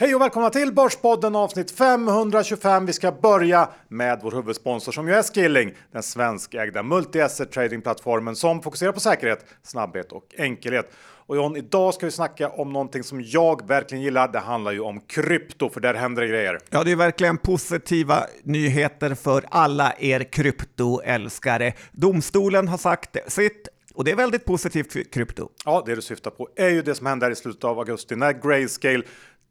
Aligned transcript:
Hej 0.00 0.14
och 0.14 0.20
välkomna 0.20 0.50
till 0.50 0.72
Börspodden 0.74 1.36
avsnitt 1.36 1.70
525. 1.70 2.86
Vi 2.86 2.92
ska 2.92 3.12
börja 3.12 3.68
med 3.88 4.20
vår 4.22 4.32
huvudsponsor 4.32 4.92
som 4.92 5.08
ju 5.08 5.14
är 5.14 5.22
Skilling, 5.22 5.74
den 5.92 6.02
svenskägda 6.02 6.82
multi-asset 6.82 7.50
tradingplattformen 7.52 8.36
som 8.36 8.62
fokuserar 8.62 8.92
på 8.92 9.00
säkerhet, 9.00 9.44
snabbhet 9.62 10.12
och 10.12 10.24
enkelhet. 10.38 10.92
Och 11.26 11.36
John, 11.36 11.56
idag 11.56 11.94
ska 11.94 12.06
vi 12.06 12.12
snacka 12.12 12.48
om 12.48 12.72
någonting 12.72 13.02
som 13.02 13.22
jag 13.22 13.68
verkligen 13.68 14.04
gillar. 14.04 14.28
Det 14.28 14.38
handlar 14.38 14.72
ju 14.72 14.80
om 14.80 15.00
krypto, 15.00 15.70
för 15.70 15.80
där 15.80 15.94
händer 15.94 16.22
det 16.22 16.28
grejer. 16.28 16.58
Ja, 16.70 16.84
det 16.84 16.92
är 16.92 16.96
verkligen 16.96 17.38
positiva 17.38 18.24
nyheter 18.42 19.14
för 19.14 19.44
alla 19.48 19.94
er 19.98 20.20
kryptoälskare. 20.20 21.72
Domstolen 21.92 22.68
har 22.68 22.78
sagt 22.78 23.16
sitt 23.32 23.68
och 23.98 24.04
det 24.04 24.10
är 24.10 24.16
väldigt 24.16 24.44
positivt 24.44 24.92
för 24.92 25.02
krypto. 25.02 25.48
Ja, 25.64 25.82
det 25.86 25.94
du 25.94 26.02
syftar 26.02 26.30
på 26.30 26.48
är 26.56 26.68
ju 26.68 26.82
det 26.82 26.94
som 26.94 27.06
hände 27.06 27.26
här 27.26 27.30
i 27.30 27.36
slutet 27.36 27.64
av 27.64 27.78
augusti 27.78 28.16
när 28.16 28.32
Grayscale 28.32 29.02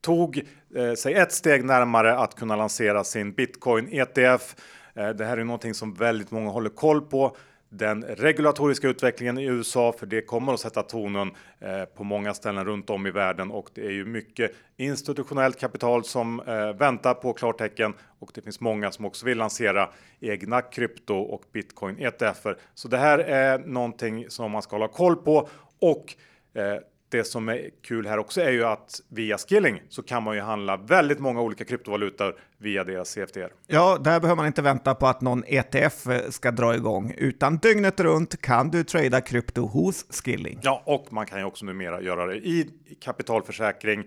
tog 0.02 0.42
eh, 0.76 0.94
sig 0.94 1.14
ett 1.14 1.32
steg 1.32 1.66
närmare 1.66 2.18
att 2.18 2.36
kunna 2.36 2.56
lansera 2.56 3.04
sin 3.04 3.32
bitcoin 3.32 3.90
ETF. 3.92 4.56
Eh, 4.96 5.10
det 5.10 5.26
här 5.26 5.38
är 5.38 5.44
någonting 5.44 5.74
som 5.74 5.94
väldigt 5.94 6.32
många 6.32 6.50
håller 6.50 6.70
koll 6.70 7.02
på. 7.02 7.36
Den 7.70 8.04
regulatoriska 8.04 8.88
utvecklingen 8.88 9.38
i 9.38 9.46
USA, 9.46 9.94
för 10.00 10.06
det 10.06 10.22
kommer 10.22 10.54
att 10.54 10.60
sätta 10.60 10.84
tonen 10.84 11.32
eh, 11.60 11.86
på 11.86 12.04
många 12.04 12.34
ställen 12.34 12.66
runt 12.66 12.90
om 12.90 13.08
i 13.08 13.12
världen 13.12 13.52
och 13.52 13.70
det 13.74 13.86
är 13.86 13.92
ju 13.92 14.06
mycket 14.06 14.52
institutionellt 14.78 15.60
kapital 15.60 16.04
som 16.04 16.40
eh, 16.40 16.74
väntar 16.74 17.14
på 17.14 17.34
klartecken 17.34 17.94
och 18.20 18.32
det 18.34 18.42
finns 18.42 18.60
många 18.60 18.92
som 18.92 19.06
också 19.06 19.26
vill 19.26 19.38
lansera 19.38 19.90
egna 20.20 20.62
krypto 20.62 21.16
och 21.16 21.44
bitcoin 21.52 22.00
ETFer. 22.00 22.58
Så 22.74 22.88
det 22.88 22.98
här 22.98 23.20
är 23.20 23.60
någonting 23.60 24.26
som 24.30 24.52
man 24.52 24.62
ska 24.62 24.76
hålla 24.76 24.88
koll 24.88 25.16
på 25.16 25.50
och 25.80 26.16
eh, 26.54 26.78
det 27.10 27.24
som 27.24 27.50
är 27.50 27.70
kul 27.82 28.08
här 28.08 28.18
också 28.18 28.42
är 28.42 28.52
ju 28.52 28.64
att 28.64 29.02
via 29.10 29.38
Skilling 29.38 29.82
så 29.90 30.04
kan 30.04 30.24
man 30.24 30.36
ju 30.36 30.42
handla 30.42 30.78
väldigt 30.78 31.20
många 31.20 31.42
olika 31.42 31.66
kryptovalutor 31.66 32.36
via 32.58 32.84
deras 32.84 33.10
CFDR. 33.10 33.54
Ja, 33.68 33.98
där 34.04 34.20
behöver 34.20 34.36
man 34.36 34.48
inte 34.48 34.62
vänta 34.62 34.96
på 34.96 35.08
att 35.08 35.22
någon 35.22 35.44
ETF 35.48 36.08
ska 36.30 36.52
dra 36.52 36.76
igång, 36.76 37.14
utan 37.18 37.58
dygnet 37.58 38.00
runt 38.00 38.42
kan 38.42 38.70
du 38.70 38.84
trada 38.84 39.22
krypto 39.22 39.66
hos 39.66 40.06
Skilling. 40.10 40.60
Ja, 40.62 40.84
och 40.86 41.14
man 41.14 41.26
kan 41.26 41.40
ju 41.40 41.46
också 41.46 41.66
numera 41.66 42.02
göra 42.02 42.26
det 42.26 42.36
i 42.36 42.70
kapitalförsäkring. 43.02 44.04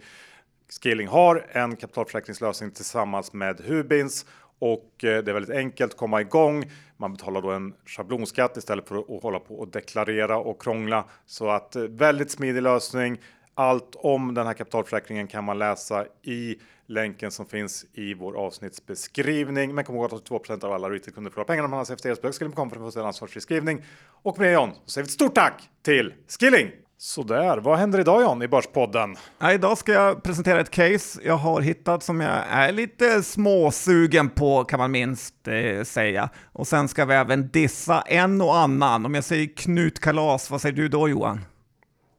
Skilling 0.82 1.08
har 1.08 1.46
en 1.52 1.76
kapitalförsäkringslösning 1.76 2.70
tillsammans 2.70 3.32
med 3.32 3.60
Hubins 3.60 4.26
och 4.60 5.04
eh, 5.04 5.24
det 5.24 5.30
är 5.30 5.32
väldigt 5.32 5.56
enkelt 5.56 5.92
att 5.92 5.98
komma 5.98 6.20
igång. 6.20 6.70
Man 6.96 7.12
betalar 7.12 7.42
då 7.42 7.50
en 7.50 7.74
schablonskatt 7.86 8.56
istället 8.56 8.88
för 8.88 8.98
att 8.98 9.22
hålla 9.22 9.38
på 9.38 9.54
och 9.54 9.68
deklarera 9.68 10.38
och 10.38 10.62
krångla. 10.62 11.04
Så 11.26 11.50
att 11.50 11.76
eh, 11.76 11.82
väldigt 11.82 12.30
smidig 12.30 12.62
lösning. 12.62 13.20
Allt 13.54 13.94
om 13.94 14.34
den 14.34 14.46
här 14.46 14.54
kapitalförsäkringen 14.54 15.26
kan 15.26 15.44
man 15.44 15.58
läsa 15.58 16.06
i 16.22 16.56
länken 16.86 17.30
som 17.30 17.46
finns 17.46 17.86
i 17.92 18.14
vår 18.14 18.36
avsnittsbeskrivning. 18.36 19.74
Men 19.74 19.84
kom 19.84 19.94
ihåg 19.94 20.04
att 20.04 20.12
82 20.12 20.66
av 20.66 20.72
alla 20.72 20.90
retailkunder 20.90 21.30
förlorar 21.30 21.46
pengarna 21.46 21.64
om 21.64 21.70
man 21.70 21.78
har 21.78 21.84
CFD-spel. 21.84 22.32
Skilling 22.32 22.54
för 22.54 22.86
att 22.86 22.94
få 22.94 23.00
en 23.00 23.06
ansvarsfri 23.06 23.40
skrivning. 23.40 23.84
Och 24.22 24.38
med 24.38 24.48
det 24.48 24.52
John, 24.52 24.70
så 24.84 24.90
säger 24.90 25.04
vi 25.04 25.06
ett 25.06 25.12
stort 25.12 25.34
tack 25.34 25.68
till 25.82 26.14
Skilling! 26.40 26.70
Sådär, 27.02 27.58
vad 27.58 27.78
händer 27.78 28.00
idag 28.00 28.22
John 28.22 28.42
i 28.42 28.48
Börspodden? 28.48 29.16
Ja, 29.38 29.52
idag 29.52 29.78
ska 29.78 29.92
jag 29.92 30.22
presentera 30.22 30.60
ett 30.60 30.70
case 30.70 31.20
jag 31.24 31.36
har 31.36 31.60
hittat 31.60 32.02
som 32.02 32.20
jag 32.20 32.44
är 32.50 32.72
lite 32.72 33.22
småsugen 33.22 34.30
på 34.30 34.64
kan 34.64 34.78
man 34.78 34.90
minst 34.90 35.34
eh, 35.48 35.82
säga. 35.84 36.30
Och 36.52 36.66
sen 36.66 36.88
ska 36.88 37.04
vi 37.04 37.14
även 37.14 37.48
dissa 37.48 38.00
en 38.00 38.40
och 38.40 38.56
annan. 38.56 39.06
Om 39.06 39.14
jag 39.14 39.24
säger 39.24 39.56
Knutkalas, 39.56 40.50
vad 40.50 40.60
säger 40.60 40.76
du 40.76 40.88
då 40.88 41.08
Johan? 41.08 41.44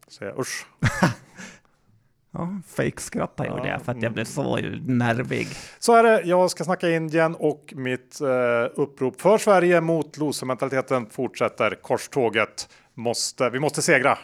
Säger 0.07 0.39
usch. 0.39 0.65
Ja, 2.33 2.61
fake-skrattar 2.67 3.45
jag 3.45 3.63
det 3.63 3.79
för 3.85 3.91
att 3.91 4.03
jag 4.03 4.13
blev 4.13 4.25
så 4.25 4.57
nervig. 4.85 5.47
Så 5.79 5.95
är 5.95 6.03
det. 6.03 6.21
Jag 6.21 6.51
ska 6.51 6.63
snacka 6.63 6.89
Indien 6.89 7.35
och 7.35 7.73
mitt 7.75 8.21
eh, 8.21 8.27
upprop 8.75 9.21
för 9.21 9.37
Sverige 9.37 9.81
mot 9.81 10.17
losermentaliteten 10.17 11.09
fortsätter. 11.09 11.75
Korståget 11.81 12.69
måste, 12.93 13.49
vi 13.49 13.59
måste 13.59 13.81
segra. 13.81 14.17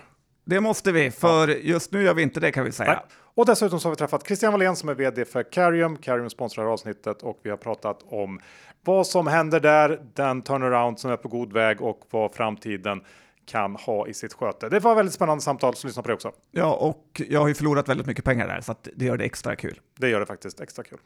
Det 0.50 0.62
måste 0.62 0.92
vi, 0.92 1.12
för 1.12 1.48
just 1.48 1.92
nu 1.92 2.04
gör 2.04 2.14
vi 2.14 2.22
inte 2.22 2.40
det 2.40 2.52
kan 2.52 2.64
vi 2.66 2.72
säga. 2.72 2.92
Nej. 2.92 3.02
Och 3.36 3.46
dessutom 3.46 3.80
så 3.80 3.88
har 3.88 3.92
vi 3.92 3.96
träffat 3.96 4.28
Christian 4.28 4.52
Wallén 4.52 4.76
som 4.76 4.90
är 4.90 4.96
vd 4.96 5.26
för 5.26 5.44
Carium. 5.44 5.98
Carium 5.98 6.30
sponsrar 6.30 6.74
avsnittet 6.74 7.22
och 7.24 7.40
vi 7.44 7.50
har 7.50 7.58
pratat 7.58 8.00
om 8.06 8.40
vad 8.84 9.08
som 9.08 9.28
händer 9.28 9.60
där, 9.60 10.02
den 10.14 10.42
turnaround 10.42 11.00
som 11.00 11.12
är 11.12 11.18
på 11.18 11.28
god 11.28 11.54
väg 11.54 11.82
och 11.82 12.02
vad 12.10 12.36
framtiden 12.36 13.02
kan 13.46 13.76
ha 13.76 14.08
i 14.08 14.14
sitt 14.14 14.34
sköte. 14.34 14.70
Det 14.70 14.80
var 14.80 14.96
väldigt 14.96 15.14
spännande 15.16 15.44
samtal, 15.44 15.76
så 15.76 15.88
lyssna 15.88 16.02
på 16.02 16.08
det 16.08 16.14
också. 16.14 16.32
Ja, 16.52 16.74
och 16.74 17.22
jag 17.30 17.40
har 17.40 17.48
ju 17.48 17.54
förlorat 17.54 17.90
väldigt 17.90 18.08
mycket 18.08 18.26
pengar 18.26 18.48
där, 18.48 18.62
så 18.62 18.76
det 18.96 19.06
gör 19.06 19.18
det 19.18 19.26
extra 19.26 19.56
kul. 19.56 19.80
Det 20.00 20.10
gör 20.10 20.20
det 20.20 20.26
faktiskt 20.26 20.60
extra 20.62 20.84
kul. 20.84 21.00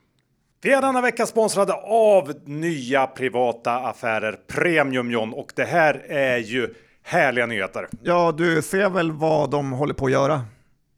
Vi 0.62 0.72
är 0.72 0.82
denna 0.82 1.02
vecka 1.02 1.26
sponsrade 1.26 1.74
av 1.84 2.34
nya 2.46 3.08
privata 3.08 3.72
affärer 3.72 4.40
Premium 4.48 5.12
John 5.12 5.34
och 5.34 5.52
det 5.56 5.66
här 5.66 6.06
är 6.08 6.38
ju 6.38 6.74
Härliga 7.04 7.46
nyheter. 7.46 7.88
Ja, 8.02 8.34
du 8.38 8.62
ser 8.62 8.90
väl 8.90 9.12
vad 9.12 9.52
de 9.52 9.72
håller 9.72 9.94
på 9.94 10.06
att 10.06 10.12
göra? 10.12 10.42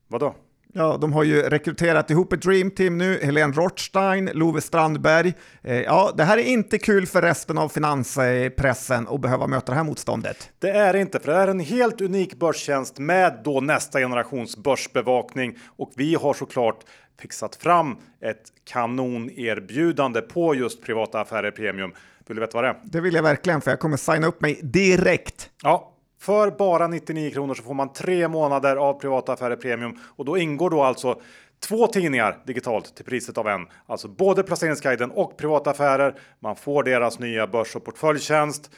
Vadå? 0.08 0.36
Ja, 0.76 0.98
de 1.02 1.14
har 1.14 1.24
ju 1.24 1.42
rekryterat 1.42 2.10
ihop 2.10 2.34
ett 2.34 2.42
Dream 2.42 2.72
Team 2.72 2.98
nu, 2.98 3.20
Helene 3.24 3.54
Rothstein, 3.54 4.30
Love 4.34 4.62
Strandberg. 4.62 5.34
Eh, 5.64 5.82
ja, 5.82 6.12
det 6.18 6.24
här 6.24 6.38
är 6.38 6.44
inte 6.44 6.78
kul 6.78 7.08
för 7.08 7.22
resten 7.22 7.58
av 7.58 7.70
finanspressen 7.70 9.08
att 9.08 9.22
behöva 9.22 9.48
möta 9.48 9.72
det 9.72 9.76
här 9.76 9.84
motståndet. 9.84 10.50
Det 10.60 10.70
är 10.70 10.94
inte, 10.96 11.20
för 11.20 11.32
det 11.32 11.38
är 11.38 11.48
en 11.48 11.60
helt 11.60 12.02
unik 12.02 12.36
börstjänst 12.36 13.00
med 13.00 13.42
då 13.44 13.62
nästa 13.62 14.00
generations 14.00 14.58
börsbevakning 14.58 15.58
och 15.78 15.92
vi 15.96 16.16
har 16.16 16.34
såklart 16.34 16.80
fixat 17.22 17.56
fram 17.56 17.98
ett 18.22 18.44
kanonerbjudande 18.66 20.22
på 20.22 20.56
just 20.56 20.84
privata 20.84 21.20
affärer 21.20 21.52
premium. 21.52 21.94
Vill 22.28 22.36
du 22.36 22.42
veta 22.42 22.58
vad 22.58 22.64
det 22.64 22.70
är? 22.70 22.76
Det 22.84 23.02
vill 23.02 23.14
jag 23.14 23.24
verkligen, 23.24 23.62
för 23.62 23.72
jag 23.72 23.80
kommer 23.80 23.98
signa 23.98 24.28
upp 24.28 24.42
mig 24.42 24.60
direkt. 24.64 25.50
Ja, 25.64 25.93
för 26.24 26.52
bara 26.52 26.88
99 26.88 27.32
kronor 27.32 27.54
så 27.54 27.64
får 27.64 27.74
man 27.74 27.94
tre 27.94 28.28
månader 28.28 28.76
av 28.76 28.94
privata 29.00 29.34
affärer 29.34 29.56
premium 29.56 30.00
och 30.16 30.26
då 30.26 30.38
ingår 30.38 30.70
då 30.70 30.84
alltså 30.84 31.22
två 31.60 31.88
tidningar 31.88 32.38
digitalt 32.46 32.96
till 32.96 33.06
priset 33.06 33.38
av 33.38 33.48
en. 33.48 33.68
Alltså 33.86 34.08
både 34.08 34.44
placeringsguiden 34.44 35.12
och 35.12 35.38
privata 35.38 35.70
affärer. 35.70 36.16
Man 36.40 36.56
får 36.56 36.84
deras 36.84 37.20
nya 37.20 37.48
börs 37.48 37.76
och 37.76 37.86
portföljtjänst 37.86 38.72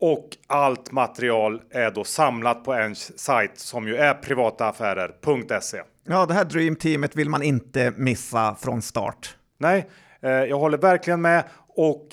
och 0.00 0.28
allt 0.46 0.92
material 0.92 1.62
är 1.70 1.90
då 1.90 2.04
samlat 2.04 2.64
på 2.64 2.72
en 2.72 2.94
sajt 2.96 3.58
som 3.58 3.88
ju 3.88 3.96
är 3.96 4.14
privataaffärer.se. 4.14 5.82
Ja, 6.06 6.26
det 6.26 6.34
här 6.34 6.44
Dream 6.44 6.76
Teamet 6.76 7.16
vill 7.16 7.28
man 7.28 7.42
inte 7.42 7.92
missa 7.96 8.54
från 8.60 8.82
start. 8.82 9.36
Nej, 9.58 9.88
eh, 10.20 10.30
jag 10.30 10.58
håller 10.58 10.78
verkligen 10.78 11.20
med 11.20 11.44
och 11.68 12.06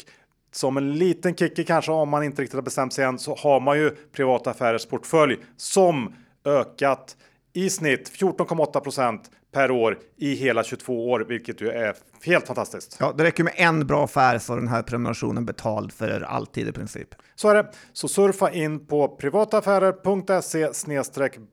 som 0.57 0.78
en 0.78 0.94
liten 0.94 1.35
kicker 1.35 1.63
kanske 1.63 1.91
om 1.91 2.09
man 2.09 2.23
inte 2.23 2.41
riktigt 2.41 2.56
har 2.56 2.62
bestämt 2.62 2.94
sig 2.94 3.06
än 3.06 3.19
så 3.19 3.35
har 3.35 3.59
man 3.59 3.78
ju 3.78 3.90
privata 3.90 4.50
affärers 4.50 4.85
portfölj 4.85 5.38
som 5.57 6.13
ökat 6.45 7.18
i 7.53 7.69
snitt 7.69 8.12
14,8% 8.19 9.19
per 9.53 9.72
år 9.72 9.97
i 10.18 10.35
hela 10.35 10.63
22 10.63 11.12
år, 11.12 11.19
vilket 11.19 11.62
ju 11.62 11.69
är 11.69 11.95
helt 12.23 12.47
fantastiskt. 12.47 12.97
Ja, 13.00 13.13
det 13.18 13.23
räcker 13.23 13.44
med 13.44 13.53
en 13.56 13.88
bra 13.88 14.03
affär 14.03 14.38
så 14.38 14.56
den 14.56 14.68
här 14.68 14.84
prenumerationen 14.84 15.45
betald 15.45 15.91
för 15.91 16.22
alltid 16.22 16.68
i 16.68 16.72
princip. 16.72 17.07
Så 17.35 17.50
är 17.50 17.56
det. 17.56 17.72
Så 17.94 18.07
surfa 18.07 18.51
in 18.51 18.88
på 18.88 19.07
privataffärer.se 19.07 20.69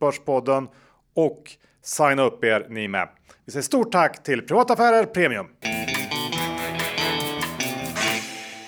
börspodden 0.00 0.68
och 1.14 1.42
signa 1.82 2.22
upp 2.22 2.44
er 2.44 2.66
ni 2.68 2.88
med. 2.88 3.08
Vi 3.44 3.52
säger 3.52 3.62
stort 3.62 3.92
tack 3.92 4.22
till 4.22 4.42
Privataffärer 4.42 5.04
Premium. 5.04 5.46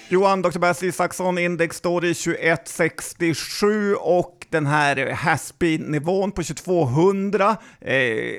Johan, 0.08 0.42
Dr. 0.42 0.58
Bass 0.58 0.82
Isaksson, 0.82 1.38
index 1.38 1.76
står 1.76 2.04
i 2.04 2.14
2167 2.14 3.94
och 3.94 4.46
den 4.50 4.66
här 4.66 5.10
Haspi-nivån 5.12 6.32
på 6.32 6.42
2200 6.42 7.56
eh, 7.80 7.96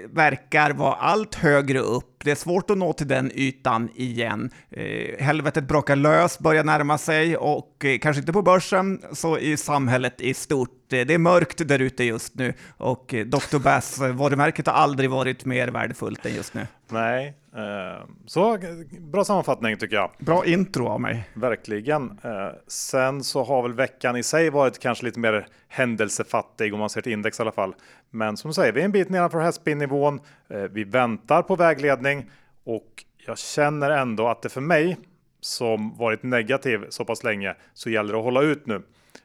verkar 0.09 0.71
vara 0.71 0.93
allt 0.93 1.35
högre 1.35 1.79
upp. 1.79 2.16
Det 2.23 2.31
är 2.31 2.35
svårt 2.35 2.69
att 2.69 2.77
nå 2.77 2.93
till 2.93 3.07
den 3.07 3.31
ytan 3.35 3.89
igen. 3.95 4.49
Eh, 4.69 5.25
helvetet 5.25 5.67
brakar 5.67 5.95
lös, 5.95 6.39
börjar 6.39 6.63
närma 6.63 6.97
sig 6.97 7.37
och 7.37 7.85
eh, 7.85 7.99
kanske 7.99 8.19
inte 8.19 8.33
på 8.33 8.41
börsen, 8.41 9.01
så 9.11 9.37
i 9.37 9.57
samhället 9.57 10.21
i 10.21 10.33
stort. 10.33 10.93
Eh, 10.93 11.05
det 11.05 11.13
är 11.13 11.17
mörkt 11.17 11.67
där 11.67 11.79
ute 11.79 12.03
just 12.03 12.35
nu 12.35 12.53
och 12.77 13.13
eh, 13.13 13.25
Dr. 13.25 13.59
Bass 13.59 13.99
varumärket 13.99 14.67
har 14.67 14.73
aldrig 14.73 15.09
varit 15.09 15.45
mer 15.45 15.67
värdefullt 15.67 16.25
än 16.25 16.35
just 16.35 16.53
nu. 16.53 16.67
Nej, 16.89 17.33
Eh, 17.57 18.05
så 18.25 18.59
bra 18.99 19.23
sammanfattning 19.23 19.77
tycker 19.77 19.95
jag. 19.95 20.11
Bra 20.19 20.45
intro 20.45 20.87
av 20.87 21.01
mig. 21.01 21.29
Verkligen. 21.33 22.19
Eh, 22.23 22.49
sen 22.67 23.23
så 23.23 23.43
har 23.43 23.63
väl 23.63 23.73
veckan 23.73 24.15
i 24.15 24.23
sig 24.23 24.49
varit 24.49 24.79
kanske 24.79 25.05
lite 25.05 25.19
mer 25.19 25.47
händelsefattig 25.67 26.73
om 26.73 26.79
man 26.79 26.89
ser 26.89 27.01
till 27.01 27.11
index 27.11 27.39
i 27.39 27.41
alla 27.41 27.51
fall. 27.51 27.75
Men 28.09 28.37
som 28.37 28.53
säger, 28.53 28.73
vi 28.73 28.81
är 28.81 28.85
en 28.85 28.91
bit 28.91 29.09
nedanför 29.09 29.39
hästspinnivån. 29.39 30.19
Eh, 30.49 30.61
vi 30.61 30.83
väntar 30.83 31.41
på 31.41 31.55
vägledning 31.55 32.29
och 32.63 33.03
jag 33.25 33.37
känner 33.37 33.91
ändå 33.91 34.27
att 34.27 34.41
det 34.41 34.49
för 34.49 34.61
mig 34.61 34.97
som 35.41 35.97
varit 35.97 36.23
negativ 36.23 36.85
så 36.89 37.05
pass 37.05 37.23
länge 37.23 37.55
så 37.73 37.89
gäller 37.89 38.13
det 38.13 38.19
att 38.19 38.25
hålla 38.25 38.41
ut 38.41 38.65
nu. 38.65 38.81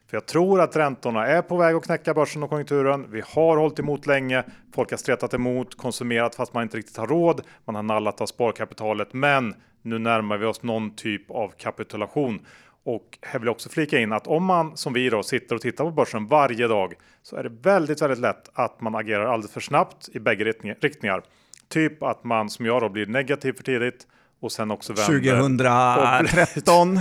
För 0.06 0.16
jag 0.16 0.26
tror 0.26 0.60
att 0.60 0.76
räntorna 0.76 1.26
är 1.26 1.42
på 1.42 1.56
väg 1.56 1.76
att 1.76 1.84
knäcka 1.84 2.14
börsen 2.14 2.42
och 2.42 2.50
konjunkturen. 2.50 3.06
Vi 3.10 3.22
har 3.26 3.56
hållit 3.56 3.78
emot 3.78 4.06
länge. 4.06 4.44
Folk 4.74 4.90
har 4.90 4.98
stretat 4.98 5.34
emot, 5.34 5.76
konsumerat 5.76 6.34
fast 6.34 6.54
man 6.54 6.62
inte 6.62 6.76
riktigt 6.76 6.96
har 6.96 7.06
råd. 7.06 7.40
Man 7.64 7.74
har 7.74 7.82
nallat 7.82 8.20
av 8.20 8.26
sparkapitalet, 8.26 9.12
men 9.12 9.54
nu 9.82 9.98
närmar 9.98 10.36
vi 10.36 10.46
oss 10.46 10.62
någon 10.62 10.96
typ 10.96 11.30
av 11.30 11.48
kapitulation. 11.48 12.46
Och 12.84 13.18
här 13.22 13.38
vill 13.38 13.46
jag 13.46 13.52
också 13.52 13.68
flika 13.68 13.98
in 13.98 14.12
att 14.12 14.26
om 14.26 14.44
man 14.44 14.76
som 14.76 14.92
vi 14.92 15.10
då 15.10 15.22
sitter 15.22 15.54
och 15.54 15.60
tittar 15.60 15.84
på 15.84 15.90
börsen 15.90 16.26
varje 16.26 16.68
dag 16.68 16.94
så 17.22 17.36
är 17.36 17.42
det 17.42 17.52
väldigt, 17.62 18.02
väldigt 18.02 18.18
lätt 18.18 18.50
att 18.52 18.80
man 18.80 18.94
agerar 18.94 19.26
alldeles 19.26 19.52
för 19.52 19.60
snabbt 19.60 20.08
i 20.12 20.20
bägge 20.20 20.44
riktningar. 20.80 21.22
Typ 21.68 22.02
att 22.02 22.24
man 22.24 22.50
som 22.50 22.66
jag 22.66 22.82
då 22.82 22.88
blir 22.88 23.06
negativ 23.06 23.52
för 23.52 23.62
tidigt 23.62 24.06
och 24.40 24.52
sen 24.52 24.70
också 24.70 24.92
vänder. 24.92 25.36
2013. 26.22 27.00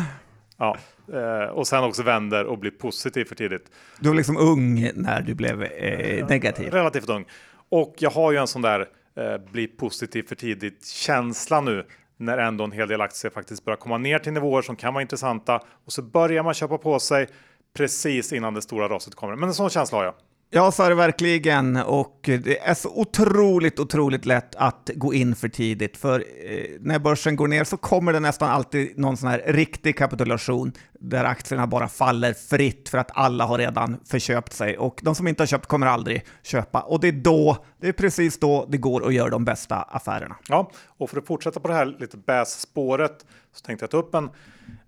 ja, 0.58 0.78
eh, 1.14 1.50
och 1.50 1.68
sen 1.68 1.84
också 1.84 2.04
vänder 2.04 2.46
och 2.46 2.58
blir 2.58 2.72
positiv 2.72 3.26
för 3.26 3.36
tidigt. 3.36 3.72
Du 4.00 4.10
var 4.10 4.16
liksom 4.16 4.38
ung 4.38 4.92
när 4.96 5.22
du 5.22 5.34
blev 5.34 5.64
eh, 5.64 6.28
negativ. 6.28 6.74
Relativt 6.74 7.10
ung. 7.10 7.26
Och 7.70 7.96
jag 7.98 8.10
har 8.10 8.32
ju 8.32 8.38
en 8.38 8.48
sån 8.48 8.62
där 8.62 8.88
eh, 9.16 9.52
bli 9.52 9.68
positiv 9.68 10.24
för 10.24 10.36
tidigt 10.36 10.88
känsla 10.88 11.62
nu 11.62 11.86
när 12.22 12.38
ändå 12.38 12.64
en 12.64 12.72
hel 12.72 12.88
del 12.88 13.02
aktier 13.02 13.32
faktiskt 13.32 13.66
börjar 13.66 13.78
komma 13.78 13.98
ner 13.98 14.20
till 14.20 14.34
nivåer 14.34 14.62
som 14.62 14.76
kan 14.76 14.94
vara 14.94 15.02
intressanta 15.02 15.62
och 15.86 15.94
så 15.94 16.02
börjar 16.02 16.44
man 16.44 16.54
köpa 16.54 16.78
på 16.78 17.00
sig 17.00 17.28
precis 17.74 18.34
innan 18.34 18.54
det 18.54 18.62
stora 18.62 18.90
raset 18.90 19.16
kommer. 19.16 19.36
Men 19.36 19.50
en 19.50 19.56
sån 19.56 19.70
känsla 19.70 19.98
har 19.98 20.06
jag. 20.06 20.14
Ja, 20.54 20.72
så 20.72 20.84
är 20.84 20.90
det 20.90 20.96
verkligen 20.96 21.78
och 21.78 22.20
det 22.24 22.60
är 22.60 22.74
så 22.74 22.90
otroligt, 22.90 23.80
otroligt 23.80 24.26
lätt 24.26 24.56
att 24.56 24.90
gå 24.96 25.14
in 25.14 25.36
för 25.36 25.50
tidigt. 25.50 25.98
För 25.98 26.20
eh, 26.20 26.66
när 26.80 27.00
börsen 27.00 27.36
går 27.36 27.48
ner 27.48 27.64
så 27.64 27.78
kommer 27.78 28.14
det 28.14 28.20
nästan 28.20 28.50
alltid 28.50 28.98
någon 28.98 29.18
sån 29.18 29.30
här 29.30 29.44
riktig 29.48 29.98
kapitulation 29.98 30.72
där 31.00 31.24
aktierna 31.24 31.68
bara 31.68 31.88
faller 31.88 32.34
fritt 32.34 32.90
för 32.90 32.98
att 32.98 33.12
alla 33.14 33.46
har 33.46 33.58
redan 33.58 33.98
förköpt 34.06 34.54
sig 34.54 34.78
och 34.78 35.00
de 35.04 35.16
som 35.16 35.28
inte 35.28 35.42
har 35.42 35.48
köpt 35.48 35.66
kommer 35.66 35.88
aldrig 35.88 36.26
köpa. 36.44 36.82
Och 36.82 37.00
det 37.00 37.08
är 37.08 37.12
då, 37.12 37.66
det 37.82 37.88
är 37.88 37.94
precis 37.94 38.40
då 38.40 38.66
det 38.70 38.78
går 38.78 39.08
att 39.08 39.14
göra 39.14 39.30
de 39.30 39.46
bästa 39.46 39.76
affärerna. 39.76 40.36
Ja, 40.48 40.72
och 40.88 41.10
för 41.10 41.18
att 41.18 41.28
fortsätta 41.28 41.60
på 41.60 41.68
det 41.68 41.74
här 41.74 41.96
lite 42.00 42.18
bäs-spåret 42.18 43.26
så 43.54 43.66
tänkte 43.66 43.84
jag 43.84 43.92
ta 43.92 43.98
upp 43.98 44.16
en, 44.16 44.30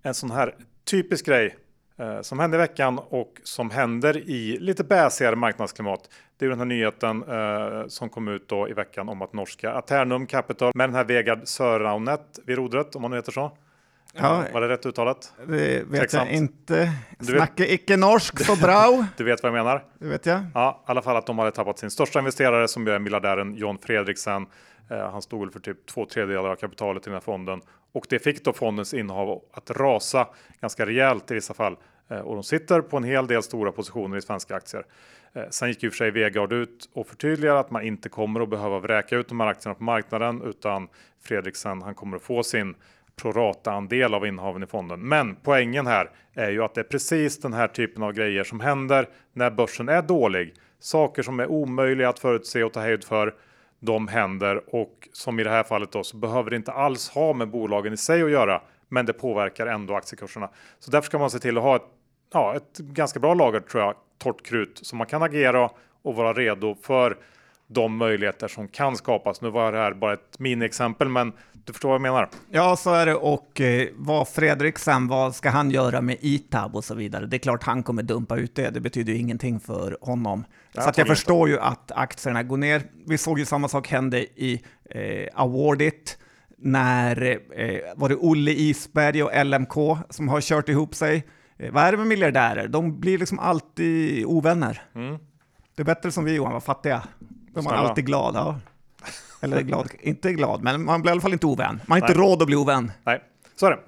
en 0.02 0.14
sån 0.14 0.30
här 0.30 0.54
typisk 0.84 1.26
grej 1.26 1.56
som 2.22 2.38
hände 2.38 2.56
i 2.56 2.58
veckan 2.58 2.98
och 3.08 3.40
som 3.42 3.70
händer 3.70 4.16
i 4.16 4.58
lite 4.60 4.84
bäsigare 4.84 5.36
marknadsklimat. 5.36 6.08
Det 6.38 6.44
är 6.44 6.50
den 6.50 6.58
här 6.58 6.66
nyheten 6.66 7.22
eh, 7.22 7.86
som 7.88 8.08
kom 8.08 8.28
ut 8.28 8.48
då 8.48 8.68
i 8.68 8.72
veckan 8.72 9.08
om 9.08 9.22
att 9.22 9.32
norska 9.32 9.72
Aternum 9.72 10.26
Capital 10.26 10.72
med 10.74 10.88
den 10.88 10.94
här 10.94 11.04
Vegard 11.04 11.40
Söraunet 11.44 12.38
vid 12.46 12.56
rodret, 12.56 12.96
om 12.96 13.02
man 13.02 13.10
nu 13.10 13.16
heter 13.16 13.32
så. 13.32 13.52
Ja, 14.16 14.44
var 14.52 14.60
det 14.60 14.68
rätt 14.68 14.86
uttalat? 14.86 15.32
Det 15.46 15.82
vet 15.84 15.90
Tveksamt. 15.90 16.28
jag 16.28 16.36
inte. 16.36 16.92
Snackar 17.20 17.64
icke 17.64 17.96
norsk 17.96 18.44
så 18.44 18.56
bra. 18.56 19.06
du 19.16 19.24
vet 19.24 19.42
vad 19.42 19.52
jag 19.52 19.64
menar? 19.64 19.84
Det 19.98 20.06
vet 20.06 20.26
jag. 20.26 20.44
Ja, 20.54 20.82
i 20.88 20.90
alla 20.90 21.02
fall 21.02 21.16
att 21.16 21.26
de 21.26 21.38
hade 21.38 21.50
tappat 21.50 21.78
sin 21.78 21.90
största 21.90 22.18
investerare 22.18 22.68
som 22.68 22.86
är 22.86 22.98
miljardären 22.98 23.54
John 23.54 23.78
Fredriksen. 23.78 24.46
Eh, 24.90 25.10
han 25.10 25.22
stod 25.22 25.40
väl 25.40 25.50
för 25.50 25.60
typ 25.60 25.86
två 25.86 26.06
tredjedelar 26.06 26.48
av 26.48 26.56
kapitalet 26.56 27.02
i 27.02 27.04
den 27.04 27.14
här 27.14 27.20
fonden 27.20 27.60
och 27.94 28.06
det 28.08 28.18
fick 28.18 28.44
då 28.44 28.52
fondens 28.52 28.94
innehav 28.94 29.42
att 29.52 29.70
rasa 29.70 30.28
ganska 30.60 30.86
rejält 30.86 31.30
i 31.30 31.34
vissa 31.34 31.54
fall. 31.54 31.76
Eh, 32.08 32.18
och 32.18 32.34
de 32.34 32.44
sitter 32.44 32.80
på 32.80 32.96
en 32.96 33.04
hel 33.04 33.26
del 33.26 33.42
stora 33.42 33.72
positioner 33.72 34.16
i 34.16 34.22
svenska 34.22 34.56
aktier. 34.56 34.86
Eh, 35.32 35.42
sen 35.50 35.68
gick 35.68 35.82
ju 35.82 35.90
för 35.90 35.96
sig 35.96 36.10
Vegard 36.10 36.52
ut 36.52 36.90
och 36.92 37.06
förtydligade 37.06 37.58
att 37.58 37.70
man 37.70 37.82
inte 37.82 38.08
kommer 38.08 38.40
att 38.40 38.48
behöva 38.48 38.78
vräka 38.78 39.16
ut 39.16 39.28
de 39.28 39.40
här 39.40 39.46
aktierna 39.46 39.74
på 39.74 39.84
marknaden 39.84 40.42
utan 40.42 40.88
Fredriksen 41.22 41.82
han 41.82 41.94
kommer 41.94 42.16
att 42.16 42.22
få 42.22 42.42
sin 42.42 42.74
prorata-andel 43.16 44.14
av 44.14 44.26
innehaven 44.26 44.62
i 44.62 44.66
fonden. 44.66 45.00
Men 45.00 45.36
poängen 45.36 45.86
här 45.86 46.10
är 46.34 46.50
ju 46.50 46.62
att 46.62 46.74
det 46.74 46.80
är 46.80 46.84
precis 46.84 47.40
den 47.40 47.52
här 47.52 47.68
typen 47.68 48.02
av 48.02 48.12
grejer 48.12 48.44
som 48.44 48.60
händer 48.60 49.08
när 49.32 49.50
börsen 49.50 49.88
är 49.88 50.02
dålig. 50.02 50.54
Saker 50.78 51.22
som 51.22 51.40
är 51.40 51.46
omöjliga 51.46 52.08
att 52.08 52.18
förutse 52.18 52.64
och 52.64 52.72
ta 52.72 52.80
höjd 52.80 53.04
för. 53.04 53.34
De 53.84 54.08
händer 54.08 54.74
och 54.74 55.08
som 55.12 55.40
i 55.40 55.44
det 55.44 55.50
här 55.50 55.62
fallet 55.62 55.92
då 55.92 56.04
så 56.04 56.16
behöver 56.16 56.50
det 56.50 56.56
inte 56.56 56.72
alls 56.72 57.08
ha 57.08 57.32
med 57.32 57.48
bolagen 57.48 57.92
i 57.92 57.96
sig 57.96 58.22
att 58.22 58.30
göra, 58.30 58.62
men 58.88 59.06
det 59.06 59.12
påverkar 59.12 59.66
ändå 59.66 59.94
aktiekurserna. 59.94 60.50
Så 60.78 60.90
därför 60.90 61.06
ska 61.06 61.18
man 61.18 61.30
se 61.30 61.38
till 61.38 61.56
att 61.56 61.62
ha 61.62 61.76
ett, 61.76 61.82
ja, 62.32 62.56
ett 62.56 62.78
ganska 62.78 63.20
bra 63.20 63.34
lager 63.34 63.60
tror 63.60 63.82
jag, 63.82 63.94
torrt 64.18 64.46
krut 64.46 64.80
så 64.82 64.96
man 64.96 65.06
kan 65.06 65.22
agera 65.22 65.70
och 66.02 66.14
vara 66.14 66.32
redo 66.32 66.76
för 66.82 67.16
de 67.74 67.96
möjligheter 67.96 68.48
som 68.48 68.68
kan 68.68 68.96
skapas. 68.96 69.40
Nu 69.40 69.50
var 69.50 69.72
det 69.72 69.78
här 69.78 69.94
bara 69.94 70.12
ett 70.12 70.38
miniexempel, 70.38 71.08
men 71.08 71.32
du 71.64 71.72
förstår 71.72 71.88
vad 71.88 71.94
jag 71.94 72.02
menar? 72.02 72.28
Ja, 72.50 72.76
så 72.76 72.94
är 72.94 73.06
det. 73.06 73.14
Och 73.14 73.60
eh, 73.60 73.88
vad 73.94 74.28
Fredriksen, 74.28 75.08
vad 75.08 75.34
ska 75.34 75.50
han 75.50 75.70
göra 75.70 76.00
med 76.00 76.16
ITAB 76.20 76.76
och 76.76 76.84
så 76.84 76.94
vidare? 76.94 77.26
Det 77.26 77.36
är 77.36 77.38
klart 77.38 77.62
han 77.62 77.82
kommer 77.82 78.02
dumpa 78.02 78.36
ut 78.36 78.54
det. 78.54 78.70
Det 78.70 78.80
betyder 78.80 79.12
ju 79.12 79.18
ingenting 79.18 79.60
för 79.60 79.98
honom. 80.00 80.44
Jag 80.72 80.84
så 80.84 80.90
att 80.90 80.98
jag 80.98 81.06
förstår 81.06 81.48
ju 81.48 81.58
att 81.58 81.92
aktierna 81.92 82.42
går 82.42 82.56
ner. 82.56 82.82
Vi 83.06 83.18
såg 83.18 83.38
ju 83.38 83.44
samma 83.44 83.68
sak 83.68 83.88
hända 83.88 84.18
i 84.18 84.62
eh, 84.90 85.40
Awardit 85.40 86.18
när 86.58 87.40
eh, 87.60 87.80
var 87.96 88.08
det 88.08 88.16
Olle 88.16 88.50
Isberg 88.50 89.22
och 89.22 89.44
LMK 89.46 89.98
som 90.10 90.28
har 90.28 90.40
kört 90.40 90.68
ihop 90.68 90.94
sig. 90.94 91.26
Eh, 91.56 91.72
vad 91.72 91.82
är 91.82 91.92
det 91.92 91.98
med 91.98 92.06
miljardärer? 92.06 92.68
De 92.68 93.00
blir 93.00 93.18
liksom 93.18 93.38
alltid 93.38 94.24
ovänner. 94.26 94.82
Mm. 94.94 95.18
Det 95.74 95.82
är 95.82 95.84
bättre 95.84 96.10
som 96.10 96.24
vi 96.24 96.34
Johan, 96.34 96.52
var 96.52 96.60
fattiga. 96.60 97.02
Då 97.54 97.60
är 97.60 97.64
man 97.64 97.74
alltid 97.74 98.06
glad. 98.06 98.34
Ja. 98.34 98.60
Eller 99.40 99.62
glad, 99.62 99.88
inte 100.00 100.32
glad, 100.32 100.62
men 100.62 100.84
man 100.84 101.02
blir 101.02 101.10
i 101.10 101.12
alla 101.12 101.20
fall 101.20 101.32
inte 101.32 101.46
ovän. 101.46 101.80
Man 101.86 102.00
har 102.00 102.08
inte 102.08 102.20
råd 102.20 102.42
att 102.42 102.46
bli 102.46 102.56
ovän. 102.56 102.92
Nej, 103.04 103.22
så 103.56 103.66
är 103.66 103.70
det. 103.70 103.78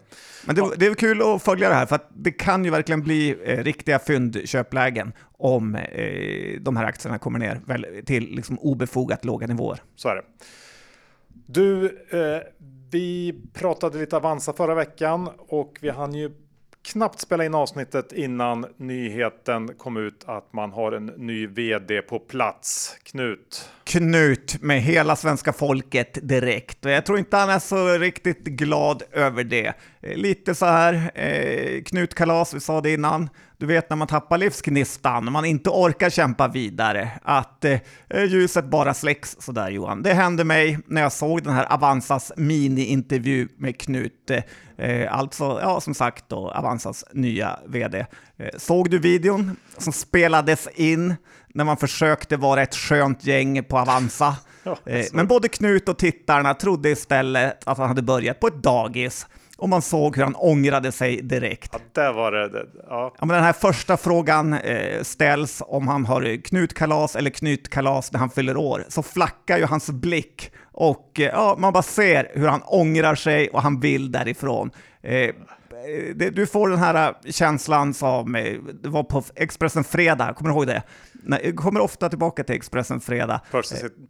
Men 0.46 0.56
det, 0.56 0.76
det, 0.76 0.86
är 0.86 0.94
kul 0.94 1.22
att 1.22 1.42
följa 1.42 1.68
det 1.68 1.74
här, 1.74 1.86
för 1.86 1.96
att 1.96 2.10
det 2.14 2.30
kan 2.30 2.64
ju 2.64 2.70
verkligen 2.70 3.02
bli 3.02 3.36
eh, 3.44 3.64
riktiga 3.64 3.98
fyndköplägen 3.98 5.12
om 5.38 5.74
eh, 5.74 6.60
de 6.60 6.76
här 6.76 6.84
aktierna 6.84 7.18
kommer 7.18 7.38
ner 7.38 7.60
väl, 7.66 7.86
till 8.06 8.30
liksom 8.30 8.58
obefogat 8.58 9.24
låga 9.24 9.46
nivåer. 9.46 9.82
Så 9.96 10.08
är 10.08 10.14
det. 10.14 10.22
Du, 11.46 11.84
eh, 12.10 12.42
vi 12.90 13.34
pratade 13.52 13.98
lite 13.98 14.16
Avanza 14.16 14.52
förra 14.52 14.74
veckan 14.74 15.28
och 15.38 15.78
vi 15.80 15.90
hann 15.90 16.14
ju 16.14 16.30
knappt 16.86 17.20
spela 17.20 17.44
in 17.44 17.54
avsnittet 17.54 18.12
innan 18.12 18.66
nyheten 18.76 19.74
kom 19.74 19.96
ut 19.96 20.24
att 20.26 20.52
man 20.52 20.72
har 20.72 20.92
en 20.92 21.06
ny 21.06 21.46
vd 21.46 22.02
på 22.02 22.18
plats. 22.18 22.96
Knut. 23.02 23.70
Knut 23.84 24.62
med 24.62 24.82
hela 24.82 25.16
svenska 25.16 25.52
folket 25.52 26.18
direkt. 26.28 26.84
Och 26.84 26.90
jag 26.90 27.06
tror 27.06 27.18
inte 27.18 27.36
han 27.36 27.50
är 27.50 27.58
så 27.58 27.88
riktigt 27.88 28.44
glad 28.44 29.02
över 29.12 29.44
det. 29.44 29.74
Eh, 30.06 30.16
lite 30.16 30.54
så 30.54 30.66
här, 30.66 31.10
eh, 31.14 31.82
Knut-kalas, 31.82 32.54
vi 32.54 32.60
sa 32.60 32.80
det 32.80 32.92
innan. 32.92 33.30
Du 33.58 33.66
vet 33.66 33.90
när 33.90 33.96
man 33.96 34.08
tappar 34.08 34.38
livsgnistan, 34.38 35.32
man 35.32 35.44
inte 35.44 35.70
orkar 35.70 36.10
kämpa 36.10 36.48
vidare, 36.48 37.10
att 37.22 37.64
eh, 37.64 37.78
ljuset 38.28 38.64
bara 38.64 38.94
släcks 38.94 39.36
sådär 39.40 39.70
Johan. 39.70 40.02
Det 40.02 40.14
hände 40.14 40.44
mig 40.44 40.78
när 40.86 41.02
jag 41.02 41.12
såg 41.12 41.42
den 41.42 41.52
här 41.52 41.72
Avanzas 41.72 42.32
mini-intervju 42.36 43.48
med 43.56 43.80
Knut. 43.80 44.30
Eh, 44.78 45.16
alltså, 45.18 45.58
ja 45.62 45.80
som 45.80 45.94
sagt 45.94 46.24
då, 46.28 46.50
Avanzas 46.50 47.04
nya 47.12 47.58
vd. 47.66 48.06
Eh, 48.36 48.48
såg 48.56 48.90
du 48.90 48.98
videon 48.98 49.56
som 49.78 49.92
spelades 49.92 50.68
in 50.74 51.14
när 51.54 51.64
man 51.64 51.76
försökte 51.76 52.36
vara 52.36 52.62
ett 52.62 52.74
skönt 52.74 53.24
gäng 53.24 53.64
på 53.64 53.78
Avanza? 53.78 54.36
Ja, 54.62 54.76
men 55.12 55.26
både 55.26 55.48
Knut 55.48 55.88
och 55.88 55.98
tittarna 55.98 56.54
trodde 56.54 56.90
istället 56.90 57.68
att 57.68 57.78
han 57.78 57.88
hade 57.88 58.02
börjat 58.02 58.40
på 58.40 58.46
ett 58.46 58.62
dagis 58.62 59.26
och 59.56 59.68
man 59.68 59.82
såg 59.82 60.16
hur 60.16 60.22
han 60.22 60.36
ångrade 60.36 60.92
sig 60.92 61.22
direkt. 61.22 61.70
Ja, 61.72 61.78
där 61.92 62.12
var 62.12 62.32
det. 62.32 62.66
Ja. 62.88 63.14
ja 63.18 63.26
men 63.26 63.34
den 63.34 63.44
här 63.44 63.52
första 63.52 63.96
frågan 63.96 64.52
eh, 64.52 65.02
ställs 65.02 65.62
om 65.66 65.88
han 65.88 66.06
har 66.06 66.42
knutkalas 66.42 67.16
eller 67.16 67.30
knytkalas 67.30 68.12
när 68.12 68.20
han 68.20 68.30
fyller 68.30 68.56
år, 68.56 68.84
så 68.88 69.02
flackar 69.02 69.58
ju 69.58 69.64
hans 69.64 69.90
blick 69.90 70.52
och 70.72 71.20
eh, 71.20 71.26
ja, 71.26 71.56
man 71.58 71.72
bara 71.72 71.82
ser 71.82 72.30
hur 72.34 72.48
han 72.48 72.62
ångrar 72.62 73.14
sig 73.14 73.48
och 73.48 73.62
han 73.62 73.80
vill 73.80 74.12
därifrån. 74.12 74.70
Eh, 75.02 75.30
det, 76.14 76.30
du 76.30 76.46
får 76.46 76.68
den 76.68 76.78
här 76.78 77.14
känslan 77.30 77.94
som 77.94 78.32
det 78.82 78.88
var 78.88 79.02
på 79.02 79.22
Expressen 79.34 79.84
Fredag, 79.84 80.34
kommer 80.34 80.50
du 80.50 80.56
ihåg 80.56 80.66
det? 80.66 80.82
jag 81.28 81.56
kommer 81.56 81.80
ofta 81.80 82.08
tillbaka 82.08 82.44
till 82.44 82.54
Expressen 82.54 83.00
Fredag. 83.00 83.40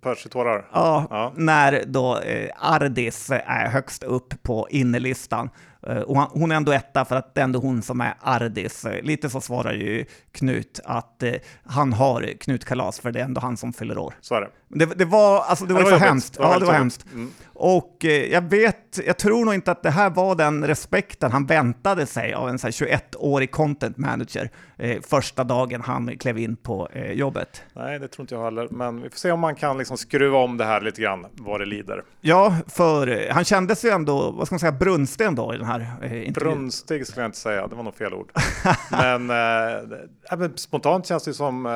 Percy-tårar? 0.02 0.68
Ja, 0.72 1.06
ja, 1.10 1.32
när 1.36 1.84
då 1.86 2.18
eh, 2.18 2.50
Ardis 2.60 3.30
är 3.30 3.68
högst 3.68 4.02
upp 4.02 4.42
på 4.42 4.68
innerlistan. 4.70 5.50
Eh, 5.86 5.98
och 5.98 6.16
hon 6.16 6.52
är 6.52 6.56
ändå 6.56 6.72
etta 6.72 7.04
för 7.04 7.16
att 7.16 7.34
det 7.34 7.40
är 7.40 7.44
ändå 7.44 7.58
hon 7.58 7.82
som 7.82 8.00
är 8.00 8.14
Ardis. 8.20 8.84
Eh, 8.84 9.02
lite 9.02 9.30
så 9.30 9.40
svarar 9.40 9.72
ju 9.72 10.04
Knut 10.32 10.80
att 10.84 11.22
han 11.64 11.92
har 11.92 12.38
Knutkalas 12.40 13.00
för 13.00 13.12
det 13.12 13.20
är 13.20 13.24
ändå 13.24 13.40
han 13.40 13.56
som 13.56 13.72
fyller 13.72 13.98
år. 13.98 14.14
Så 14.20 14.34
är 14.34 14.40
det. 14.40 14.48
Det, 14.68 14.86
det 14.86 15.04
var, 15.04 15.40
alltså, 15.40 15.64
det 15.66 15.74
var, 15.74 15.80
det 15.80 15.84
var 15.84 15.90
så 15.90 15.94
jobbigt. 15.94 16.08
hemskt. 16.08 16.34
Det 16.34 16.42
var 16.42 16.48
ja, 16.48 16.58
det 16.58 16.64
var 16.64 16.72
jobbigt. 16.72 16.78
hemskt. 16.78 17.06
Mm. 17.12 17.30
Och 17.58 18.04
eh, 18.04 18.10
jag 18.32 18.42
vet, 18.50 19.00
jag 19.06 19.18
tror 19.18 19.44
nog 19.44 19.54
inte 19.54 19.70
att 19.70 19.82
det 19.82 19.90
här 19.90 20.10
var 20.10 20.34
den 20.34 20.66
respekten 20.66 21.32
han 21.32 21.46
väntade 21.46 22.06
sig 22.06 22.34
av 22.34 22.48
en 22.48 22.58
så 22.58 22.66
här 22.66 22.72
21-årig 22.72 23.50
content 23.50 23.96
manager 23.96 24.50
eh, 24.78 25.00
första 25.02 25.44
dagen 25.44 25.80
han 25.80 26.18
klev 26.18 26.38
in 26.38 26.56
på 26.56 26.88
eh, 26.92 27.12
jobbet. 27.12 27.62
Nej, 27.72 27.98
det 27.98 28.08
tror 28.08 28.22
inte 28.22 28.34
jag 28.34 28.44
heller. 28.44 28.68
Men 28.70 29.02
vi 29.02 29.10
får 29.10 29.16
se 29.18 29.30
om 29.32 29.40
man 29.40 29.54
kan 29.54 29.78
liksom 29.78 29.96
skruva 29.98 30.38
om 30.38 30.56
det 30.56 30.64
här 30.64 30.80
lite 30.80 31.02
grann 31.02 31.26
vad 31.32 31.60
det 31.60 31.66
lider. 31.66 32.02
Ja, 32.20 32.56
för 32.68 33.08
eh, 33.08 33.34
han 33.34 33.44
kändes 33.44 33.84
ju 33.84 33.88
ändå, 33.90 34.30
vad 34.30 34.46
ska 34.46 34.54
man 34.54 34.60
säga, 34.60 34.72
brunsten 34.72 35.34
då 35.34 35.54
i 35.54 35.56
den 35.56 35.66
här 35.66 35.80
eh, 36.02 36.26
intervjun. 36.28 36.32
Brunstig 36.58 37.06
skulle 37.06 37.22
jag 37.22 37.28
inte 37.28 37.38
säga, 37.38 37.66
det 37.66 37.74
var 37.74 37.82
nog 37.82 37.94
fel 37.94 38.14
ord. 38.14 38.32
men, 38.90 39.30
eh, 39.30 40.50
spontant 40.54 41.06
känns 41.06 41.24
det 41.24 41.34
som... 41.34 41.66
Eh, 41.66 41.72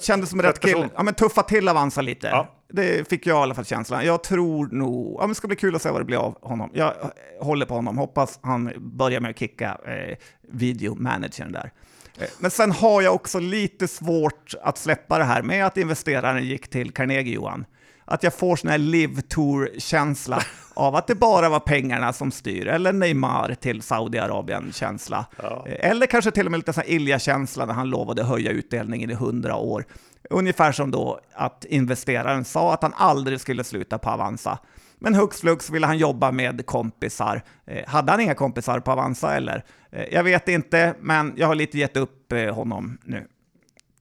Kändes 0.00 0.30
som 0.30 0.42
Rätt 0.42 0.48
rätt 0.50 0.60
kill. 0.60 0.72
person. 0.72 0.90
Ja, 0.94 1.02
men 1.02 1.14
tuffa 1.14 1.42
till 1.42 1.68
Avanza 1.68 2.00
lite. 2.00 2.26
Ja. 2.26 2.48
Det 2.72 3.08
fick 3.08 3.26
jag 3.26 3.34
i 3.36 3.38
alla 3.42 3.54
fall 3.54 3.64
känslan. 3.64 4.04
Jag 4.06 4.22
tror 4.22 4.68
nog, 4.72 5.14
ja 5.16 5.20
men 5.20 5.28
det 5.28 5.34
ska 5.34 5.46
bli 5.46 5.56
kul 5.56 5.76
att 5.76 5.82
se 5.82 5.90
vad 5.90 6.00
det 6.00 6.04
blir 6.04 6.16
av 6.18 6.38
honom. 6.42 6.70
Jag 6.74 6.86
eh, 6.88 7.44
håller 7.46 7.66
på 7.66 7.74
honom, 7.74 7.98
hoppas 7.98 8.38
han 8.42 8.72
börjar 8.76 9.20
med 9.20 9.30
att 9.30 9.38
kicka 9.38 9.78
eh, 9.86 10.16
videomanagern 10.52 11.52
där. 11.52 11.72
Eh, 12.18 12.26
Men 12.38 12.50
sen 12.50 12.72
har 12.72 13.02
jag 13.02 13.14
också 13.14 13.38
lite 13.40 13.88
svårt 13.88 14.54
att 14.62 14.78
släppa 14.78 15.18
det 15.18 15.24
här 15.24 15.42
med 15.42 15.66
att 15.66 15.76
investeraren 15.76 16.44
gick 16.44 16.68
till 16.70 16.92
Carnegie 16.92 17.34
Johan. 17.34 17.64
Att 18.04 18.22
jag 18.22 18.34
får 18.34 18.56
sån 18.56 18.70
här 18.70 18.78
live 18.78 19.22
tour-känsla 19.22 20.42
av 20.74 20.96
att 20.96 21.06
det 21.06 21.14
bara 21.14 21.48
var 21.48 21.60
pengarna 21.60 22.12
som 22.12 22.30
styr, 22.30 22.66
eller 22.66 22.92
Neymar 22.92 23.54
till 23.60 23.82
Saudiarabien-känsla. 23.82 25.26
Ja. 25.42 25.64
Eh, 25.68 25.90
Eller 25.90 26.06
kanske 26.06 26.30
till 26.30 26.46
och 26.46 26.50
med 26.50 26.58
lite 26.58 26.72
sån 26.72 26.82
här 26.86 26.90
Ilja-känsla 26.90 27.66
när 27.66 27.74
han 27.74 27.90
lovade 27.90 28.24
höja 28.24 28.50
utdelningen 28.50 29.10
i 29.10 29.14
hundra 29.14 29.56
år. 29.56 29.84
Ungefär 30.30 30.72
som 30.72 30.90
då 30.90 31.20
att 31.32 31.64
investeraren 31.64 32.44
sa 32.44 32.74
att 32.74 32.82
han 32.82 32.92
aldrig 32.96 33.40
skulle 33.40 33.64
sluta 33.64 33.98
på 33.98 34.10
Avanza. 34.10 34.58
Men 34.98 35.14
hux 35.14 35.40
flux 35.40 35.70
ville 35.70 35.86
han 35.86 35.98
jobba 35.98 36.32
med 36.32 36.66
kompisar. 36.66 37.42
Eh, 37.66 37.88
hade 37.88 38.12
han 38.12 38.20
inga 38.20 38.34
kompisar 38.34 38.80
på 38.80 38.92
Avanza 38.92 39.34
eller? 39.34 39.64
Eh, 39.90 40.04
jag 40.14 40.24
vet 40.24 40.48
inte, 40.48 40.94
men 41.00 41.32
jag 41.36 41.46
har 41.46 41.54
lite 41.54 41.78
gett 41.78 41.96
upp 41.96 42.32
eh, 42.32 42.54
honom 42.54 42.98
nu. 43.04 43.26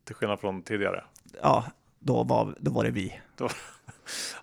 till 0.05 0.15
skillnad 0.15 0.39
från 0.39 0.61
tidigare. 0.61 1.03
Ja, 1.41 1.63
då 1.99 2.23
var, 2.23 2.55
då 2.59 2.71
var 2.71 2.83
det 2.83 2.91
vi. 2.91 3.19
Då- 3.37 3.49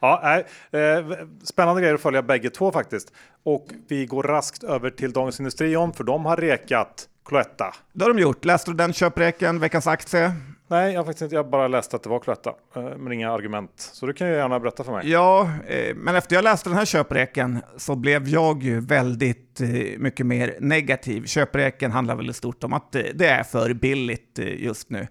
Ja, 0.00 0.20
nej, 0.22 0.46
eh, 0.82 1.06
spännande 1.44 1.80
grejer 1.80 1.94
att 1.94 2.00
följa 2.00 2.22
bägge 2.22 2.50
två 2.50 2.72
faktiskt. 2.72 3.12
Och 3.42 3.66
vi 3.88 4.06
går 4.06 4.22
raskt 4.22 4.62
över 4.64 4.90
till 4.90 5.12
Dagens 5.12 5.40
Industri 5.40 5.76
om, 5.76 5.92
för 5.92 6.04
de 6.04 6.24
har 6.24 6.36
rekat 6.36 7.08
Cloetta. 7.24 7.74
Det 7.92 8.04
har 8.04 8.14
de 8.14 8.20
gjort. 8.22 8.44
Läste 8.44 8.70
du 8.70 8.76
den 8.76 8.92
köpreken, 8.92 9.60
veckans 9.60 9.86
aktie? 9.86 10.32
Nej, 10.70 10.92
jag 10.92 11.00
har 11.00 11.04
faktiskt 11.04 11.22
inte, 11.22 11.34
jag 11.34 11.50
bara 11.50 11.68
läst 11.68 11.94
att 11.94 12.02
det 12.02 12.08
var 12.08 12.20
Cloetta, 12.20 12.54
eh, 12.76 12.96
men 12.96 13.12
inga 13.12 13.32
argument. 13.32 13.72
Så 13.76 14.06
du 14.06 14.12
kan 14.12 14.28
ju 14.28 14.34
gärna 14.34 14.60
berätta 14.60 14.84
för 14.84 14.92
mig. 14.92 15.10
Ja, 15.10 15.50
eh, 15.66 15.94
men 15.96 16.16
efter 16.16 16.36
jag 16.36 16.42
läste 16.42 16.68
den 16.68 16.78
här 16.78 16.84
köpreken 16.84 17.58
så 17.76 17.96
blev 17.96 18.28
jag 18.28 18.62
ju 18.62 18.80
väldigt 18.80 19.60
eh, 19.60 19.68
mycket 19.98 20.26
mer 20.26 20.56
negativ. 20.60 21.26
Köpreken 21.26 21.92
handlar 21.92 22.16
väldigt 22.16 22.36
stort 22.36 22.64
om 22.64 22.72
att 22.72 22.92
det 22.92 23.26
är 23.26 23.42
för 23.42 23.74
billigt 23.74 24.38
just 24.38 24.90
nu. 24.90 25.06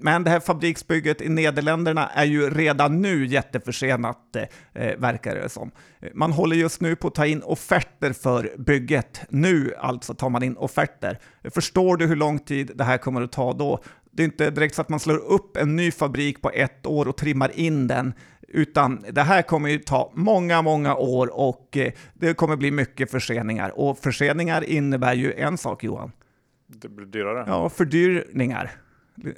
Men 0.00 0.24
det 0.24 0.30
här 0.30 0.40
fabriksbygget 0.40 1.20
i 1.20 1.28
Nederländerna 1.28 2.08
är 2.08 2.24
ju 2.24 2.50
redan 2.50 3.02
nu 3.02 3.26
jätteförsenat, 3.26 4.36
verkar 4.98 5.34
det 5.34 5.48
som. 5.48 5.70
Man 6.14 6.32
håller 6.32 6.56
just 6.56 6.80
nu 6.80 6.96
på 6.96 7.08
att 7.08 7.14
ta 7.14 7.26
in 7.26 7.42
offerter 7.42 8.12
för 8.12 8.54
bygget. 8.58 9.20
Nu 9.28 9.74
alltså 9.78 10.14
tar 10.14 10.30
man 10.30 10.42
in 10.42 10.56
offerter. 10.56 11.18
Förstår 11.54 11.96
du 11.96 12.06
hur 12.06 12.16
lång 12.16 12.38
tid 12.38 12.70
det 12.74 12.84
här 12.84 12.98
kommer 12.98 13.22
att 13.22 13.32
ta 13.32 13.52
då? 13.52 13.82
Det 14.16 14.22
är 14.22 14.24
inte 14.24 14.50
direkt 14.50 14.74
så 14.74 14.80
att 14.80 14.88
man 14.88 15.00
slår 15.00 15.16
upp 15.16 15.56
en 15.56 15.76
ny 15.76 15.90
fabrik 15.90 16.42
på 16.42 16.50
ett 16.50 16.86
år 16.86 17.08
och 17.08 17.16
trimmar 17.16 17.50
in 17.54 17.86
den, 17.86 18.14
utan 18.48 19.04
det 19.10 19.22
här 19.22 19.42
kommer 19.42 19.68
ju 19.68 19.78
ta 19.78 20.12
många, 20.14 20.62
många 20.62 20.94
år 20.96 21.38
och 21.38 21.76
eh, 21.76 21.92
det 22.14 22.34
kommer 22.34 22.56
bli 22.56 22.70
mycket 22.70 23.10
förseningar. 23.10 23.78
Och 23.78 23.98
förseningar 23.98 24.64
innebär 24.64 25.14
ju 25.14 25.32
en 25.32 25.58
sak, 25.58 25.84
Johan. 25.84 26.12
Det 26.66 26.88
blir 26.88 27.06
dyrare. 27.06 27.44
Ja, 27.46 27.68
fördyrningar. 27.68 28.70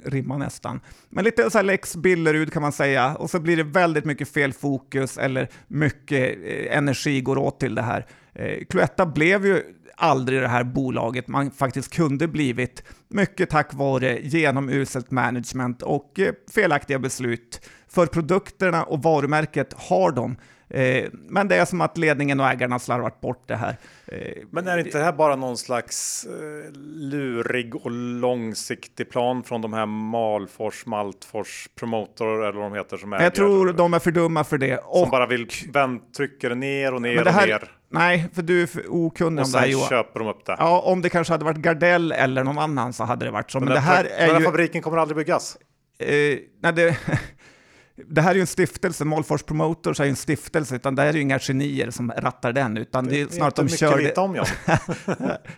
Rimmar 0.03 0.37
nästan. 0.37 0.79
Men 1.09 1.23
lite 1.23 1.51
så 1.51 1.57
här 1.57 1.63
lex 1.63 1.95
Billerud 1.95 2.53
kan 2.53 2.61
man 2.61 2.71
säga. 2.71 3.15
Och 3.15 3.29
så 3.29 3.39
blir 3.39 3.57
det 3.57 3.63
väldigt 3.63 4.05
mycket 4.05 4.29
fel 4.29 4.53
fokus 4.53 5.17
eller 5.17 5.49
mycket 5.67 6.37
eh, 6.43 6.77
energi 6.77 7.21
går 7.21 7.37
åt 7.37 7.59
till 7.59 7.75
det 7.75 7.81
här. 7.81 8.05
Eh, 8.33 8.65
Cloetta 8.69 9.05
blev 9.05 9.45
ju 9.45 9.63
aldrig 9.99 10.41
det 10.41 10.47
här 10.47 10.63
bolaget 10.63 11.27
man 11.27 11.51
faktiskt 11.51 11.93
kunde 11.93 12.27
blivit. 12.27 12.83
Mycket 13.07 13.49
tack 13.49 13.73
vare 13.73 14.19
genomuselt 14.21 15.11
management 15.11 15.81
och 15.81 16.19
eh, 16.19 16.33
felaktiga 16.51 16.99
beslut. 16.99 17.61
För 17.87 18.05
produkterna 18.05 18.83
och 18.83 19.03
varumärket 19.03 19.73
har 19.77 20.11
de. 20.11 20.37
Eh, 20.69 21.09
men 21.11 21.47
det 21.47 21.55
är 21.55 21.65
som 21.65 21.81
att 21.81 21.97
ledningen 21.97 22.39
och 22.39 22.47
ägarna 22.47 22.79
slarvat 22.79 23.21
bort 23.21 23.43
det 23.47 23.55
här. 23.55 23.75
Eh, 24.07 24.17
Men 24.51 24.67
är 24.67 24.77
inte 24.77 24.97
det 24.97 25.03
här 25.03 25.11
bara 25.13 25.35
någon 25.35 25.57
slags 25.57 26.25
eh, 26.25 26.71
lurig 26.95 27.75
och 27.75 27.91
långsiktig 27.91 29.09
plan 29.09 29.43
från 29.43 29.61
de 29.61 29.73
här 29.73 29.85
Malfors, 29.85 30.85
Maltfors, 30.85 31.69
Promotor 31.79 32.43
eller 32.43 32.59
vad 32.59 32.71
de 32.71 32.77
heter 32.77 32.97
som 32.97 33.13
äger? 33.13 33.23
jag 33.23 33.35
tror 33.35 33.73
de 33.73 33.93
är 33.93 33.99
för 33.99 34.11
dumma 34.11 34.43
för 34.43 34.57
det. 34.57 34.83
Som 34.83 34.89
Och 35.03 35.09
bara 35.09 35.27
vill 35.27 35.47
vänd, 35.73 36.13
trycker 36.13 36.55
ner 36.55 36.93
och 36.93 37.01
ner 37.01 37.15
Men 37.15 37.23
det 37.23 37.29
och 37.29 37.35
här, 37.35 37.47
ner. 37.47 37.71
nej, 37.91 38.29
för 38.33 38.41
du 38.41 38.61
är 38.63 38.67
för 38.67 38.83
okunnig 38.89 39.41
Och 39.41 39.45
om 39.45 39.51
det 39.51 39.57
här 39.59 39.65
sen 39.65 39.71
Johan. 39.73 39.89
köper 39.89 40.19
de 40.19 40.27
upp 40.29 40.45
det. 40.45 40.55
Ja, 40.59 40.79
om 40.81 41.01
det 41.01 41.09
kanske 41.09 41.33
hade 41.33 41.45
varit 41.45 41.57
Gardell 41.57 42.11
eller 42.11 42.43
någon 42.43 42.57
annan 42.59 42.93
så 42.93 43.03
hade 43.03 43.25
det 43.25 43.31
varit 43.31 43.51
så. 43.51 43.59
Men, 43.59 43.65
den 43.67 43.75
det 43.75 43.81
här 43.81 44.03
är 44.05 44.19
den 44.25 44.29
här 44.35 44.39
ju... 44.39 44.45
fabriken 44.45 44.81
kommer 44.81 44.97
aldrig 44.97 45.17
byggas. 45.17 45.57
Eh, 45.99 46.37
nej, 46.61 46.73
det, 46.75 46.97
det 48.07 48.21
här 48.21 48.31
är 48.31 48.35
ju 48.35 48.41
en 48.41 48.47
stiftelse. 48.47 49.05
Malfors 49.05 49.43
Promotors 49.43 49.99
är 49.99 50.03
ju 50.03 50.09
en 50.09 50.15
stiftelse, 50.15 50.75
utan 50.75 50.95
det 50.95 51.01
här 51.01 51.09
är 51.09 51.13
ju 51.13 51.21
inga 51.21 51.39
genier 51.39 51.91
som 51.91 52.11
rattar 52.17 52.53
den, 52.53 52.77
utan 52.77 53.05
det 53.07 53.21
är 53.21 53.25
Vet 53.25 53.33
snarare 53.33 53.53
de 53.55 53.69
kör 53.69 53.97
det. 53.97 54.17
om 54.17 54.35
John. 54.35 54.45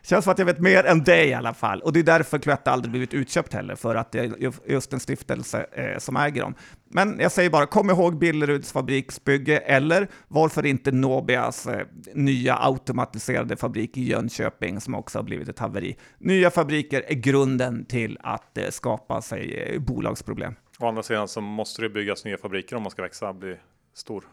Känns 0.04 0.24
som 0.26 0.32
att 0.32 0.40
jag 0.40 0.46
vet 0.46 0.60
mer 0.60 0.84
än 0.86 1.04
dig 1.04 1.28
i 1.30 1.34
alla 1.34 1.54
fall. 1.54 1.82
Och 1.82 1.94
det 1.94 2.00
är 2.00 2.04
därför 2.04 2.40
Cloetta 2.40 2.72
aldrig 2.72 2.92
blivit 2.92 3.14
utköpt 3.14 3.54
heller, 3.54 3.76
för 3.76 3.96
att 3.96 4.12
det 4.12 4.20
är 4.20 4.24
ju- 4.24 4.52
just 4.68 4.94
en 4.94 5.00
stiftelse 5.00 5.66
eh, 5.72 5.98
som 6.00 6.16
äger 6.18 6.42
dem. 6.42 6.56
Men 6.94 7.20
jag 7.20 7.32
säger 7.32 7.50
bara, 7.50 7.66
kom 7.66 7.90
ihåg 7.90 8.18
Billeruds 8.20 8.72
fabriksbygge, 8.72 9.58
eller 9.58 10.08
varför 10.28 10.66
inte 10.66 10.92
Nobias 10.92 11.68
eh, 11.68 11.86
nya 12.14 12.58
automatiserade 12.60 13.56
fabrik 13.58 13.98
i 13.98 14.04
Jönköping, 14.04 14.82
som 14.82 14.96
också 14.96 15.18
har 15.20 15.24
blivit 15.24 15.50
ett 15.50 15.60
haveri. 15.60 15.98
Nya 16.20 16.52
fabriker 16.52 17.04
är 17.08 17.16
grunden 17.16 17.86
till 17.86 18.18
att 18.22 18.58
eh, 18.58 18.70
skapa 18.70 19.22
sig 19.22 19.54
eh, 19.58 19.80
bolagsproblem. 19.80 20.54
Å 20.82 20.88
andra 20.88 21.04
sidan 21.04 21.28
så 21.28 21.42
måste 21.42 21.82
det 21.82 21.90
byggas 21.90 22.26
nya 22.26 22.38
fabriker 22.38 22.76
om 22.76 22.84
man 22.84 22.92
ska 22.92 23.02
växa 23.02 23.30
och 23.30 23.36
bli 23.36 23.58
stor. 23.94 24.24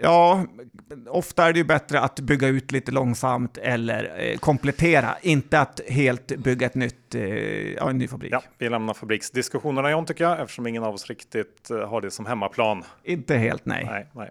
Ja, 0.00 0.46
ofta 1.08 1.48
är 1.48 1.52
det 1.52 1.58
ju 1.58 1.64
bättre 1.64 2.00
att 2.00 2.20
bygga 2.20 2.48
ut 2.48 2.72
lite 2.72 2.92
långsamt 2.92 3.58
eller 3.58 4.30
eh, 4.30 4.38
komplettera, 4.38 5.16
inte 5.22 5.60
att 5.60 5.80
helt 5.88 6.26
bygga 6.26 6.66
ett 6.66 6.74
nytt, 6.74 7.14
eh, 7.14 7.72
ja, 7.72 7.90
en 7.90 7.98
ny 7.98 8.08
fabrik. 8.08 8.32
Ja, 8.32 8.42
vi 8.58 8.68
lämnar 8.68 8.94
fabriksdiskussionerna 8.94 9.90
John 9.90 10.06
tycker 10.06 10.24
jag, 10.24 10.40
eftersom 10.40 10.66
ingen 10.66 10.82
av 10.82 10.94
oss 10.94 11.06
riktigt 11.06 11.70
eh, 11.70 11.88
har 11.88 12.00
det 12.00 12.10
som 12.10 12.26
hemmaplan. 12.26 12.84
Inte 13.04 13.36
helt 13.36 13.66
nej. 13.66 13.84
Nej, 13.90 14.06
nej. 14.12 14.30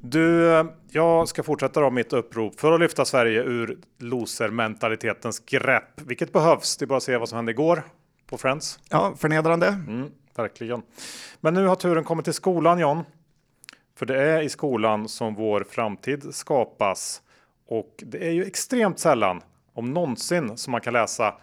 Du, 0.00 0.48
jag 0.90 1.28
ska 1.28 1.42
fortsätta 1.42 1.80
då 1.80 1.90
mitt 1.90 2.12
upprop 2.12 2.60
för 2.60 2.72
att 2.72 2.80
lyfta 2.80 3.04
Sverige 3.04 3.42
ur 3.42 3.78
loser-mentalitetens 3.98 5.38
grepp, 5.46 6.00
vilket 6.00 6.32
behövs. 6.32 6.76
Det 6.76 6.84
är 6.84 6.86
bara 6.86 6.96
att 6.96 7.02
se 7.02 7.16
vad 7.16 7.28
som 7.28 7.36
hände 7.36 7.52
igår 7.52 7.82
på 8.26 8.38
Friends. 8.38 8.80
Ja, 8.90 9.14
förnedrande. 9.18 9.66
Mm, 9.66 10.10
verkligen. 10.38 10.82
Men 11.40 11.54
nu 11.54 11.66
har 11.66 11.76
turen 11.76 12.04
kommit 12.04 12.24
till 12.24 12.34
skolan 12.34 12.78
John. 12.78 13.04
För 13.98 14.06
det 14.06 14.22
är 14.22 14.42
i 14.42 14.48
skolan 14.48 15.08
som 15.08 15.34
vår 15.34 15.66
framtid 15.70 16.34
skapas. 16.34 17.22
Och 17.68 17.94
det 18.06 18.26
är 18.26 18.30
ju 18.30 18.44
extremt 18.44 18.98
sällan, 18.98 19.40
om 19.72 19.94
någonsin, 19.94 20.56
som 20.56 20.70
man 20.70 20.80
kan 20.80 20.92
läsa 20.92 21.34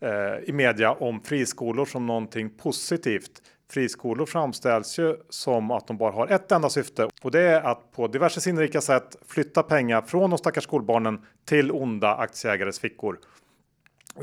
eh, 0.00 0.48
i 0.48 0.52
media 0.52 0.92
om 0.92 1.20
friskolor 1.20 1.84
som 1.84 2.06
någonting 2.06 2.50
positivt. 2.50 3.42
Friskolor 3.70 4.26
framställs 4.26 4.98
ju 4.98 5.16
som 5.28 5.70
att 5.70 5.86
de 5.86 5.96
bara 5.96 6.12
har 6.12 6.26
ett 6.26 6.52
enda 6.52 6.70
syfte 6.70 7.08
och 7.22 7.30
det 7.30 7.40
är 7.40 7.60
att 7.60 7.92
på 7.92 8.06
diverse 8.06 8.40
sinnrika 8.40 8.80
sätt 8.80 9.16
flytta 9.26 9.62
pengar 9.62 10.02
från 10.02 10.30
de 10.30 10.38
stackars 10.38 10.64
skolbarnen 10.64 11.20
till 11.44 11.72
onda 11.72 12.14
aktieägares 12.14 12.80
fickor. 12.80 13.18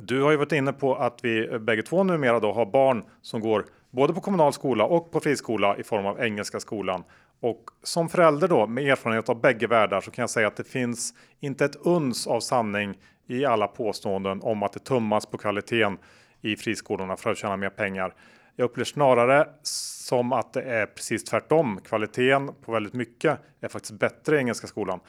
Du 0.02 0.22
har 0.22 0.32
ju 0.32 0.38
varit 0.38 0.52
inne 0.52 0.74
på 0.74 0.96
att 0.96 1.20
vi 1.22 1.60
bägge 1.60 1.82
två 1.82 2.04
numera 2.04 2.40
då 2.40 2.54
har 2.54 2.66
barn 2.66 3.04
som 3.22 3.42
går 3.42 3.66
både 3.94 4.14
på 4.14 4.22
kommunal 4.22 4.54
skola 4.54 4.86
och 4.86 5.12
på 5.12 5.20
friskola 5.20 5.78
i 5.78 5.84
form 5.84 6.06
av 6.06 6.22
Engelska 6.22 6.60
skolan. 6.60 7.04
Och 7.40 7.70
som 7.84 8.10
förälder 8.10 8.48
då 8.48 8.68
med 8.68 8.84
erfarenhet 8.84 9.30
av 9.30 9.42
bägge 9.42 9.68
världar 9.68 10.02
så 10.02 10.12
kan 10.12 10.24
jag 10.24 10.30
säga 10.30 10.48
att 10.48 10.56
det 10.56 10.64
finns 10.64 11.14
inte 11.40 11.66
ett 11.66 11.76
uns 11.76 12.28
av 12.28 12.40
sanning 12.40 12.98
i 13.28 13.46
alla 13.46 13.68
påståenden 13.68 14.42
om 14.42 14.64
att 14.64 14.74
det 14.74 14.80
tummas 14.80 15.26
på 15.26 15.38
kvaliteten 15.38 15.98
i 16.42 16.56
friskolorna 16.56 17.18
för 17.18 17.32
att 17.32 17.38
tjäna 17.38 17.58
mer 17.58 17.70
pengar. 17.70 18.14
Jag 18.56 18.66
upplever 18.66 18.86
snarare 18.86 19.48
som 19.62 20.34
att 20.34 20.54
det 20.54 20.62
är 20.62 20.86
precis 20.86 21.24
tvärtom. 21.24 21.80
Kvaliteten 21.86 22.52
på 22.66 22.72
väldigt 22.72 22.94
mycket 22.94 23.40
är 23.62 23.68
faktiskt 23.68 24.00
bättre 24.00 24.36
i 24.36 24.40
Engelska 24.40 24.68
skolan. 24.68 25.00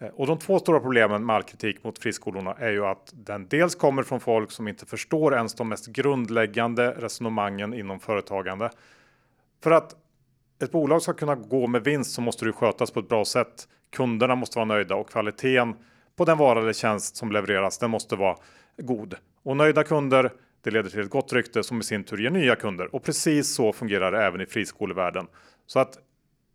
Eh, 0.00 0.08
och 0.08 0.26
de 0.26 0.38
två 0.38 0.58
stora 0.58 0.80
problemen 0.80 1.26
med 1.26 1.36
all 1.36 1.42
kritik 1.42 1.84
mot 1.84 1.98
friskolorna 1.98 2.54
är 2.54 2.70
ju 2.70 2.86
att 2.86 3.12
den 3.12 3.48
dels 3.48 3.74
kommer 3.74 4.02
från 4.02 4.20
folk 4.20 4.50
som 4.50 4.68
inte 4.68 4.86
förstår 4.86 5.34
ens 5.34 5.54
de 5.54 5.68
mest 5.68 5.86
grundläggande 5.86 6.90
resonemangen 6.90 7.74
inom 7.74 8.00
företagande. 8.00 8.70
För 9.62 9.70
att 9.70 9.96
ett 10.62 10.72
bolag 10.72 11.02
ska 11.02 11.12
kunna 11.12 11.34
gå 11.34 11.66
med 11.66 11.84
vinst 11.84 12.12
så 12.12 12.20
måste 12.20 12.44
det 12.44 12.52
skötas 12.52 12.90
på 12.90 13.00
ett 13.00 13.08
bra 13.08 13.24
sätt. 13.24 13.68
Kunderna 13.90 14.34
måste 14.34 14.58
vara 14.58 14.66
nöjda 14.66 14.94
och 14.94 15.10
kvaliteten 15.10 15.74
på 16.16 16.24
den 16.24 16.38
vara 16.38 16.60
eller 16.60 16.72
tjänst 16.72 17.16
som 17.16 17.32
levereras, 17.32 17.78
den 17.78 17.90
måste 17.90 18.16
vara 18.16 18.36
god. 18.76 19.14
Och 19.42 19.56
nöjda 19.56 19.84
kunder, 19.84 20.32
det 20.62 20.70
leder 20.70 20.90
till 20.90 21.00
ett 21.00 21.10
gott 21.10 21.32
rykte 21.32 21.62
som 21.62 21.80
i 21.80 21.82
sin 21.82 22.04
tur 22.04 22.18
ger 22.18 22.30
nya 22.30 22.56
kunder. 22.56 22.94
Och 22.94 23.02
precis 23.02 23.54
så 23.54 23.72
fungerar 23.72 24.12
det 24.12 24.24
även 24.24 24.40
i 24.40 24.46
friskolevärlden. 24.46 25.26
Så 25.66 25.78
att 25.78 25.98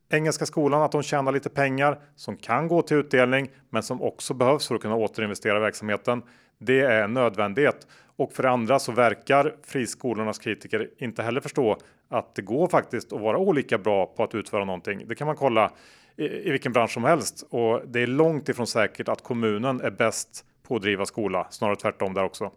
Engelska 0.09 0.45
skolan, 0.45 0.81
att 0.81 0.91
de 0.91 1.03
tjänar 1.03 1.31
lite 1.31 1.50
pengar 1.50 2.00
som 2.15 2.38
kan 2.38 2.67
gå 2.67 2.81
till 2.81 2.97
utdelning, 2.97 3.50
men 3.69 3.83
som 3.83 4.01
också 4.01 4.33
behövs 4.33 4.67
för 4.67 4.75
att 4.75 4.81
kunna 4.81 4.95
återinvestera 4.95 5.57
i 5.57 5.62
verksamheten. 5.62 6.24
Det 6.57 6.79
är 6.79 7.03
en 7.03 7.13
nödvändighet. 7.13 7.88
Och 8.17 8.33
för 8.33 8.43
det 8.43 8.50
andra 8.50 8.79
så 8.79 8.91
verkar 8.91 9.55
friskolornas 9.63 10.39
kritiker 10.39 10.89
inte 10.97 11.24
heller 11.24 11.41
förstå 11.41 11.77
att 12.09 12.35
det 12.35 12.41
går 12.41 12.67
faktiskt 12.67 13.13
att 13.13 13.21
vara 13.21 13.38
olika 13.38 13.77
bra 13.77 14.05
på 14.05 14.24
att 14.24 14.35
utföra 14.35 14.65
någonting. 14.65 15.07
Det 15.07 15.15
kan 15.15 15.27
man 15.27 15.35
kolla 15.35 15.71
i, 16.15 16.25
i 16.25 16.51
vilken 16.51 16.74
bransch 16.74 16.91
som 16.91 17.03
helst 17.03 17.47
och 17.50 17.81
det 17.88 18.00
är 18.00 18.07
långt 18.07 18.50
ifrån 18.50 18.67
säkert 18.67 19.07
att 19.09 19.24
kommunen 19.24 19.81
är 19.81 19.91
bäst 19.91 20.45
på 20.67 20.75
att 20.75 20.81
driva 20.81 21.05
skola, 21.05 21.47
snarare 21.50 21.75
tvärtom 21.75 22.13
där 22.13 22.24
också. 22.24 22.51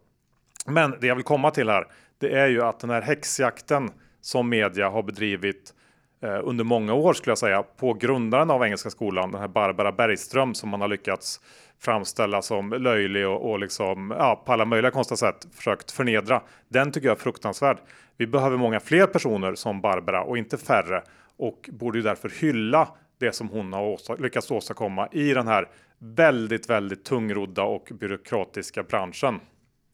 Men 0.67 0.95
det 1.01 1.07
jag 1.07 1.15
vill 1.15 1.25
komma 1.25 1.51
till 1.51 1.69
här, 1.69 1.87
det 2.19 2.39
är 2.39 2.49
ju 2.49 2.63
att 2.63 2.81
den 2.81 2.91
här 2.91 3.03
häxjakten 3.03 3.91
som 4.21 4.49
media 4.49 4.89
har 4.89 5.03
bedrivit 5.03 5.75
eh, 5.75 5.78
Eh, 6.21 6.41
under 6.45 6.65
många 6.65 6.95
år 6.95 7.13
skulle 7.13 7.31
jag 7.31 7.39
säga 7.39 7.63
på 7.63 7.95
grundaren 7.95 8.51
av 8.51 8.65
Engelska 8.65 8.91
skolan, 8.91 9.33
den 9.33 9.41
här 9.41 9.49
Barbara 9.49 9.93
Bergström 9.93 10.55
som 10.55 10.69
man 10.69 10.81
har 10.81 10.89
lyckats 10.89 11.41
framställa 11.81 12.43
som 12.43 12.71
löjlig 12.71 13.29
och, 13.29 13.51
och 13.51 13.59
liksom, 13.59 14.15
ja, 14.19 14.43
på 14.47 14.53
alla 14.53 14.65
möjliga 14.65 14.91
konstiga 14.91 15.17
sätt 15.17 15.47
försökt 15.53 15.91
förnedra. 15.91 16.43
Den 16.69 16.93
tycker 16.93 17.09
jag 17.09 17.17
är 17.17 17.21
fruktansvärd. 17.21 17.79
Vi 18.17 18.27
behöver 18.27 18.57
många 18.57 18.81
fler 18.81 19.07
personer 19.07 19.55
som 19.55 19.81
Barbara 19.81 20.23
och 20.23 20.39
inte 20.39 20.59
färre 20.59 21.03
och 21.37 21.71
borde 21.73 21.99
ju 21.99 22.03
därför 22.03 22.33
hylla 22.41 22.89
det 23.19 23.33
som 23.33 23.49
hon 23.49 23.73
har 23.73 23.83
åstad 23.83 24.17
lyckats 24.17 24.51
åstadkomma 24.51 25.09
i 25.13 25.35
den 25.35 25.49
här 25.49 25.69
väldigt, 25.99 26.71
väldigt 26.71 27.05
tungrodda 27.05 27.63
och 27.63 27.89
byråkratiska 28.01 28.83
branschen. 28.83 29.41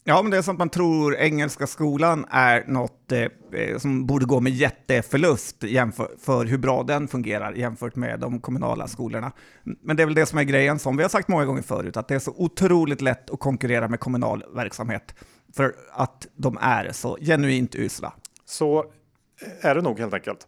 Ja, 0.07 0.21
men 0.21 0.31
det 0.31 0.37
är 0.37 0.41
som 0.41 0.55
att 0.55 0.59
man 0.59 0.69
tror 0.69 1.15
engelska 1.15 1.67
skolan 1.67 2.25
är 2.29 2.63
något 2.67 3.11
eh, 3.11 3.27
eh, 3.51 3.77
som 3.77 4.05
borde 4.05 4.25
gå 4.25 4.39
med 4.39 4.51
jätteförlust 4.53 5.63
jämför, 5.63 6.09
för 6.19 6.45
hur 6.45 6.57
bra 6.57 6.83
den 6.83 7.07
fungerar 7.07 7.53
jämfört 7.53 7.95
med 7.95 8.19
de 8.19 8.39
kommunala 8.39 8.87
skolorna. 8.87 9.31
Men 9.63 9.95
det 9.95 10.03
är 10.03 10.05
väl 10.05 10.15
det 10.15 10.25
som 10.25 10.39
är 10.39 10.43
grejen, 10.43 10.79
som 10.79 10.97
vi 10.97 11.03
har 11.03 11.09
sagt 11.09 11.27
många 11.27 11.45
gånger 11.45 11.61
förut, 11.61 11.97
att 11.97 12.07
det 12.07 12.15
är 12.15 12.19
så 12.19 12.33
otroligt 12.37 13.01
lätt 13.01 13.29
att 13.29 13.39
konkurrera 13.39 13.87
med 13.87 13.99
kommunal 13.99 14.43
verksamhet 14.55 15.15
för 15.53 15.75
att 15.91 16.27
de 16.35 16.57
är 16.61 16.91
så 16.91 17.17
genuint 17.21 17.75
usla. 17.75 18.13
Så 18.45 18.79
eh, 18.79 19.69
är 19.69 19.75
det 19.75 19.81
nog 19.81 19.99
helt 19.99 20.13
enkelt. 20.13 20.47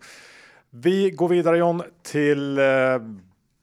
Vi 0.69 1.11
går 1.11 1.29
vidare 1.29 1.57
John 1.57 1.81
till 2.03 2.57
eh, 2.57 2.65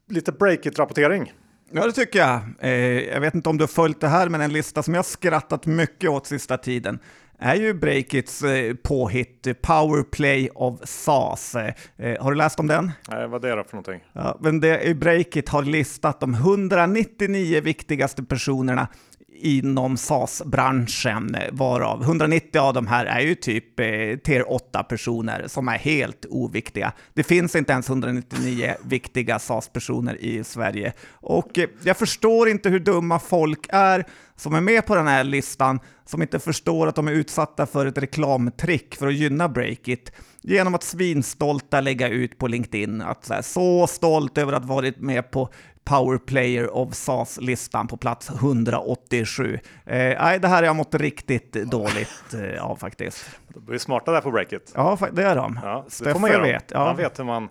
lite 0.09 0.33
breakit-rapportering. 0.33 1.33
Ja, 1.77 1.87
det 1.87 1.93
tycker 1.93 2.19
jag. 2.19 2.41
Eh, 2.59 2.71
jag 3.13 3.21
vet 3.21 3.35
inte 3.35 3.49
om 3.49 3.59
du 3.59 3.63
har 3.63 3.69
följt 3.69 4.01
det 4.01 4.09
här, 4.09 4.29
men 4.29 4.41
en 4.41 4.53
lista 4.53 4.83
som 4.83 4.95
jag 4.95 5.05
skrattat 5.05 5.67
mycket 5.67 6.11
åt 6.11 6.27
sista 6.27 6.57
tiden 6.57 6.99
är 7.39 7.55
ju 7.55 7.75
Breakits 7.75 8.43
eh, 8.43 8.75
påhitt 8.75 9.63
Powerplay 9.63 10.49
of 10.55 10.81
SAS. 10.85 11.55
Eh, 11.55 12.23
har 12.23 12.31
du 12.31 12.37
läst 12.37 12.61
om 12.61 12.67
den? 12.67 12.93
Nej, 13.09 13.29
vad 13.29 13.45
är 13.45 13.57
det 13.57 13.65
för 13.65 13.73
någonting? 13.73 14.01
Ja, 14.13 14.39
men 14.41 14.61
det, 14.61 14.97
Breakit 14.97 15.49
har 15.49 15.63
listat 15.63 16.21
de 16.21 16.35
199 16.35 17.61
viktigaste 17.61 18.23
personerna 18.23 18.89
inom 19.35 19.97
SAS-branschen, 19.97 21.37
varav 21.53 22.03
190 22.03 22.61
av 22.61 22.75
de 22.75 22.87
här 22.87 23.07
är 23.07 23.21
ju 23.21 23.35
typ 23.35 23.81
eh, 23.81 23.87
tier 24.25 24.53
8 24.53 24.83
personer 24.83 25.45
som 25.47 25.69
är 25.69 25.79
helt 25.79 26.27
oviktiga. 26.31 26.93
Det 27.15 27.23
finns 27.23 27.57
inte 27.57 27.73
ens 27.73 27.89
199 27.89 28.75
viktiga 28.85 29.39
SAS-personer 29.39 30.17
i 30.21 30.45
Sverige. 30.45 30.93
Och 31.13 31.59
eh, 31.59 31.69
jag 31.83 31.97
förstår 31.97 32.49
inte 32.49 32.69
hur 32.69 32.81
dumma 32.81 33.19
folk 33.19 33.67
är 33.69 34.05
som 34.37 34.55
är 34.55 34.61
med 34.61 34.87
på 34.87 34.95
den 34.95 35.07
här 35.07 35.25
listan, 35.25 35.81
som 36.05 36.23
inte 36.23 36.39
förstår 36.39 36.87
att 36.87 36.95
de 36.95 37.09
är 37.09 37.13
utsatta 37.13 37.67
för 37.67 37.87
ett 37.87 37.99
reklamtrick 37.99 38.95
för 38.95 39.07
att 39.07 39.15
gynna 39.15 39.49
Breakit 39.49 40.13
genom 40.43 40.75
att 40.75 40.83
svinstolta 40.83 41.81
lägga 41.81 42.09
ut 42.09 42.39
på 42.39 42.47
LinkedIn 42.47 43.03
att 43.03 43.25
så, 43.25 43.35
här, 43.35 43.43
så 43.43 43.87
stolt 43.87 44.39
över 44.39 44.53
att 44.53 44.65
varit 44.65 45.01
med 45.01 45.31
på 45.31 45.49
Power 45.85 46.19
Player 46.19 46.75
of 46.75 46.95
SAS-listan 46.95 47.87
på 47.87 47.97
plats 47.97 48.31
187. 48.31 49.55
Eh, 49.55 49.97
nej, 49.97 50.39
det 50.39 50.49
här 50.49 50.57
har 50.57 50.63
jag 50.63 50.77
mått 50.77 50.95
riktigt 50.95 51.53
dåligt 51.53 52.35
eh, 52.35 52.65
av 52.65 52.77
faktiskt. 52.77 53.27
De 53.49 53.75
är 53.75 53.79
smarta 53.79 54.13
där 54.13 54.21
på 54.21 54.31
breaket. 54.31 54.73
Ja, 54.75 54.99
det 55.13 55.23
är 55.23 55.37
de. 55.37 55.61
Ja, 55.63 55.85
göra. 56.33 56.43
vet. 56.43 56.71
Ja. 56.71 56.85
Man 56.85 56.97
vet 56.97 57.19
hur 57.19 57.25
man... 57.25 57.49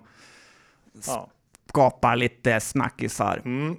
Ja. 1.06 1.30
Skapar 1.68 2.16
lite 2.16 2.60
snackisar. 2.60 3.42
Mm. 3.44 3.70
Uh, 3.70 3.76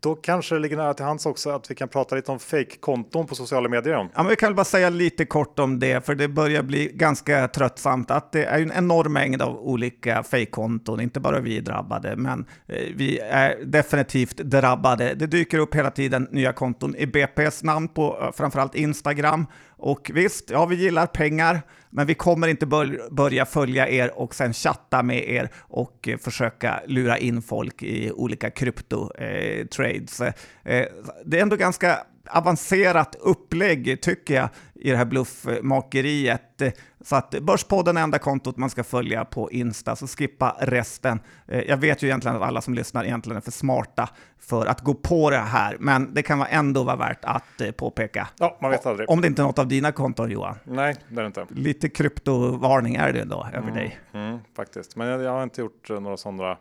då 0.00 0.14
kanske 0.14 0.54
det 0.54 0.58
ligger 0.58 0.76
nära 0.76 0.94
till 0.94 1.04
hands 1.04 1.26
också 1.26 1.50
att 1.50 1.70
vi 1.70 1.74
kan 1.74 1.88
prata 1.88 2.14
lite 2.14 2.32
om 2.32 2.38
fake-konton 2.38 3.26
på 3.26 3.34
sociala 3.34 3.68
medier. 3.68 3.94
Ja, 3.94 4.08
men 4.14 4.26
vi 4.26 4.36
kan 4.36 4.46
väl 4.46 4.54
bara 4.54 4.64
säga 4.64 4.90
lite 4.90 5.24
kort 5.24 5.58
om 5.58 5.78
det, 5.78 6.06
för 6.06 6.14
det 6.14 6.28
börjar 6.28 6.62
bli 6.62 6.90
ganska 6.94 7.48
tröttsamt 7.48 8.10
att 8.10 8.32
det 8.32 8.44
är 8.44 8.60
en 8.60 8.72
enorm 8.72 9.12
mängd 9.12 9.42
av 9.42 9.56
olika 9.58 10.22
fake-konton, 10.22 11.00
inte 11.00 11.20
bara 11.20 11.40
vi 11.40 11.56
är 11.56 11.62
drabbade, 11.62 12.16
men 12.16 12.46
eh, 12.66 12.82
vi 12.94 13.18
är 13.18 13.64
definitivt 13.64 14.36
drabbade. 14.36 15.14
Det 15.14 15.26
dyker 15.26 15.58
upp 15.58 15.74
hela 15.74 15.90
tiden 15.90 16.28
nya 16.30 16.52
konton 16.52 16.96
i 16.96 17.06
BPs 17.06 17.62
namn 17.62 17.88
på 17.88 18.18
eh, 18.22 18.32
framförallt 18.32 18.74
Instagram 18.74 19.46
och 19.78 20.10
visst, 20.14 20.50
ja, 20.50 20.66
vi 20.66 20.76
gillar 20.76 21.06
pengar, 21.06 21.62
men 21.90 22.06
vi 22.06 22.14
kommer 22.14 22.48
inte 22.48 22.66
bör 22.66 23.08
börja 23.10 23.46
följa 23.46 23.88
er 23.88 24.18
och 24.18 24.34
sen 24.34 24.52
chatta 24.52 25.02
med 25.02 25.28
er 25.28 25.50
och 25.58 26.08
eh, 26.08 26.18
försöka 26.18 26.80
lura 26.86 27.18
in 27.18 27.42
folk 27.42 27.82
i 27.82 28.12
olika 28.12 28.50
krypto-trades. 28.50 30.20
Eh, 30.20 30.74
eh, 30.74 30.86
det 31.24 31.38
är 31.38 31.42
ändå 31.42 31.56
ganska 31.56 31.98
avancerat 32.30 33.16
upplägg 33.20 34.02
tycker 34.02 34.34
jag 34.34 34.48
i 34.74 34.90
det 34.90 34.96
här 34.96 35.04
bluffmakeriet. 35.04 36.62
Så 37.00 37.16
att 37.16 37.30
Börspodden 37.30 37.96
är 37.96 38.02
enda 38.02 38.18
kontot 38.18 38.56
man 38.56 38.70
ska 38.70 38.84
följa 38.84 39.24
på 39.24 39.50
Insta, 39.50 39.96
så 39.96 40.06
skippa 40.06 40.56
resten. 40.60 41.20
Eh, 41.48 41.60
jag 41.60 41.76
vet 41.76 42.02
ju 42.02 42.06
egentligen 42.06 42.36
att 42.36 42.42
alla 42.42 42.60
som 42.60 42.74
lyssnar 42.74 43.04
egentligen 43.04 43.36
är 43.36 43.40
för 43.40 43.50
smarta 43.50 44.08
för 44.38 44.66
att 44.66 44.80
gå 44.80 44.94
på 44.94 45.30
det 45.30 45.36
här, 45.36 45.76
men 45.80 46.14
det 46.14 46.22
kan 46.22 46.42
ändå 46.50 46.84
vara 46.84 46.96
värt 46.96 47.24
att 47.24 47.60
eh, 47.60 47.70
påpeka. 47.70 48.28
Ja, 48.38 48.58
man 48.60 48.70
vet 48.70 48.86
aldrig. 48.86 49.10
Om 49.10 49.20
det 49.20 49.26
inte 49.26 49.42
är 49.42 49.46
något 49.46 49.58
av 49.58 49.68
dina 49.68 49.92
konton, 49.92 50.30
Johan. 50.30 50.56
Nej, 50.64 50.96
det 51.08 51.20
är 51.20 51.22
det 51.22 51.26
inte. 51.26 51.46
Lite 51.50 51.88
kryptovarning 51.88 52.94
är 52.94 53.12
det 53.12 53.24
då 53.24 53.46
över 53.54 53.58
mm, 53.58 53.74
dig. 53.74 53.98
Mm, 54.12 54.38
faktiskt, 54.56 54.96
men 54.96 55.08
jag, 55.08 55.22
jag, 55.22 55.30
har 55.30 55.42
inte 55.42 55.60
gjort 55.60 55.88
några 55.88 56.16
sådana 56.16 56.58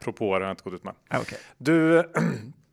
propåer, 0.00 0.40
jag 0.40 0.46
har 0.46 0.50
inte 0.50 0.64
gått 0.64 0.74
ut 0.74 0.84
med. 0.84 0.94
Okay. 1.20 1.38
Du, 1.58 2.02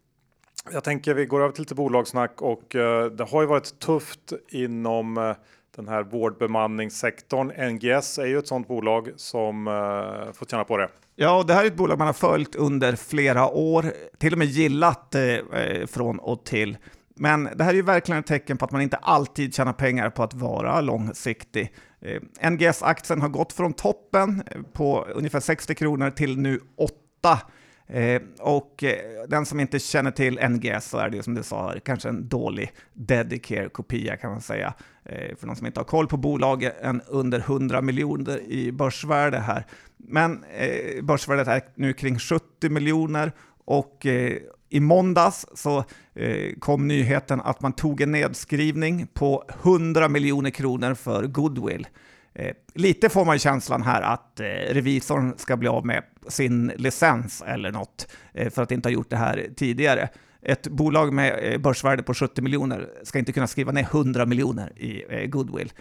Jag 0.71 0.83
tänker 0.83 1.13
vi 1.13 1.25
går 1.25 1.41
över 1.41 1.51
till 1.51 1.61
lite 1.61 1.75
bolagssnack 1.75 2.41
och 2.41 2.75
eh, 2.75 3.05
det 3.11 3.23
har 3.23 3.41
ju 3.41 3.47
varit 3.47 3.79
tufft 3.79 4.33
inom 4.49 5.17
eh, 5.17 5.33
den 5.75 5.87
här 5.87 6.03
vårdbemanningssektorn. 6.03 7.71
NGS 7.73 8.17
är 8.17 8.25
ju 8.25 8.37
ett 8.37 8.47
sådant 8.47 8.67
bolag 8.67 9.09
som 9.15 9.67
eh, 9.67 10.33
fått 10.33 10.51
känna 10.51 10.63
på 10.63 10.77
det. 10.77 10.89
Ja, 11.15 11.37
och 11.37 11.45
det 11.45 11.53
här 11.53 11.63
är 11.63 11.67
ett 11.67 11.75
bolag 11.75 11.97
man 11.97 12.07
har 12.07 12.13
följt 12.13 12.55
under 12.55 12.95
flera 12.95 13.47
år, 13.47 13.85
till 14.17 14.33
och 14.33 14.39
med 14.39 14.47
gillat 14.47 15.15
eh, 15.15 15.23
eh 15.23 15.85
från 15.87 16.19
och 16.19 16.45
till. 16.45 16.77
Men 17.15 17.49
det 17.55 17.63
här 17.63 17.71
är 17.71 17.75
ju 17.75 17.81
verkligen 17.81 18.19
ett 18.19 18.27
tecken 18.27 18.57
på 18.57 18.65
att 18.65 18.71
man 18.71 18.81
inte 18.81 18.97
alltid 18.97 19.55
tjänar 19.55 19.73
pengar 19.73 20.09
på 20.09 20.23
att 20.23 20.33
vara 20.33 20.81
långsiktig. 20.81 21.73
Eh, 22.01 22.49
NGS-aktien 22.51 23.21
har 23.21 23.29
gått 23.29 23.53
från 23.53 23.73
toppen 23.73 24.43
på 24.73 25.05
ungefär 25.15 25.39
60 25.39 25.75
kronor 25.75 26.09
till 26.09 26.37
nu 26.37 26.59
8 26.77 27.39
Eh, 27.87 28.21
och 28.39 28.83
eh, 28.83 29.27
den 29.27 29.45
som 29.45 29.59
inte 29.59 29.79
känner 29.79 30.11
till 30.11 30.39
NGS 30.49 30.85
så 30.89 30.97
är 30.97 31.09
det 31.09 31.17
ju 31.17 31.23
som 31.23 31.35
du 31.35 31.43
sa, 31.43 31.73
kanske 31.85 32.09
en 32.09 32.27
dålig 32.27 32.71
Dedicare-kopia 32.93 34.17
kan 34.17 34.31
man 34.31 34.41
säga. 34.41 34.73
Eh, 35.05 35.35
för 35.35 35.47
någon 35.47 35.55
som 35.55 35.67
inte 35.67 35.79
har 35.79 35.85
koll 35.85 36.07
på 36.07 36.17
bolaget, 36.17 36.75
en 36.81 37.01
under 37.07 37.39
100 37.39 37.81
miljoner 37.81 38.41
i 38.41 38.71
börsvärde 38.71 39.39
här. 39.39 39.65
Men 39.97 40.43
eh, 40.43 41.03
börsvärdet 41.03 41.47
är 41.47 41.61
nu 41.75 41.93
kring 41.93 42.19
70 42.19 42.69
miljoner 42.69 43.31
och 43.65 44.05
eh, 44.05 44.37
i 44.69 44.79
måndags 44.79 45.45
så 45.53 45.83
eh, 46.13 46.53
kom 46.59 46.87
nyheten 46.87 47.41
att 47.41 47.61
man 47.61 47.73
tog 47.73 48.01
en 48.01 48.11
nedskrivning 48.11 49.07
på 49.13 49.43
100 49.63 50.09
miljoner 50.09 50.49
kronor 50.49 50.93
för 50.93 51.27
goodwill. 51.27 51.87
Eh, 52.35 52.51
lite 52.73 53.09
får 53.09 53.25
man 53.25 53.39
känslan 53.39 53.83
här 53.83 54.01
att 54.01 54.39
eh, 54.39 54.45
revisorn 54.45 55.33
ska 55.37 55.57
bli 55.57 55.67
av 55.67 55.85
med 55.85 56.03
sin 56.27 56.71
licens 56.75 57.43
eller 57.47 57.71
något 57.71 58.07
eh, 58.33 58.49
för 58.49 58.63
att 58.63 58.71
inte 58.71 58.89
ha 58.89 58.93
gjort 58.93 59.09
det 59.09 59.17
här 59.17 59.47
tidigare. 59.55 60.09
Ett 60.41 60.67
bolag 60.67 61.13
med 61.13 61.61
börsvärde 61.61 62.03
på 62.03 62.13
70 62.13 62.41
miljoner 62.41 62.89
ska 63.03 63.19
inte 63.19 63.31
kunna 63.31 63.47
skriva 63.47 63.71
ner 63.71 63.83
100 63.83 64.25
miljoner 64.25 64.81
i 64.81 65.27
goodwill. 65.27 65.71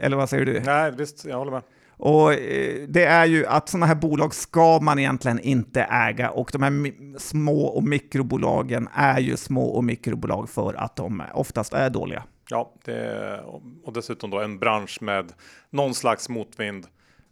Eller 0.00 0.16
vad 0.16 0.28
säger 0.28 0.44
du? 0.44 0.60
Nej, 0.60 0.92
visst, 0.96 1.24
jag 1.24 1.38
håller 1.38 1.52
med. 1.52 1.62
Och 1.96 2.30
det 2.88 3.04
är 3.04 3.26
ju 3.26 3.46
att 3.46 3.68
sådana 3.68 3.86
här 3.86 3.94
bolag 3.94 4.34
ska 4.34 4.80
man 4.80 4.98
egentligen 4.98 5.40
inte 5.40 5.82
äga 5.82 6.30
och 6.30 6.50
de 6.52 6.62
här 6.62 7.18
små 7.18 7.64
och 7.64 7.84
mikrobolagen 7.84 8.88
är 8.94 9.20
ju 9.20 9.36
små 9.36 9.64
och 9.64 9.84
mikrobolag 9.84 10.48
för 10.48 10.74
att 10.74 10.96
de 10.96 11.22
oftast 11.34 11.72
är 11.72 11.90
dåliga. 11.90 12.22
Ja, 12.52 12.72
det, 12.84 13.40
och 13.84 13.92
dessutom 13.92 14.30
då 14.30 14.40
en 14.40 14.58
bransch 14.58 14.98
med 15.02 15.32
någon 15.70 15.94
slags 15.94 16.28
motvind. 16.28 16.86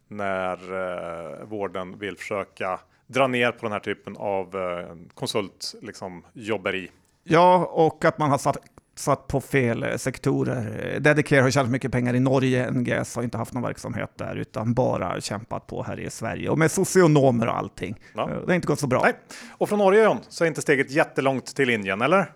när 0.09 0.57
eh, 0.57 1.45
vården 1.45 1.99
vill 1.99 2.17
försöka 2.17 2.81
dra 3.07 3.27
ner 3.27 3.53
på 3.53 3.67
den 3.67 3.73
här 3.73 3.81
typen 3.81 4.17
av 4.17 4.57
eh, 4.57 4.97
konsult 5.15 5.75
liksom, 5.83 6.25
jobberi. 6.33 6.91
Ja, 7.25 7.71
och 7.73 8.05
att 8.05 8.19
man 8.19 8.31
har 8.31 8.39
satt, 8.39 8.57
satt 8.95 9.27
på 9.27 9.41
fel 9.41 9.83
eh, 9.83 9.97
sektorer. 9.97 11.01
Dedicare 11.01 11.41
har 11.41 11.51
tjänat 11.51 11.71
mycket 11.71 11.93
pengar 11.93 12.15
i 12.15 12.21
Norge, 12.21 12.71
NGS 12.71 13.17
har 13.17 13.23
inte 13.23 13.39
haft 13.39 13.55
någon 13.55 13.63
verksamhet 13.63 14.11
där, 14.15 14.37
utan 14.37 14.75
bara 14.75 15.21
kämpat 15.21 15.67
på 15.67 15.83
här 15.83 16.01
i 16.01 16.11
Sverige. 16.11 16.49
Och 16.49 16.59
med 16.59 16.71
socionomer 16.71 17.47
och 17.47 17.57
allting. 17.57 18.01
Ja. 18.15 18.27
Det 18.27 18.47
har 18.47 18.55
inte 18.55 18.67
gått 18.67 18.81
så 18.81 18.87
bra. 18.87 19.03
Nej. 19.03 19.15
Och 19.59 19.69
från 19.69 19.79
Norge 19.79 20.05
John, 20.05 20.19
så 20.29 20.45
är 20.45 20.49
inte 20.49 20.63
steget 20.63 20.91
jättelångt 20.91 21.57
till 21.57 21.71
Indien, 21.71 22.03
eller? 22.03 22.33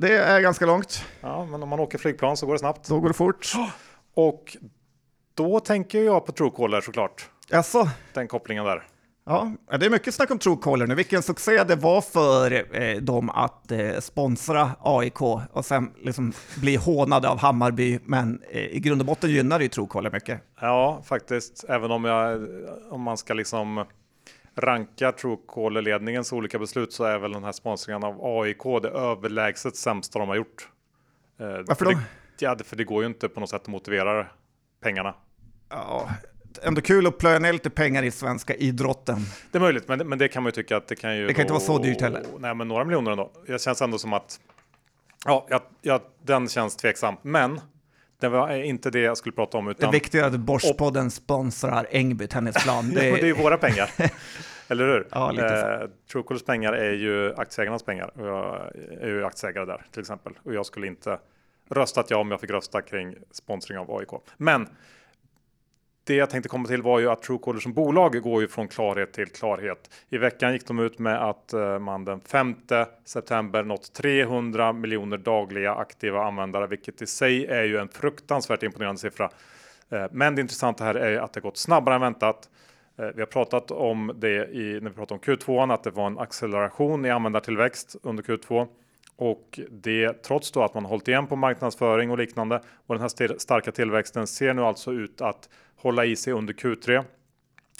Det 0.00 0.16
är 0.16 0.40
ganska 0.40 0.66
långt. 0.66 1.04
Ja, 1.20 1.44
men 1.44 1.62
om 1.62 1.68
man 1.68 1.80
åker 1.80 1.98
flygplan 1.98 2.36
så 2.36 2.46
går 2.46 2.52
det 2.52 2.58
snabbt. 2.58 2.88
Då 2.88 3.00
går 3.00 3.08
det 3.08 3.14
fort. 3.14 3.52
Och 4.14 4.56
då 5.34 5.60
tänker 5.60 6.02
jag 6.02 6.26
på 6.26 6.32
Truecaller 6.32 6.80
såklart. 6.80 7.28
Alltså, 7.52 7.88
Den 8.14 8.28
kopplingen 8.28 8.64
där. 8.64 8.86
ja, 9.26 9.52
det 9.78 9.86
är 9.86 9.90
mycket 9.90 10.14
snack 10.14 10.30
om 10.30 10.38
Truecaller 10.38 10.86
nu. 10.86 10.94
Vilken 10.94 11.22
succé 11.22 11.64
det 11.64 11.76
var 11.76 12.00
för 12.00 12.76
eh, 12.82 12.96
dem 12.96 13.30
att 13.30 13.72
eh, 13.72 13.98
sponsra 14.00 14.70
AIK 14.80 15.20
och 15.52 15.64
sen 15.64 15.90
liksom 16.02 16.32
bli 16.60 16.76
hånade 16.76 17.28
av 17.28 17.38
Hammarby. 17.38 17.98
Men 18.04 18.42
eh, 18.50 18.64
i 18.64 18.80
grund 18.80 19.00
och 19.00 19.06
botten 19.06 19.30
gynnar 19.30 19.58
det 19.58 19.64
ju 19.64 19.68
Truecaller 19.68 20.10
mycket. 20.10 20.40
Ja, 20.60 21.02
faktiskt. 21.04 21.64
Även 21.68 21.90
om, 21.90 22.04
jag, 22.04 22.46
om 22.90 23.00
man 23.02 23.16
ska 23.16 23.34
liksom 23.34 23.84
ranka 24.60 25.12
Truecaller-ledningens 25.12 26.32
olika 26.32 26.58
beslut 26.58 26.92
så 26.92 27.04
är 27.04 27.18
väl 27.18 27.32
den 27.32 27.44
här 27.44 27.52
sponsringen 27.52 28.04
av 28.04 28.18
AIK 28.40 28.62
det 28.82 28.88
överlägset 28.88 29.76
sämsta 29.76 30.18
de 30.18 30.28
har 30.28 30.36
gjort. 30.36 30.68
Eh, 31.40 31.46
Varför 31.46 31.74
för 31.74 31.84
då? 31.84 31.90
Det, 31.90 31.98
ja, 32.38 32.56
för 32.64 32.76
det 32.76 32.84
går 32.84 33.02
ju 33.02 33.06
inte 33.08 33.28
på 33.28 33.40
något 33.40 33.50
sätt 33.50 33.62
att 33.62 33.68
motivera 33.68 34.26
pengarna. 34.82 35.14
Ja, 35.68 36.08
ändå 36.62 36.80
kul 36.80 37.06
att 37.06 37.18
plöja 37.18 37.38
ner 37.38 37.52
lite 37.52 37.70
pengar 37.70 38.02
i 38.02 38.10
svenska 38.10 38.54
idrotten. 38.54 39.16
Det 39.52 39.58
är 39.58 39.62
möjligt, 39.62 39.88
men, 39.88 39.98
det- 39.98 40.04
men 40.04 40.18
det 40.18 40.28
kan 40.28 40.42
man 40.42 40.48
ju 40.48 40.52
tycka 40.52 40.76
att 40.76 40.88
det 40.88 40.96
kan 40.96 41.16
ju... 41.16 41.26
Det 41.26 41.34
kan 41.34 41.40
inte 41.42 41.52
vara 41.52 41.62
så 41.62 41.78
dyrt 41.78 42.00
heller. 42.00 42.22
Nej, 42.38 42.54
men 42.54 42.68
några 42.68 42.84
miljoner 42.84 43.10
ändå. 43.10 43.30
Det 43.46 43.62
känns 43.62 43.82
ändå 43.82 43.98
som 43.98 44.12
att... 44.12 44.40
Ja, 45.24 45.46
ja, 45.50 45.60
ja 45.82 46.00
den 46.22 46.48
känns 46.48 46.76
tveksam. 46.76 47.16
Men 47.22 47.60
det 48.20 48.28
var 48.28 48.50
inte 48.50 48.90
det 48.90 49.00
jag 49.00 49.16
skulle 49.16 49.32
prata 49.32 49.58
om. 49.58 49.64
Det 49.64 49.70
är 49.70 49.74
Utan, 49.74 49.90
viktigare 49.90 50.26
att 50.26 50.36
Borspodden 50.36 51.10
sponsrar 51.10 51.86
Ängby 51.90 52.26
tennisplan. 52.26 52.90
det, 52.94 53.08
är, 53.08 53.12
det 53.12 53.20
är 53.20 53.34
Det, 53.34 53.42
våra 53.42 53.58
pengar. 53.58 53.90
Eller 54.68 54.86
hur? 54.86 55.06
Ja, 55.10 55.32
eh, 55.32 55.88
Truecallers 56.12 56.42
pengar 56.42 56.72
är 56.72 56.92
ju 56.92 57.34
aktieägarnas 57.34 57.82
pengar. 57.82 58.20
Och 58.20 58.26
jag 58.26 58.70
är 59.00 59.08
ju 59.08 59.24
aktieägare 59.24 59.64
där 59.64 59.86
till 59.92 60.00
exempel. 60.00 60.32
Och 60.42 60.54
jag 60.54 60.66
skulle 60.66 60.86
inte 60.86 61.18
röstat 61.70 62.06
ja 62.10 62.16
om 62.16 62.30
jag 62.30 62.40
fick 62.40 62.50
rösta 62.50 62.82
kring 62.82 63.14
sponsring 63.30 63.78
av 63.78 63.96
AIK. 63.96 64.08
Men 64.36 64.68
det 66.10 66.16
jag 66.16 66.30
tänkte 66.30 66.48
komma 66.48 66.68
till 66.68 66.82
var 66.82 66.98
ju 66.98 67.10
att 67.10 67.22
Truecaller 67.22 67.60
som 67.60 67.72
bolag 67.72 68.22
går 68.22 68.40
ju 68.42 68.48
från 68.48 68.68
klarhet 68.68 69.12
till 69.12 69.26
klarhet. 69.26 69.90
I 70.08 70.18
veckan 70.18 70.52
gick 70.52 70.66
de 70.66 70.78
ut 70.78 70.98
med 70.98 71.28
att 71.28 71.52
eh, 71.52 71.78
man 71.78 72.04
den 72.04 72.20
5 72.20 72.54
september 73.04 73.62
nått 73.62 73.92
300 73.92 74.72
miljoner 74.72 75.18
dagliga 75.18 75.74
aktiva 75.74 76.24
användare, 76.24 76.66
vilket 76.66 77.02
i 77.02 77.06
sig 77.06 77.46
är 77.46 77.62
ju 77.62 77.78
en 77.78 77.88
fruktansvärt 77.88 78.62
imponerande 78.62 79.00
siffra. 79.00 79.30
Eh, 79.90 80.06
men 80.10 80.34
det 80.34 80.40
intressanta 80.40 80.84
här 80.84 80.94
är 80.94 81.18
att 81.18 81.32
det 81.32 81.40
gått 81.40 81.56
snabbare 81.56 81.94
än 81.94 82.00
väntat. 82.00 82.48
Eh, 82.98 83.06
vi 83.14 83.20
har 83.20 83.26
pratat 83.26 83.70
om 83.70 84.12
det 84.16 84.48
i, 84.50 84.80
när 84.80 84.90
vi 84.90 84.96
pratade 84.96 85.14
om 85.14 85.36
Q2, 85.36 85.74
att 85.74 85.82
det 85.82 85.90
var 85.90 86.06
en 86.06 86.18
acceleration 86.18 87.04
i 87.04 87.10
användartillväxt 87.10 87.96
under 88.02 88.22
Q2. 88.22 88.68
Och 89.20 89.60
det 89.70 90.22
trots 90.22 90.50
då 90.50 90.62
att 90.62 90.74
man 90.74 90.84
hållit 90.84 91.08
igen 91.08 91.26
på 91.26 91.36
marknadsföring 91.36 92.10
och 92.10 92.18
liknande. 92.18 92.62
Och 92.86 92.94
den 92.94 93.02
här 93.02 93.38
starka 93.38 93.72
tillväxten 93.72 94.26
ser 94.26 94.54
nu 94.54 94.62
alltså 94.62 94.92
ut 94.92 95.20
att 95.20 95.48
hålla 95.76 96.04
i 96.04 96.16
sig 96.16 96.32
under 96.32 96.54
Q3. 96.54 97.04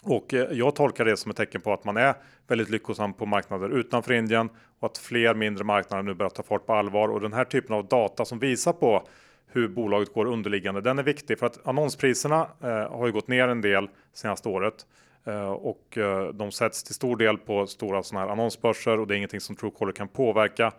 Och 0.05 0.35
eh, 0.35 0.47
jag 0.53 0.75
tolkar 0.75 1.05
det 1.05 1.17
som 1.17 1.31
ett 1.31 1.37
tecken 1.37 1.61
på 1.61 1.73
att 1.73 1.85
man 1.85 1.97
är 1.97 2.15
väldigt 2.49 2.71
lyckosam 2.71 3.13
på 3.13 3.27
marknader 3.27 3.71
utanför 3.71 4.13
Indien 4.13 4.49
och 4.81 4.87
att 4.91 4.99
fler 4.99 5.35
mindre 5.35 5.65
marknader 5.65 6.03
nu 6.03 6.15
börjar 6.15 6.31
ta 6.31 6.43
fart 6.43 6.67
på 6.67 6.73
allvar. 6.73 7.09
Och 7.09 7.21
den 7.21 7.33
här 7.33 7.45
typen 7.45 7.77
av 7.77 7.89
data 7.89 8.25
som 8.25 8.39
visar 8.39 8.73
på 8.73 9.07
hur 9.47 9.69
bolaget 9.69 10.13
går 10.15 10.27
underliggande, 10.27 10.81
den 10.81 10.99
är 10.99 11.03
viktig 11.03 11.39
för 11.39 11.47
att 11.47 11.67
annonspriserna 11.67 12.49
eh, 12.63 12.69
har 12.69 13.07
ju 13.07 13.13
gått 13.13 13.29
ner 13.29 13.49
en 13.49 13.61
del 13.61 13.89
senaste 14.13 14.49
året. 14.49 14.87
Eh, 15.25 15.51
och 15.51 15.99
eh, 15.99 16.29
de 16.29 16.53
sätts 16.53 16.83
till 16.83 16.95
stor 16.95 17.17
del 17.17 17.39
på 17.39 17.67
stora 17.67 18.03
sådana 18.03 18.27
här 18.27 18.33
annonsbörser 18.33 19.01
och 19.01 19.07
det 19.07 19.15
är 19.15 19.17
ingenting 19.17 19.41
som 19.41 19.57
Truecaller 19.57 19.93
kan 19.93 20.09
påverka. 20.09 20.73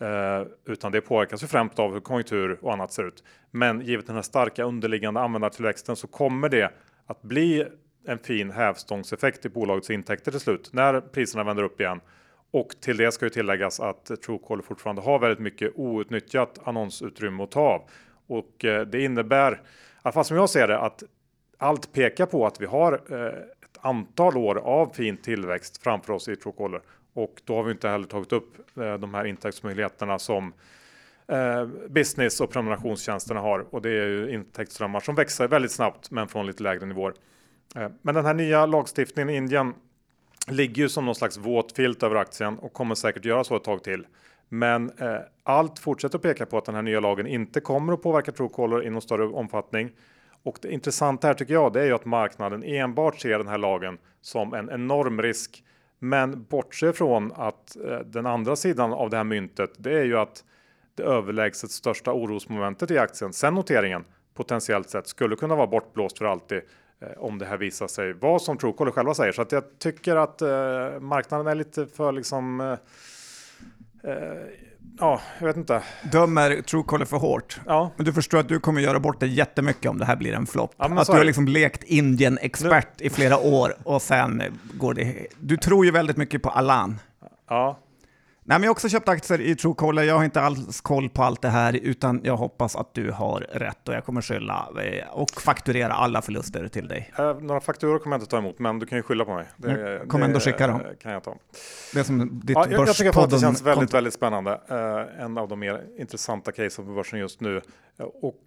Eh, 0.00 0.46
utan 0.66 0.92
det 0.92 1.00
påverkas 1.00 1.42
ju 1.42 1.46
främst 1.46 1.78
av 1.78 1.92
hur 1.92 2.00
konjunktur 2.00 2.58
och 2.62 2.72
annat 2.72 2.92
ser 2.92 3.08
ut. 3.08 3.24
Men 3.50 3.80
givet 3.80 4.06
den 4.06 4.16
här 4.16 4.22
starka 4.22 4.64
underliggande 4.64 5.20
användartillväxten 5.20 5.96
så 5.96 6.06
kommer 6.06 6.48
det 6.48 6.70
att 7.06 7.22
bli 7.22 7.66
en 8.06 8.18
fin 8.18 8.50
hävstångseffekt 8.50 9.46
i 9.46 9.48
bolagets 9.48 9.90
intäkter 9.90 10.30
till 10.30 10.40
slut 10.40 10.70
när 10.72 11.00
priserna 11.00 11.44
vänder 11.44 11.62
upp 11.62 11.80
igen. 11.80 12.00
Och 12.50 12.68
till 12.80 12.96
det 12.96 13.12
ska 13.12 13.26
ju 13.26 13.30
tilläggas 13.30 13.80
att 13.80 14.10
Truecaller 14.26 14.62
fortfarande 14.62 15.02
har 15.02 15.18
väldigt 15.18 15.38
mycket 15.38 15.72
outnyttjat 15.74 16.58
annonsutrymme 16.64 17.42
att 17.42 17.50
ta 17.50 17.60
av. 17.60 17.82
Och 18.26 18.64
eh, 18.64 18.86
det 18.86 19.04
innebär, 19.04 19.52
i 19.52 19.56
alla 20.02 20.12
fall 20.12 20.24
som 20.24 20.36
jag 20.36 20.50
ser 20.50 20.68
det, 20.68 20.78
att 20.78 21.02
allt 21.58 21.92
pekar 21.92 22.26
på 22.26 22.46
att 22.46 22.60
vi 22.60 22.66
har 22.66 22.92
eh, 22.92 23.26
ett 23.26 23.78
antal 23.80 24.36
år 24.36 24.58
av 24.58 24.92
fin 24.94 25.16
tillväxt 25.16 25.82
framför 25.82 26.12
oss 26.12 26.28
i 26.28 26.36
Truecaller. 26.36 26.80
Och 27.12 27.42
då 27.44 27.56
har 27.56 27.62
vi 27.62 27.72
inte 27.72 27.88
heller 27.88 28.06
tagit 28.06 28.32
upp 28.32 28.78
eh, 28.78 28.94
de 28.94 29.14
här 29.14 29.24
intäktsmöjligheterna 29.24 30.18
som 30.18 30.52
eh, 31.26 31.66
business 31.88 32.40
och 32.40 32.50
prenumerationstjänsterna 32.50 33.40
har. 33.40 33.74
Och 33.74 33.82
det 33.82 33.88
är 33.88 34.06
ju 34.06 34.34
intäktsströmmar 34.34 35.00
som 35.00 35.14
växer 35.14 35.48
väldigt 35.48 35.72
snabbt 35.72 36.10
men 36.10 36.28
från 36.28 36.46
lite 36.46 36.62
lägre 36.62 36.86
nivåer. 36.86 37.14
Eh, 37.76 37.88
men 38.02 38.14
den 38.14 38.24
här 38.24 38.34
nya 38.34 38.66
lagstiftningen 38.66 39.30
i 39.30 39.36
Indien 39.36 39.74
ligger 40.48 40.82
ju 40.82 40.88
som 40.88 41.04
någon 41.04 41.14
slags 41.14 41.36
våt 41.36 41.72
filt 41.72 42.02
över 42.02 42.16
aktien 42.16 42.58
och 42.58 42.72
kommer 42.72 42.94
säkert 42.94 43.24
göra 43.24 43.44
så 43.44 43.56
ett 43.56 43.64
tag 43.64 43.84
till. 43.84 44.06
Men 44.48 44.90
eh, 44.98 45.18
allt 45.42 45.78
fortsätter 45.78 46.18
att 46.18 46.22
peka 46.22 46.46
på 46.46 46.58
att 46.58 46.64
den 46.64 46.74
här 46.74 46.82
nya 46.82 47.00
lagen 47.00 47.26
inte 47.26 47.60
kommer 47.60 47.92
att 47.92 48.02
påverka 48.02 48.32
Truecaller 48.32 48.86
i 48.86 48.90
någon 48.90 49.02
större 49.02 49.26
omfattning. 49.26 49.90
Och 50.42 50.58
det 50.62 50.72
intressanta 50.72 51.26
här 51.26 51.34
tycker 51.34 51.54
jag, 51.54 51.72
det 51.72 51.80
är 51.80 51.86
ju 51.86 51.94
att 51.94 52.04
marknaden 52.04 52.62
enbart 52.62 53.20
ser 53.20 53.38
den 53.38 53.48
här 53.48 53.58
lagen 53.58 53.98
som 54.20 54.54
en 54.54 54.70
enorm 54.70 55.22
risk. 55.22 55.64
Men 56.02 56.44
bortse 56.44 56.92
från 56.92 57.32
att 57.32 57.76
eh, 57.76 57.98
den 57.98 58.26
andra 58.26 58.56
sidan 58.56 58.92
av 58.92 59.10
det 59.10 59.16
här 59.16 59.24
myntet, 59.24 59.70
det 59.76 59.98
är 59.98 60.04
ju 60.04 60.18
att 60.18 60.44
det 60.94 61.02
överlägset 61.02 61.70
största 61.70 62.12
orosmomentet 62.12 62.90
i 62.90 62.98
aktien 62.98 63.32
sen 63.32 63.54
noteringen 63.54 64.04
potentiellt 64.34 64.90
sett 64.90 65.06
skulle 65.06 65.36
kunna 65.36 65.56
vara 65.56 65.66
bortblåst 65.66 66.18
för 66.18 66.24
alltid 66.24 66.62
eh, 67.00 67.08
om 67.18 67.38
det 67.38 67.46
här 67.46 67.56
visar 67.56 67.86
sig 67.86 68.12
vara 68.12 68.38
som 68.38 68.58
Truecaller 68.58 68.92
själva 68.92 69.14
säger. 69.14 69.32
Så 69.32 69.42
att 69.42 69.52
jag 69.52 69.78
tycker 69.78 70.16
att 70.16 70.42
eh, 70.42 71.00
marknaden 71.00 71.46
är 71.46 71.54
lite 71.54 71.86
för 71.86 72.12
liksom 72.12 72.60
eh, 72.60 74.10
eh 74.10 74.69
ja, 74.98 75.20
jag 75.38 75.46
vet 75.46 75.56
inte. 75.56 75.82
dömer 76.12 76.62
Truecaller 76.62 77.04
för 77.04 77.16
hårt. 77.16 77.60
Ja, 77.66 77.90
Men 77.96 78.06
du 78.06 78.12
förstår 78.12 78.38
att 78.38 78.48
du 78.48 78.60
kommer 78.60 78.80
göra 78.80 79.00
bort 79.00 79.20
det 79.20 79.26
jättemycket 79.26 79.90
om 79.90 79.98
det 79.98 80.04
här 80.04 80.16
blir 80.16 80.32
en 80.32 80.46
flopp. 80.46 80.74
Ja, 80.76 80.84
att 81.00 81.06
du 81.06 81.12
har 81.12 81.24
liksom 81.24 81.48
lekt 81.48 81.82
Indien-expert 81.82 83.00
i 83.00 83.10
flera 83.10 83.38
år 83.38 83.74
och 83.82 84.02
sen 84.02 84.42
går 84.74 84.94
det... 84.94 85.26
Du 85.40 85.56
tror 85.56 85.84
ju 85.84 85.90
väldigt 85.90 86.16
mycket 86.16 86.42
på 86.42 86.50
Alan. 86.50 86.98
ja, 87.48 87.78
Nej, 88.50 88.58
men 88.58 88.62
jag 88.62 88.68
har 88.68 88.74
också 88.74 88.88
köpt 88.88 89.08
aktier 89.08 89.40
i 89.40 89.56
Truecaller. 89.56 90.02
Jag 90.02 90.14
har 90.14 90.24
inte 90.24 90.40
alls 90.40 90.80
koll 90.80 91.10
på 91.10 91.22
allt 91.22 91.42
det 91.42 91.48
här, 91.48 91.72
utan 91.82 92.20
jag 92.24 92.36
hoppas 92.36 92.76
att 92.76 92.94
du 92.94 93.10
har 93.10 93.40
rätt 93.40 93.88
och 93.88 93.94
jag 93.94 94.04
kommer 94.04 94.22
skylla 94.22 94.68
eh, 94.82 95.08
och 95.12 95.30
fakturera 95.30 95.92
alla 95.92 96.22
förluster 96.22 96.68
till 96.68 96.88
dig. 96.88 97.12
eh, 97.18 97.40
några 97.40 97.60
fakturor 97.60 97.98
kommer 97.98 98.16
jag 98.16 98.20
inte 98.22 98.30
ta 98.30 98.38
emot, 98.38 98.58
men 98.58 98.78
du 98.78 98.86
kan 98.86 98.98
ju 98.98 99.02
skylla 99.02 99.24
på 99.24 99.34
mig. 99.34 99.46
Jag 99.56 100.08
kommer 100.08 100.24
ändå 100.24 100.40
skicka 100.40 100.66
dem. 100.66 100.82
kan 101.02 101.12
jag 101.12 101.24
ta. 101.24 101.36
Det 101.94 102.00
är 102.00 102.04
som 102.04 102.40
ditt 102.40 102.50
Ja, 102.56 102.66
jag, 102.70 102.88
jag 102.88 102.96
tycker 102.96 103.22
att 103.24 103.30
det 103.30 103.38
känns 103.38 103.62
väldigt, 103.62 103.94
väldigt 103.94 104.14
spännande. 104.14 104.60
Eh, 104.68 105.24
en 105.24 105.38
av 105.38 105.48
de 105.48 105.58
mer 105.60 105.82
intressanta 105.98 106.52
casen 106.52 106.86
på 106.86 106.92
börsen 106.92 107.18
just 107.18 107.40
nu. 107.40 107.60
Och 108.22 108.40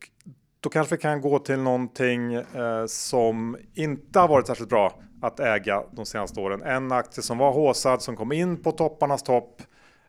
då 0.60 0.70
kanske 0.70 0.96
vi 0.96 1.02
kan 1.02 1.22
gå 1.22 1.40
till 1.40 1.60
någonting 1.60 2.34
eh, 2.34 2.86
som 2.88 3.58
inte 3.74 4.20
har 4.20 4.28
varit 4.28 4.48
särskilt 4.48 4.70
bra 4.70 5.00
att 5.22 5.40
äga 5.40 5.84
de 5.92 6.06
senaste 6.06 6.40
åren. 6.40 6.62
En 6.62 6.92
aktie 6.92 7.24
som 7.24 7.38
var 7.38 7.52
håsad, 7.52 8.02
som 8.02 8.16
kom 8.16 8.32
in 8.32 8.64
på 8.64 8.72
topparnas 8.72 9.24
topp. 9.24 9.62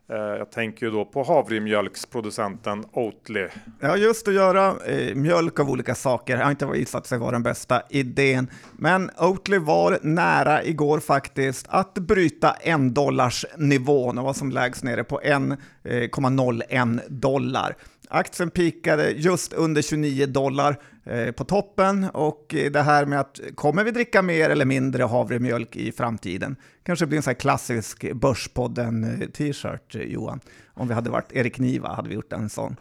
Eh, 0.09 0.17
jag 0.17 0.51
tänker 0.51 0.85
ju 0.85 0.91
då 0.91 1.05
på 1.05 1.23
havremjölksproducenten 1.23 2.85
Oatly. 2.93 3.47
Ja, 3.79 3.97
just 3.97 4.27
att 4.27 4.33
göra 4.33 4.75
eh, 4.85 5.15
mjölk 5.15 5.59
av 5.59 5.69
olika 5.69 5.95
saker 5.95 6.37
har 6.37 6.51
inte 6.51 6.65
visat 6.65 7.07
sig 7.07 7.17
vara 7.17 7.31
den 7.31 7.43
bästa 7.43 7.81
idén. 7.89 8.47
Men 8.73 9.11
Oatly 9.17 9.57
var 9.57 9.99
nära 10.01 10.63
igår 10.63 10.99
faktiskt 10.99 11.65
att 11.69 11.93
bryta 11.93 12.51
en 12.51 12.93
dollars 12.93 13.45
nivån 13.57 14.17
och 14.17 14.23
var 14.23 14.33
som 14.33 14.51
lägst 14.51 14.83
nere 14.83 15.03
på 15.03 15.19
1,01 15.19 16.99
eh, 16.99 17.05
dollar. 17.07 17.75
Aktien 18.09 18.49
pikade 18.49 19.09
just 19.09 19.53
under 19.53 19.81
29 19.81 20.25
dollar 20.25 20.77
Eh, 21.07 21.31
på 21.31 21.43
toppen 21.43 22.09
och 22.13 22.45
det 22.71 22.81
här 22.81 23.05
med 23.05 23.19
att 23.19 23.39
kommer 23.55 23.83
vi 23.83 23.91
dricka 23.91 24.21
mer 24.21 24.49
eller 24.49 24.65
mindre 24.65 25.03
havremjölk 25.03 25.75
i 25.75 25.91
framtiden? 25.91 26.55
Kanske 26.83 27.05
blir 27.05 27.17
en 27.17 27.23
sån 27.23 27.31
här 27.31 27.39
klassisk 27.39 28.13
Börspodden-t-shirt, 28.13 29.95
eh, 29.95 30.01
eh, 30.01 30.07
Johan. 30.07 30.39
Om 30.73 30.87
vi 30.87 30.93
hade 30.93 31.09
varit 31.09 31.31
Erik 31.31 31.59
Niva 31.59 31.93
hade 31.93 32.09
vi 32.09 32.15
gjort 32.15 32.33
en 32.33 32.49
sån. 32.49 32.75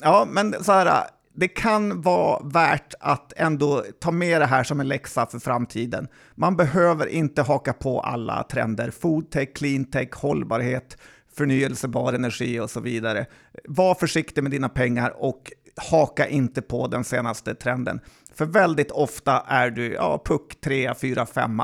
Ja, 0.00 0.26
men 0.30 0.64
så 0.64 0.72
här, 0.72 1.04
det 1.34 1.48
kan 1.48 2.00
vara 2.00 2.42
värt 2.44 2.94
att 3.00 3.32
ändå 3.36 3.84
ta 4.00 4.10
med 4.10 4.40
det 4.40 4.46
här 4.46 4.64
som 4.64 4.80
en 4.80 4.88
läxa 4.88 5.26
för 5.26 5.38
framtiden. 5.38 6.08
Man 6.34 6.56
behöver 6.56 7.06
inte 7.06 7.42
haka 7.42 7.72
på 7.72 8.00
alla 8.00 8.42
trender, 8.42 8.90
foodtech, 8.90 9.54
cleantech, 9.54 10.10
hållbarhet, 10.12 10.96
förnyelsebar 11.36 12.12
energi 12.12 12.60
och 12.60 12.70
så 12.70 12.80
vidare. 12.80 13.26
Var 13.64 13.94
försiktig 13.94 14.42
med 14.42 14.50
dina 14.50 14.68
pengar 14.68 15.14
och 15.16 15.52
haka 15.76 16.28
inte 16.28 16.62
på 16.62 16.86
den 16.86 17.04
senaste 17.04 17.54
trenden. 17.54 18.00
För 18.34 18.46
väldigt 18.46 18.90
ofta 18.90 19.40
är 19.40 19.70
du 19.70 19.92
ja, 19.92 20.22
puck 20.24 20.60
3, 20.60 20.94
4, 20.94 21.26
5 21.26 21.62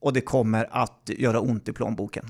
och 0.00 0.12
det 0.12 0.20
kommer 0.20 0.68
att 0.70 1.02
göra 1.06 1.40
ont 1.40 1.68
i 1.68 1.72
plånboken. 1.72 2.24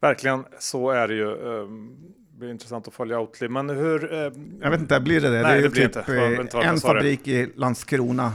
Verkligen, 0.00 0.44
så 0.58 0.90
är 0.90 1.08
det 1.08 1.14
ju. 1.14 1.30
Ehm, 1.30 1.96
det 2.32 2.38
blir 2.38 2.50
intressant 2.50 2.88
att 2.88 2.94
följa 2.94 3.20
Oatly, 3.20 3.48
men 3.48 3.70
hur? 3.70 4.12
Eh... 4.12 4.32
Jag 4.60 4.70
vet 4.70 4.80
inte, 4.80 5.00
blir 5.00 5.20
det 5.20 5.30
det? 5.30 5.42
Nej, 5.42 5.56
det 5.56 5.62
det 5.62 5.70
blir 5.70 5.88
typ 5.88 5.96
inte. 6.08 6.42
inte 6.42 6.58
en 6.58 6.78
fabrik 6.78 7.28
i 7.28 7.52
Landskrona. 7.54 8.32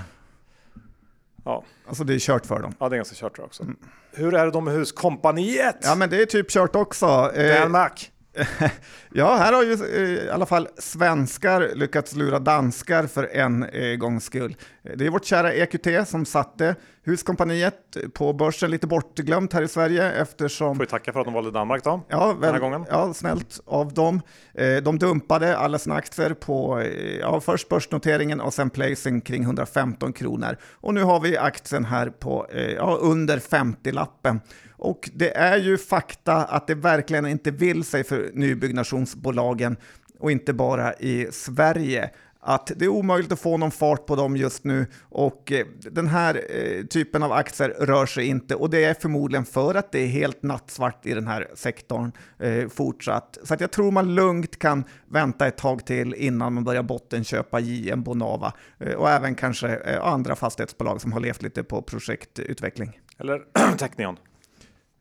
Ja. 1.45 1.63
Alltså 1.87 2.03
det 2.03 2.13
är 2.13 2.19
kört 2.19 2.45
för 2.45 2.59
dem. 2.59 2.75
Ja, 2.79 2.89
det 2.89 2.95
är 2.95 2.97
ganska 2.97 3.15
kört 3.15 3.39
också. 3.39 3.63
Mm. 3.63 3.75
Hur 4.11 4.35
är 4.35 4.45
det 4.45 4.51
då 4.51 4.61
med 4.61 4.73
huskompaniet? 4.73 5.77
Ja, 5.81 5.95
men 5.95 6.09
det 6.09 6.21
är 6.21 6.25
typ 6.25 6.49
kört 6.49 6.75
också. 6.75 7.31
Eh, 7.35 7.61
Dan 7.61 7.71
Mac. 7.71 7.89
ja, 9.13 9.35
här 9.35 9.53
har 9.53 9.63
ju 9.63 9.73
eh, 9.73 10.25
i 10.25 10.29
alla 10.29 10.45
fall 10.45 10.67
svenskar 10.77 11.71
lyckats 11.75 12.15
lura 12.15 12.39
danskar 12.39 13.07
för 13.07 13.29
en 13.33 13.63
eh, 13.63 13.95
gångs 13.95 14.23
skull. 14.23 14.55
Det 14.95 15.05
är 15.05 15.09
vårt 15.09 15.25
kära 15.25 15.53
EQT 15.53 16.07
som 16.07 16.25
satte 16.25 16.75
Huskompaniet 17.05 17.97
på 18.13 18.33
börsen, 18.33 18.71
lite 18.71 18.87
bortglömt 18.87 19.53
här 19.53 19.61
i 19.61 19.67
Sverige 19.67 20.11
eftersom... 20.11 20.75
Får 20.75 20.83
vi 20.83 20.89
tacka 20.89 21.13
för 21.13 21.19
att 21.19 21.25
de 21.25 21.33
valde 21.33 21.51
Danmark 21.51 21.83
då, 21.83 22.01
ja, 22.09 22.27
väl, 22.27 22.41
den 22.41 22.53
här 22.53 22.59
gången. 22.59 22.85
Ja, 22.89 23.13
snällt 23.13 23.59
av 23.65 23.93
dem. 23.93 24.21
Eh, 24.53 24.75
de 24.75 24.99
dumpade 24.99 25.57
alla 25.57 25.79
sina 25.79 25.95
aktier 25.95 26.33
på 26.33 26.83
ja, 27.19 27.39
först 27.39 27.69
börsnoteringen 27.69 28.41
och 28.41 28.53
sen 28.53 28.69
placing 28.69 29.21
kring 29.21 29.43
115 29.43 30.13
kronor. 30.13 30.57
Och 30.71 30.93
nu 30.93 31.03
har 31.03 31.19
vi 31.19 31.37
aktien 31.37 31.85
här 31.85 32.09
på 32.09 32.47
ja, 32.75 32.97
under 33.01 33.37
50-lappen. 33.37 34.39
Och 34.77 35.09
det 35.13 35.37
är 35.37 35.57
ju 35.57 35.77
fakta 35.77 36.35
att 36.35 36.67
det 36.67 36.75
verkligen 36.75 37.25
inte 37.25 37.51
vill 37.51 37.83
sig 37.83 38.03
för 38.03 38.31
nybyggnationsbolagen 38.33 39.77
och 40.19 40.31
inte 40.31 40.53
bara 40.53 40.93
i 40.93 41.27
Sverige 41.31 42.09
att 42.45 42.71
det 42.75 42.85
är 42.85 42.89
omöjligt 42.89 43.31
att 43.31 43.39
få 43.39 43.57
någon 43.57 43.71
fart 43.71 44.05
på 44.05 44.15
dem 44.15 44.37
just 44.37 44.63
nu 44.63 44.85
och 45.09 45.51
eh, 45.51 45.65
den 45.91 46.07
här 46.07 46.41
eh, 46.49 46.85
typen 46.85 47.23
av 47.23 47.31
aktier 47.31 47.69
rör 47.69 48.05
sig 48.05 48.25
inte 48.25 48.55
och 48.55 48.69
det 48.69 48.83
är 48.83 48.93
förmodligen 48.93 49.45
för 49.45 49.75
att 49.75 49.91
det 49.91 49.99
är 49.99 50.07
helt 50.07 50.43
nattsvart 50.43 51.05
i 51.05 51.13
den 51.13 51.27
här 51.27 51.47
sektorn 51.55 52.11
eh, 52.39 52.69
fortsatt. 52.69 53.37
Så 53.43 53.53
att 53.53 53.61
jag 53.61 53.71
tror 53.71 53.91
man 53.91 54.15
lugnt 54.15 54.59
kan 54.59 54.83
vänta 55.05 55.47
ett 55.47 55.57
tag 55.57 55.85
till 55.85 56.13
innan 56.13 56.53
man 56.53 56.63
börjar 56.63 56.83
bottenköpa 56.83 57.59
JM 57.59 58.03
Bonava 58.03 58.53
och 58.97 59.09
även 59.09 59.35
kanske 59.35 59.99
andra 59.99 60.35
fastighetsbolag 60.35 61.01
som 61.01 61.13
har 61.13 61.19
levt 61.19 61.41
lite 61.41 61.63
på 61.63 61.81
projektutveckling. 61.81 62.99
Eller 63.17 63.41
Technion. 63.77 64.17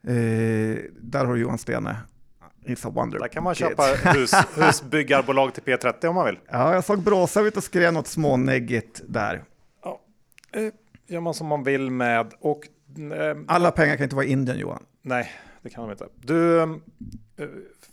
Eh, 0.07 0.79
där 1.01 1.25
har 1.25 1.35
du 1.35 1.41
Johan 1.41 1.59
Stene. 1.59 1.97
It's 2.65 2.87
a 2.87 2.91
wonder. 2.95 3.19
Där 3.19 3.29
kan 3.29 3.43
man 3.45 3.55
köpa 3.55 3.83
hus, 4.05 4.33
husbyggarbolag 4.57 5.55
till 5.55 5.63
P30 5.63 6.07
om 6.07 6.15
man 6.15 6.27
vill. 6.27 6.39
Ja, 6.51 6.75
jag 6.75 6.85
såg 6.85 6.99
Bråsa 7.03 7.41
ut 7.41 7.57
och 7.57 7.65
skrev 7.65 7.93
något 7.93 8.07
småneggigt 8.07 9.01
där. 9.09 9.45
Ja, 9.85 10.01
eh, 10.53 10.73
gör 11.07 11.21
man 11.21 11.35
som 11.35 11.47
man 11.47 11.63
vill 11.65 11.91
med. 11.91 12.33
Och, 12.41 12.61
eh, 13.13 13.37
Alla 13.49 13.71
pengar 13.71 13.97
kan 13.97 14.05
inte 14.05 14.17
vara 14.17 14.27
i 14.27 14.31
Indien 14.31 14.59
Johan. 14.59 14.83
Nej, 15.03 15.31
det 15.63 15.71
kan 15.71 15.85
de 15.85 15.91
inte. 15.93 16.07
Du, 16.21 16.61
eh, 16.63 16.69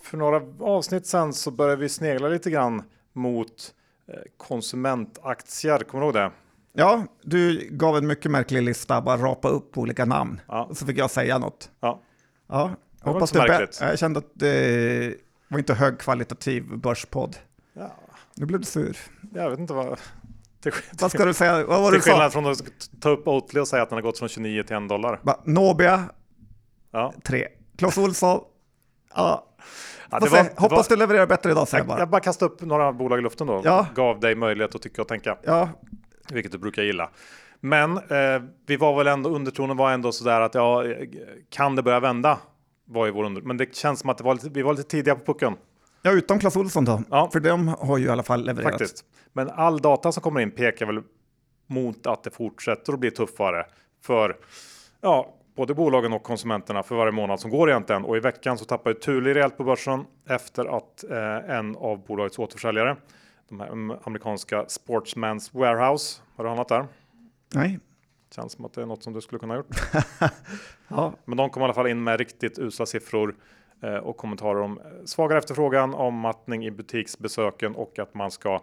för 0.01 0.17
några 0.17 0.41
avsnitt 0.59 1.05
sen 1.07 1.33
så 1.33 1.51
började 1.51 1.81
vi 1.81 1.89
snegla 1.89 2.27
lite 2.27 2.49
grann 2.51 2.83
mot 3.13 3.73
eh, 4.07 4.13
konsumentaktier. 4.37 5.79
Kommer 5.79 6.01
du 6.01 6.05
ihåg 6.05 6.13
det? 6.13 6.31
Ja, 6.73 7.03
du 7.23 7.67
gav 7.71 7.97
en 7.97 8.07
mycket 8.07 8.31
märklig 8.31 8.61
lista, 8.61 9.01
bara 9.01 9.17
rapa 9.17 9.47
upp 9.49 9.77
olika 9.77 10.05
namn. 10.05 10.41
Ja. 10.47 10.69
Så 10.73 10.85
fick 10.85 10.97
jag 10.97 11.11
säga 11.11 11.37
något. 11.37 11.71
Ja. 11.79 12.01
Ja, 12.47 12.71
jag 13.03 13.13
hoppas 13.13 13.31
det 13.31 13.67
Jag 13.79 13.99
kände 13.99 14.19
att 14.19 14.31
det 14.33 15.15
var 15.47 15.59
inte 15.59 15.73
högkvalitativ 15.73 16.77
börspodd. 16.77 17.35
Ja. 17.73 17.95
Nu 18.35 18.45
blev 18.45 18.59
du 18.59 18.65
sur. 18.65 18.97
Jag 19.33 19.49
vet 19.49 19.59
inte 19.59 19.73
vad... 19.73 19.99
Till, 20.61 20.71
vad 20.99 21.11
ska 21.11 21.25
du 21.25 21.33
säga? 21.33 21.65
Vad 21.65 21.81
var 21.81 21.91
till 21.91 22.01
skillnad 22.01 22.33
från 22.33 22.45
att 22.45 22.61
ta 23.01 23.09
upp 23.09 23.27
Oatly 23.27 23.59
och 23.59 23.67
säga 23.67 23.83
att 23.83 23.89
den 23.89 23.97
har 23.97 24.01
gått 24.01 24.19
från 24.19 24.29
29 24.29 24.63
till 24.63 24.75
1 24.75 24.89
dollar. 24.89 25.19
Ba, 25.23 25.35
Nobia, 25.43 26.03
ja. 26.91 27.13
3. 27.23 27.47
Clas 27.77 27.97
Ohlson, 27.97 28.41
ja. 29.15 29.45
Ja, 30.11 30.19
var, 30.19 30.61
Hoppas 30.61 30.89
var, 30.89 30.95
du 30.95 30.99
levererar 30.99 31.27
bättre 31.27 31.51
idag 31.51 31.67
säger 31.67 31.81
jag 31.81 31.87
bara. 31.87 31.99
Jag 31.99 32.09
bara 32.09 32.21
kastade 32.21 32.51
upp 32.51 32.61
några 32.61 32.93
bolag 32.93 33.19
i 33.19 33.21
luften 33.21 33.47
då. 33.47 33.61
Ja. 33.63 33.87
Gav 33.95 34.19
dig 34.19 34.35
möjlighet 34.35 34.75
att 34.75 34.81
tycka 34.81 35.01
och 35.01 35.07
tänka. 35.07 35.37
Ja. 35.43 35.69
Vilket 36.29 36.51
du 36.51 36.57
brukar 36.57 36.83
gilla. 36.83 37.09
Men 37.59 37.97
eh, 37.97 38.41
vi 38.65 38.77
var 38.77 38.97
väl 38.97 39.07
ändå, 39.07 39.29
undertonen 39.29 39.77
var 39.77 39.91
ändå 39.91 40.11
sådär 40.11 40.41
att 40.41 40.55
ja, 40.55 40.83
kan 41.49 41.75
det 41.75 41.83
börja 41.83 41.99
vända? 41.99 42.37
Var 42.91 43.05
ju 43.05 43.11
vår 43.11 43.23
under, 43.23 43.41
men 43.41 43.57
det 43.57 43.75
känns 43.75 43.99
som 43.99 44.09
att 44.09 44.17
det 44.17 44.23
var 44.23 44.33
lite, 44.33 44.49
vi 44.49 44.61
var 44.61 44.73
lite 44.73 44.89
tidiga 44.89 45.15
på 45.15 45.33
pucken. 45.33 45.55
Ja, 46.01 46.11
utom 46.11 46.39
Clas 46.39 46.55
Olsson 46.55 46.85
då. 46.85 47.03
Ja. 47.09 47.29
För 47.33 47.39
de 47.39 47.67
har 47.67 47.97
ju 47.97 48.05
i 48.05 48.09
alla 48.09 48.23
fall 48.23 48.45
levererat. 48.45 48.71
Faktiskt. 48.71 49.05
Men 49.33 49.49
all 49.49 49.79
data 49.79 50.11
som 50.11 50.23
kommer 50.23 50.39
in 50.39 50.51
pekar 50.51 50.85
väl 50.85 51.03
mot 51.67 52.07
att 52.07 52.23
det 52.23 52.29
fortsätter 52.29 52.93
att 52.93 52.99
bli 52.99 53.11
tuffare 53.11 53.65
för 54.01 54.37
ja, 55.01 55.33
både 55.55 55.73
bolagen 55.73 56.13
och 56.13 56.23
konsumenterna 56.23 56.83
för 56.83 56.95
varje 56.95 57.11
månad 57.11 57.39
som 57.39 57.51
går 57.51 57.69
egentligen. 57.69 58.05
Och 58.05 58.17
i 58.17 58.19
veckan 58.19 58.57
så 58.57 58.65
tappar 58.65 58.91
ju 58.91 58.95
Thule 58.95 59.33
rejält 59.33 59.57
på 59.57 59.63
börsen 59.63 60.05
efter 60.29 60.77
att 60.77 61.03
eh, 61.03 61.57
en 61.57 61.75
av 61.75 62.05
bolagets 62.05 62.39
återförsäljare, 62.39 62.95
de 63.49 63.59
här 63.59 63.69
amerikanska 64.03 64.65
Sportsmans 64.67 65.53
Warehouse, 65.53 66.21
har 66.35 66.43
du 66.43 66.47
handlat 66.47 66.67
där? 66.67 66.87
Nej. 67.53 67.79
Känns 68.35 68.53
som 68.53 68.65
att 68.65 68.73
det 68.73 68.81
är 68.81 68.85
något 68.85 69.03
som 69.03 69.13
du 69.13 69.21
skulle 69.21 69.39
kunna 69.39 69.53
ha 69.53 69.57
gjort. 69.57 69.75
ja. 70.87 71.13
Men 71.25 71.37
de 71.37 71.49
kom 71.49 71.61
i 71.61 71.63
alla 71.63 71.73
fall 71.73 71.87
in 71.87 72.03
med 72.03 72.19
riktigt 72.19 72.59
usla 72.59 72.85
siffror 72.85 73.35
eh, 73.81 73.95
och 73.95 74.17
kommentarer 74.17 74.61
om 74.61 74.79
svagare 75.05 75.39
efterfrågan, 75.39 75.93
ommattning 75.93 76.65
i 76.65 76.71
butiksbesöken 76.71 77.75
och 77.75 77.99
att 77.99 78.13
man 78.13 78.31
ska 78.31 78.61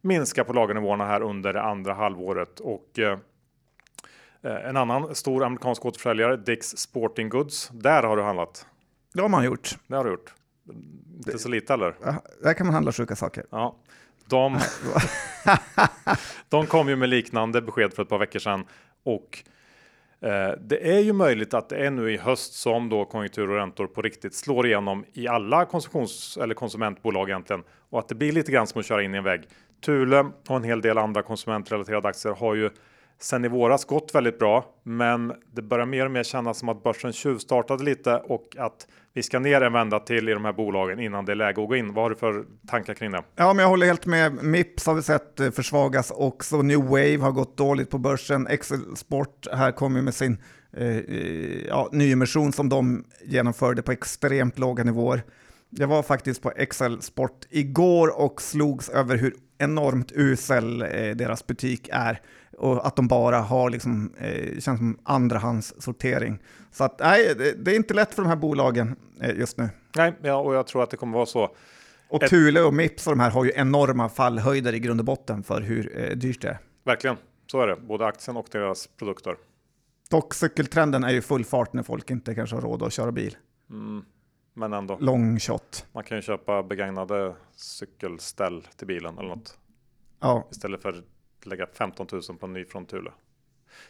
minska 0.00 0.44
på 0.44 0.52
lagernivåerna 0.52 1.06
här 1.06 1.20
under 1.20 1.52
det 1.52 1.62
andra 1.62 1.94
halvåret. 1.94 2.60
Och 2.60 2.98
eh, 2.98 3.18
eh 4.42 4.68
en 4.68 4.76
annan 4.76 5.14
stor 5.14 5.44
amerikansk 5.44 5.84
återförsäljare, 5.84 6.36
Dicks 6.36 6.66
Sporting 6.66 7.28
Goods. 7.28 7.68
Där 7.68 8.02
har 8.02 8.16
du 8.16 8.22
handlat. 8.22 8.66
Det 9.14 9.22
har 9.22 9.28
man 9.28 9.44
gjort. 9.44 9.76
Det 9.86 9.96
har 9.96 10.04
du 10.04 10.10
gjort. 10.10 10.34
Inte 11.16 11.38
så 11.38 11.48
lite 11.48 11.74
eller? 11.74 11.94
Där 12.42 12.54
kan 12.54 12.66
man 12.66 12.74
handla 12.74 12.92
sjuka 12.92 13.16
saker. 13.16 13.44
Ja. 13.50 13.76
De, 14.26 14.58
de 16.48 16.66
kom 16.66 16.88
ju 16.88 16.96
med 16.96 17.08
liknande 17.08 17.62
besked 17.62 17.94
för 17.94 18.02
ett 18.02 18.08
par 18.08 18.18
veckor 18.18 18.38
sedan 18.38 18.64
och 19.04 19.38
eh, 20.20 20.52
det 20.60 20.96
är 20.96 21.00
ju 21.00 21.12
möjligt 21.12 21.54
att 21.54 21.68
det 21.68 21.76
är 21.76 21.90
nu 21.90 22.12
i 22.12 22.16
höst 22.16 22.52
som 22.52 22.88
då 22.88 23.04
konjunktur 23.04 23.50
och 23.50 23.56
räntor 23.56 23.86
på 23.86 24.02
riktigt 24.02 24.34
slår 24.34 24.66
igenom 24.66 25.04
i 25.12 25.28
alla 25.28 25.64
konsumtions 25.64 26.38
eller 26.42 26.54
konsumentbolag 26.54 27.28
egentligen 27.28 27.62
och 27.90 27.98
att 27.98 28.08
det 28.08 28.14
blir 28.14 28.32
lite 28.32 28.52
grann 28.52 28.66
som 28.66 28.80
att 28.80 28.86
köra 28.86 29.02
in 29.02 29.14
i 29.14 29.18
en 29.18 29.24
vägg. 29.24 29.42
Thule 29.84 30.26
och 30.48 30.56
en 30.56 30.64
hel 30.64 30.80
del 30.80 30.98
andra 30.98 31.22
konsumentrelaterade 31.22 32.08
aktier 32.08 32.32
har 32.32 32.54
ju 32.54 32.70
sen 33.18 33.44
i 33.44 33.48
våras 33.48 33.84
gått 33.84 34.14
väldigt 34.14 34.38
bra, 34.38 34.64
men 34.82 35.32
det 35.52 35.62
börjar 35.62 35.86
mer 35.86 36.04
och 36.04 36.10
mer 36.10 36.22
kännas 36.22 36.58
som 36.58 36.68
att 36.68 36.82
börsen 36.82 37.12
tjuvstartade 37.12 37.84
lite 37.84 38.16
och 38.16 38.56
att 38.58 38.86
vi 39.14 39.22
ska 39.22 39.38
ner 39.38 39.60
en 39.60 39.72
vända 39.72 40.00
till 40.00 40.28
i 40.28 40.32
de 40.32 40.44
här 40.44 40.52
bolagen 40.52 41.00
innan 41.00 41.24
det 41.24 41.32
är 41.32 41.36
läge 41.36 41.62
att 41.62 41.68
gå 41.68 41.76
in. 41.76 41.94
Vad 41.94 42.04
har 42.04 42.10
du 42.10 42.16
för 42.16 42.44
tankar 42.66 42.94
kring 42.94 43.10
det? 43.10 43.22
Ja, 43.36 43.52
men 43.52 43.62
jag 43.62 43.68
håller 43.70 43.86
helt 43.86 44.06
med. 44.06 44.44
Mips 44.44 44.86
har 44.86 44.94
vi 44.94 45.02
sett 45.02 45.40
eh, 45.40 45.50
försvagas 45.50 46.10
också. 46.10 46.62
New 46.62 46.84
Wave 46.84 47.18
har 47.18 47.32
gått 47.32 47.56
dåligt 47.56 47.90
på 47.90 47.98
börsen. 47.98 48.46
Excel 48.46 48.96
Sport 48.96 49.46
här 49.52 49.72
kommer 49.72 50.02
med 50.02 50.14
sin 50.14 50.38
eh, 50.76 50.96
eh, 50.96 51.66
ja, 51.68 51.88
nyemission 51.92 52.52
som 52.52 52.68
de 52.68 53.04
genomförde 53.24 53.82
på 53.82 53.92
extremt 53.92 54.58
låga 54.58 54.84
nivåer. 54.84 55.22
Jag 55.70 55.88
var 55.88 56.02
faktiskt 56.02 56.42
på 56.42 56.52
Excel 56.56 57.02
Sport 57.02 57.46
igår 57.50 58.20
och 58.20 58.42
slogs 58.42 58.88
över 58.88 59.16
hur 59.16 59.34
enormt 59.58 60.12
usel 60.12 60.82
eh, 60.82 61.16
deras 61.16 61.46
butik 61.46 61.88
är 61.92 62.20
och 62.58 62.86
att 62.86 62.96
de 62.96 63.08
bara 63.08 63.38
har 63.38 63.70
liksom, 63.70 64.12
eh, 64.18 64.60
känns 64.60 64.78
som 64.78 64.98
andrahandssortering. 65.02 66.38
Så 66.70 66.84
att 66.84 66.98
nej, 67.00 67.34
det, 67.38 67.64
det, 67.64 67.70
är 67.70 67.76
inte 67.76 67.94
lätt 67.94 68.14
för 68.14 68.22
de 68.22 68.28
här 68.28 68.36
bolagen 68.36 68.96
eh, 69.20 69.38
just 69.38 69.58
nu. 69.58 69.68
Nej, 69.96 70.14
ja, 70.22 70.36
och 70.36 70.54
jag 70.54 70.66
tror 70.66 70.82
att 70.82 70.90
det 70.90 70.96
kommer 70.96 71.14
vara 71.14 71.26
så. 71.26 71.56
Och 72.08 72.22
Ett... 72.22 72.30
Thule 72.30 72.62
och 72.62 72.74
Mips 72.74 73.06
och 73.06 73.12
de 73.12 73.20
här 73.20 73.30
har 73.30 73.44
ju 73.44 73.52
enorma 73.54 74.08
fallhöjder 74.08 74.74
i 74.74 74.78
grund 74.78 75.00
och 75.00 75.06
botten 75.06 75.42
för 75.42 75.60
hur 75.60 75.98
eh, 75.98 76.16
dyrt 76.16 76.42
det 76.42 76.48
är. 76.48 76.58
Verkligen, 76.84 77.16
så 77.46 77.60
är 77.60 77.66
det, 77.66 77.76
både 77.76 78.06
aktien 78.06 78.36
och 78.36 78.46
deras 78.50 78.86
produkter. 78.86 79.36
Dock 80.10 80.34
cykeltrenden 80.34 81.04
är 81.04 81.12
ju 81.12 81.22
full 81.22 81.44
fart 81.44 81.72
när 81.72 81.82
folk 81.82 82.10
inte 82.10 82.34
kanske 82.34 82.56
har 82.56 82.62
råd 82.62 82.82
att 82.82 82.92
köra 82.92 83.12
bil. 83.12 83.36
Mm, 83.70 84.04
men 84.54 84.72
ändå. 84.72 84.96
Long 85.00 85.38
shot. 85.40 85.86
Man 85.92 86.04
kan 86.04 86.18
ju 86.18 86.22
köpa 86.22 86.62
begagnade 86.62 87.34
cykelställ 87.56 88.66
till 88.76 88.86
bilen 88.86 89.18
eller 89.18 89.28
något. 89.28 89.58
Ja. 90.20 90.48
Istället 90.50 90.82
för 90.82 91.02
lägga 91.44 91.66
15 91.66 92.06
000 92.12 92.22
på 92.38 92.46
en 92.46 92.52
ny 92.52 92.64
från 92.64 92.86
Thule. 92.86 93.10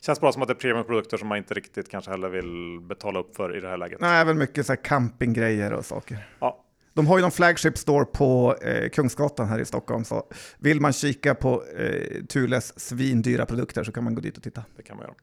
Känns 0.00 0.20
bara 0.20 0.32
som 0.32 0.42
att 0.42 0.48
det 0.48 0.52
är 0.52 0.58
premiumprodukter 0.58 1.16
som 1.16 1.28
man 1.28 1.38
inte 1.38 1.54
riktigt 1.54 1.88
kanske 1.88 2.10
heller 2.10 2.28
vill 2.28 2.80
betala 2.80 3.20
upp 3.20 3.36
för 3.36 3.56
i 3.56 3.60
det 3.60 3.68
här 3.68 3.76
läget. 3.76 4.00
Nej, 4.00 4.20
även 4.20 4.38
mycket 4.38 4.66
så 4.66 4.72
här 4.72 4.84
campinggrejer 4.84 5.72
och 5.72 5.84
saker. 5.84 6.26
Ja. 6.40 6.64
De 6.94 7.06
har 7.06 7.18
ju 7.18 7.22
någon 7.22 7.30
flagship 7.30 7.78
store 7.78 8.04
på 8.04 8.56
eh, 8.62 8.88
Kungsgatan 8.88 9.48
här 9.48 9.58
i 9.58 9.64
Stockholm, 9.64 10.04
så 10.04 10.26
vill 10.58 10.80
man 10.80 10.92
kika 10.92 11.34
på 11.34 11.64
eh, 11.78 12.24
Thules 12.24 12.80
svindyra 12.80 13.46
produkter 13.46 13.84
så 13.84 13.92
kan 13.92 14.04
man 14.04 14.14
gå 14.14 14.20
dit 14.20 14.36
och 14.36 14.42
titta. 14.42 14.64
Det 14.76 14.82
kan 14.82 14.96
man 14.96 15.06
göra. 15.06 15.14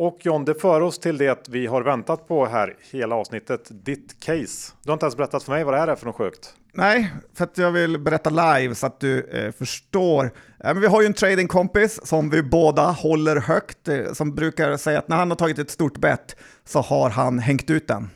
Och 0.00 0.18
John, 0.20 0.44
det 0.44 0.54
för 0.54 0.80
oss 0.80 0.98
till 0.98 1.18
det 1.18 1.48
vi 1.48 1.66
har 1.66 1.82
väntat 1.82 2.28
på 2.28 2.46
här 2.46 2.76
hela 2.90 3.14
avsnittet, 3.14 3.68
ditt 3.70 4.20
case. 4.20 4.72
Du 4.82 4.90
har 4.90 4.92
inte 4.92 5.06
ens 5.06 5.16
berättat 5.16 5.42
för 5.42 5.52
mig 5.52 5.64
vad 5.64 5.74
det 5.74 5.78
här 5.78 5.88
är 5.88 5.96
för 5.96 6.06
något 6.06 6.16
sjukt. 6.16 6.54
Nej, 6.72 7.12
för 7.34 7.44
att 7.44 7.58
jag 7.58 7.70
vill 7.70 7.98
berätta 7.98 8.30
live 8.30 8.74
så 8.74 8.86
att 8.86 9.00
du 9.00 9.24
eh, 9.24 9.52
förstår. 9.52 10.24
Eh, 10.24 10.30
men 10.58 10.80
vi 10.80 10.86
har 10.86 11.00
ju 11.00 11.06
en 11.06 11.14
tradingkompis 11.14 12.06
som 12.06 12.30
vi 12.30 12.42
båda 12.42 12.90
håller 12.90 13.36
högt, 13.36 13.88
eh, 13.88 14.12
som 14.12 14.34
brukar 14.34 14.76
säga 14.76 14.98
att 14.98 15.08
när 15.08 15.16
han 15.16 15.30
har 15.30 15.36
tagit 15.36 15.58
ett 15.58 15.70
stort 15.70 15.98
bett 15.98 16.36
så 16.64 16.80
har 16.80 17.10
han 17.10 17.38
hängt 17.38 17.70
ut 17.70 17.88
den. 17.88 18.10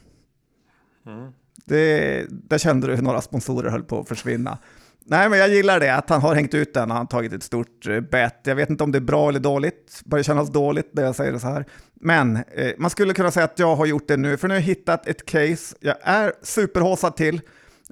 Mm. 1.06 1.32
Det, 1.64 2.26
där 2.30 2.58
kände 2.58 2.86
du 2.86 2.94
hur 2.94 3.02
några 3.02 3.20
sponsorer 3.20 3.70
höll 3.70 3.84
på 3.84 4.00
att 4.00 4.08
försvinna. 4.08 4.58
Nej, 5.06 5.28
men 5.28 5.38
jag 5.38 5.48
gillar 5.48 5.80
det, 5.80 5.94
att 5.94 6.10
han 6.10 6.20
har 6.20 6.34
hängt 6.34 6.54
ut 6.54 6.74
den 6.74 6.90
och 6.90 6.96
han 6.96 7.06
tagit 7.06 7.32
ett 7.32 7.42
stort 7.42 7.86
eh, 7.86 8.00
bett. 8.00 8.40
Jag 8.44 8.54
vet 8.54 8.70
inte 8.70 8.84
om 8.84 8.92
det 8.92 8.98
är 8.98 9.00
bra 9.00 9.28
eller 9.28 9.40
dåligt, 9.40 10.02
börjar 10.04 10.22
kännas 10.22 10.52
dåligt 10.52 10.90
när 10.92 11.02
jag 11.02 11.14
säger 11.14 11.32
det 11.32 11.40
så 11.40 11.46
här. 11.46 11.64
Men 11.94 12.36
eh, 12.36 12.72
man 12.78 12.90
skulle 12.90 13.14
kunna 13.14 13.30
säga 13.30 13.44
att 13.44 13.58
jag 13.58 13.76
har 13.76 13.86
gjort 13.86 14.08
det 14.08 14.16
nu, 14.16 14.36
för 14.36 14.48
nu 14.48 14.54
har 14.54 14.60
jag 14.60 14.66
hittat 14.66 15.06
ett 15.06 15.26
case 15.26 15.76
jag 15.80 15.96
är 16.02 16.32
superhåsad 16.42 17.16
till 17.16 17.40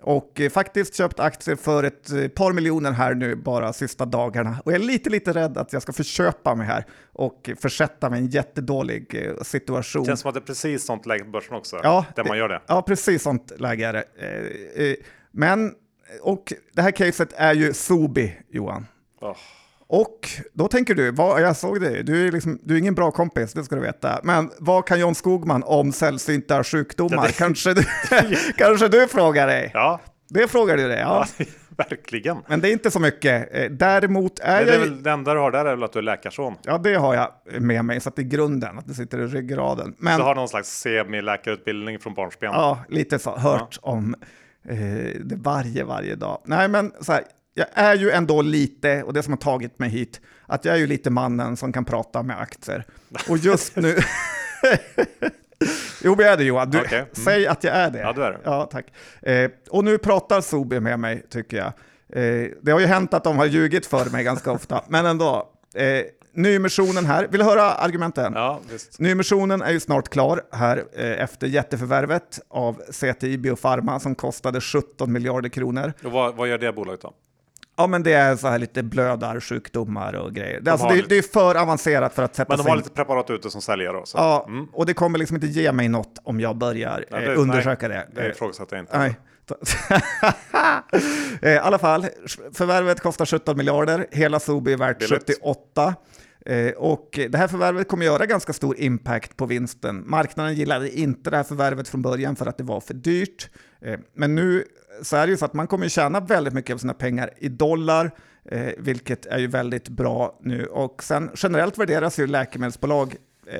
och 0.02 0.40
eh, 0.40 0.50
faktiskt 0.50 0.94
köpt 0.94 1.20
aktier 1.20 1.56
för 1.56 1.84
ett 1.84 2.12
eh, 2.12 2.28
par 2.28 2.52
miljoner 2.52 2.92
här 2.92 3.14
nu 3.14 3.36
bara 3.36 3.72
sista 3.72 4.04
dagarna. 4.04 4.56
Och 4.64 4.72
jag 4.72 4.80
är 4.80 4.84
lite, 4.84 5.10
lite 5.10 5.32
rädd 5.32 5.58
att 5.58 5.72
jag 5.72 5.82
ska 5.82 5.92
förköpa 5.92 6.54
mig 6.54 6.66
här 6.66 6.86
och 7.12 7.50
försätta 7.60 8.10
mig 8.10 8.20
i 8.20 8.22
en 8.24 8.30
jättedålig 8.30 9.14
eh, 9.14 9.42
situation. 9.42 10.02
Det 10.02 10.06
känns 10.06 10.20
som 10.20 10.28
att 10.28 10.34
det 10.34 10.40
är 10.40 10.46
precis 10.46 10.86
sånt 10.86 11.06
läge 11.06 11.24
på 11.24 11.30
börsen 11.30 11.56
också, 11.56 11.80
ja, 11.82 12.04
där 12.16 12.24
man 12.24 12.38
gör 12.38 12.48
det. 12.48 12.60
Ja, 12.66 12.82
precis 12.82 13.22
sånt 13.22 13.52
läge 13.60 13.86
är 13.86 13.92
det. 13.92 14.96
Men, 15.30 15.72
och 16.20 16.52
det 16.72 16.82
här 16.82 16.90
caset 16.90 17.32
är 17.36 17.54
ju 17.54 17.72
Sobi, 17.72 18.36
Johan. 18.50 18.86
Oh. 19.20 19.36
Och 19.86 20.28
då 20.52 20.68
tänker 20.68 20.94
du, 20.94 21.10
vad, 21.10 21.42
jag 21.42 21.56
såg 21.56 21.80
det, 21.80 22.02
du 22.02 22.28
är, 22.28 22.32
liksom, 22.32 22.58
du 22.62 22.74
är 22.74 22.78
ingen 22.78 22.94
bra 22.94 23.10
kompis, 23.10 23.52
det 23.52 23.64
ska 23.64 23.74
du 23.74 23.82
veta. 23.82 24.20
Men 24.22 24.50
vad 24.58 24.86
kan 24.86 25.00
John 25.00 25.14
Skogman 25.14 25.62
om 25.66 25.92
sällsynta 25.92 26.64
sjukdomar? 26.64 27.26
Det, 27.26 27.32
kanske, 27.32 27.74
du, 27.74 27.84
kanske 28.56 28.88
du 28.88 29.08
frågar 29.08 29.46
dig? 29.46 29.70
Ja. 29.74 30.00
Det 30.28 30.48
frågar 30.48 30.76
du 30.76 30.88
dig, 30.88 30.98
ja. 30.98 31.26
ja. 31.38 31.44
Verkligen. 31.76 32.38
Men 32.46 32.60
det 32.60 32.68
är 32.68 32.72
inte 32.72 32.90
så 32.90 33.00
mycket. 33.00 33.48
Eh, 33.52 33.70
däremot 33.70 34.38
är 34.38 34.64
det 34.64 34.72
jag... 34.72 34.74
Är 34.74 34.80
väl, 34.80 35.02
det 35.02 35.10
enda 35.10 35.34
du 35.34 35.40
har 35.40 35.50
där 35.50 35.64
är 35.64 35.74
väl 35.74 35.82
att 35.82 35.92
du 35.92 35.98
är 35.98 36.02
läkarson? 36.02 36.54
Ja, 36.62 36.78
det 36.78 36.94
har 36.94 37.14
jag 37.14 37.62
med 37.62 37.84
mig, 37.84 38.00
så 38.00 38.08
att 38.08 38.16
det 38.16 38.22
är 38.22 38.26
grunden, 38.26 38.78
att 38.78 38.86
det 38.86 38.94
sitter 38.94 39.18
i 39.18 39.26
ryggraden. 39.26 39.94
Men... 39.98 40.18
Så 40.18 40.22
har 40.22 40.34
någon 40.34 40.48
slags 40.48 40.68
semi-läkarutbildning 40.68 41.98
från 41.98 42.14
barnsben? 42.14 42.52
Ja, 42.52 42.84
lite 42.88 43.18
så. 43.18 43.36
Hört 43.36 43.78
ja. 43.82 43.90
om 43.90 44.14
det 45.20 45.36
varje, 45.36 45.84
varje 45.84 46.14
dag. 46.14 46.42
Nej, 46.44 46.68
men 46.68 46.92
så 47.00 47.12
här, 47.12 47.24
jag 47.54 47.66
är 47.74 47.94
ju 47.94 48.10
ändå 48.10 48.42
lite, 48.42 49.02
och 49.02 49.12
det 49.12 49.22
som 49.22 49.32
har 49.32 49.38
tagit 49.38 49.78
mig 49.78 49.90
hit, 49.90 50.20
att 50.46 50.64
jag 50.64 50.74
är 50.74 50.78
ju 50.78 50.86
lite 50.86 51.10
mannen 51.10 51.56
som 51.56 51.72
kan 51.72 51.84
prata 51.84 52.22
med 52.22 52.40
aktier. 52.40 52.84
Och 53.28 53.38
just 53.38 53.76
nu... 53.76 53.96
jo, 56.02 56.16
jag 56.18 56.32
är 56.32 56.36
det 56.36 56.44
Johan. 56.44 56.70
Du, 56.70 56.80
okay. 56.80 56.98
mm. 56.98 57.08
Säg 57.12 57.46
att 57.46 57.64
jag 57.64 57.74
är 57.74 57.90
det. 57.90 57.98
Ja, 57.98 58.12
du 58.12 58.24
är 58.24 58.30
det. 58.30 58.38
Ja, 58.44 58.68
tack. 58.72 58.86
Eh, 59.22 59.50
och 59.70 59.84
nu 59.84 59.98
pratar 59.98 60.40
Sobi 60.40 60.80
med 60.80 61.00
mig, 61.00 61.26
tycker 61.30 61.56
jag. 61.56 61.72
Eh, 62.22 62.50
det 62.62 62.72
har 62.72 62.80
ju 62.80 62.86
hänt 62.86 63.14
att 63.14 63.24
de 63.24 63.38
har 63.38 63.46
ljugit 63.46 63.86
för 63.86 64.10
mig 64.10 64.24
ganska 64.24 64.52
ofta, 64.52 64.84
men 64.88 65.06
ändå. 65.06 65.48
Eh, 65.74 66.02
nyemissionen 66.34 67.06
här, 67.06 67.26
vill 67.30 67.40
du 67.40 67.46
höra 67.46 67.62
argumenten? 67.62 68.32
Ja, 68.36 68.60
visst. 68.72 68.98
Nyemissionen 69.00 69.62
är 69.62 69.70
ju 69.70 69.80
snart 69.80 70.08
klar 70.08 70.42
här 70.52 70.84
eh, 70.92 71.22
efter 71.22 71.46
jätteförvärvet 71.46 72.40
av 72.48 72.82
CTI 72.92 73.38
Biofarma 73.38 74.00
som 74.00 74.14
kostade 74.14 74.60
17 74.60 75.12
miljarder 75.12 75.48
kronor. 75.48 75.92
Och 76.04 76.12
vad, 76.12 76.34
vad 76.34 76.48
gör 76.48 76.58
det 76.58 76.72
bolaget 76.72 77.00
då? 77.00 77.12
Ja, 77.76 77.86
men 77.86 78.02
det 78.02 78.12
är 78.12 78.36
så 78.36 78.48
här 78.48 78.58
lite 78.58 78.82
blödarsjukdomar 78.82 80.14
och 80.14 80.34
grejer. 80.34 80.60
Det, 80.60 80.72
alltså, 80.72 80.88
det, 80.88 80.94
lite... 80.94 81.08
det, 81.08 81.18
är 81.18 81.22
för 81.22 81.54
avancerat 81.54 82.14
för 82.14 82.22
att 82.22 82.34
sätta 82.34 82.56
Men 82.56 82.64
de 82.64 82.70
har 82.70 82.76
lite 82.76 82.90
preparat 82.90 83.30
ute 83.30 83.50
som 83.50 83.62
säljer 83.62 83.92
då? 83.92 84.02
Så. 84.04 84.18
Ja, 84.18 84.46
mm. 84.48 84.68
och 84.72 84.86
det 84.86 84.94
kommer 84.94 85.18
liksom 85.18 85.34
inte 85.34 85.46
ge 85.46 85.72
mig 85.72 85.88
något 85.88 86.18
om 86.22 86.40
jag 86.40 86.56
börjar 86.56 87.04
det, 87.10 87.32
eh, 87.32 87.40
undersöka 87.40 87.88
nej, 87.88 88.06
det. 88.14 88.22
Det 88.22 88.28
ifrågasätter 88.28 88.76
jag 88.76 88.82
inte. 88.82 88.98
Nej. 88.98 89.16
Eh, 91.42 91.52
I 91.52 91.58
alla 91.58 91.78
fall, 91.78 92.06
förvärvet 92.54 93.00
kostar 93.00 93.26
17 93.26 93.56
miljarder, 93.56 94.06
hela 94.10 94.40
Sobi 94.40 94.72
är 94.72 94.76
värt 94.76 94.98
Billigt. 94.98 95.26
78. 95.26 95.94
Eh, 96.46 96.72
och 96.72 97.08
det 97.30 97.38
här 97.38 97.48
förvärvet 97.48 97.88
kommer 97.88 98.04
göra 98.04 98.26
ganska 98.26 98.52
stor 98.52 98.78
impact 98.78 99.36
på 99.36 99.46
vinsten. 99.46 100.04
Marknaden 100.06 100.54
gillade 100.54 100.98
inte 100.98 101.30
det 101.30 101.36
här 101.36 101.44
förvärvet 101.44 101.88
från 101.88 102.02
början 102.02 102.36
för 102.36 102.46
att 102.46 102.58
det 102.58 102.64
var 102.64 102.80
för 102.80 102.94
dyrt. 102.94 103.50
Eh, 103.80 103.98
men 104.14 104.34
nu 104.34 104.64
så 105.02 105.16
är 105.16 105.26
det 105.26 105.30
ju 105.30 105.36
så 105.36 105.44
att 105.44 105.54
man 105.54 105.66
kommer 105.66 105.88
tjäna 105.88 106.20
väldigt 106.20 106.54
mycket 106.54 106.74
av 106.74 106.78
sina 106.78 106.94
pengar 106.94 107.30
i 107.38 107.48
dollar, 107.48 108.10
eh, 108.44 108.72
vilket 108.78 109.26
är 109.26 109.38
ju 109.38 109.46
väldigt 109.46 109.88
bra 109.88 110.38
nu. 110.42 110.66
Och 110.66 111.02
sen 111.02 111.30
generellt 111.36 111.78
värderas 111.78 112.18
ju 112.18 112.26
läkemedelsbolag 112.26 113.16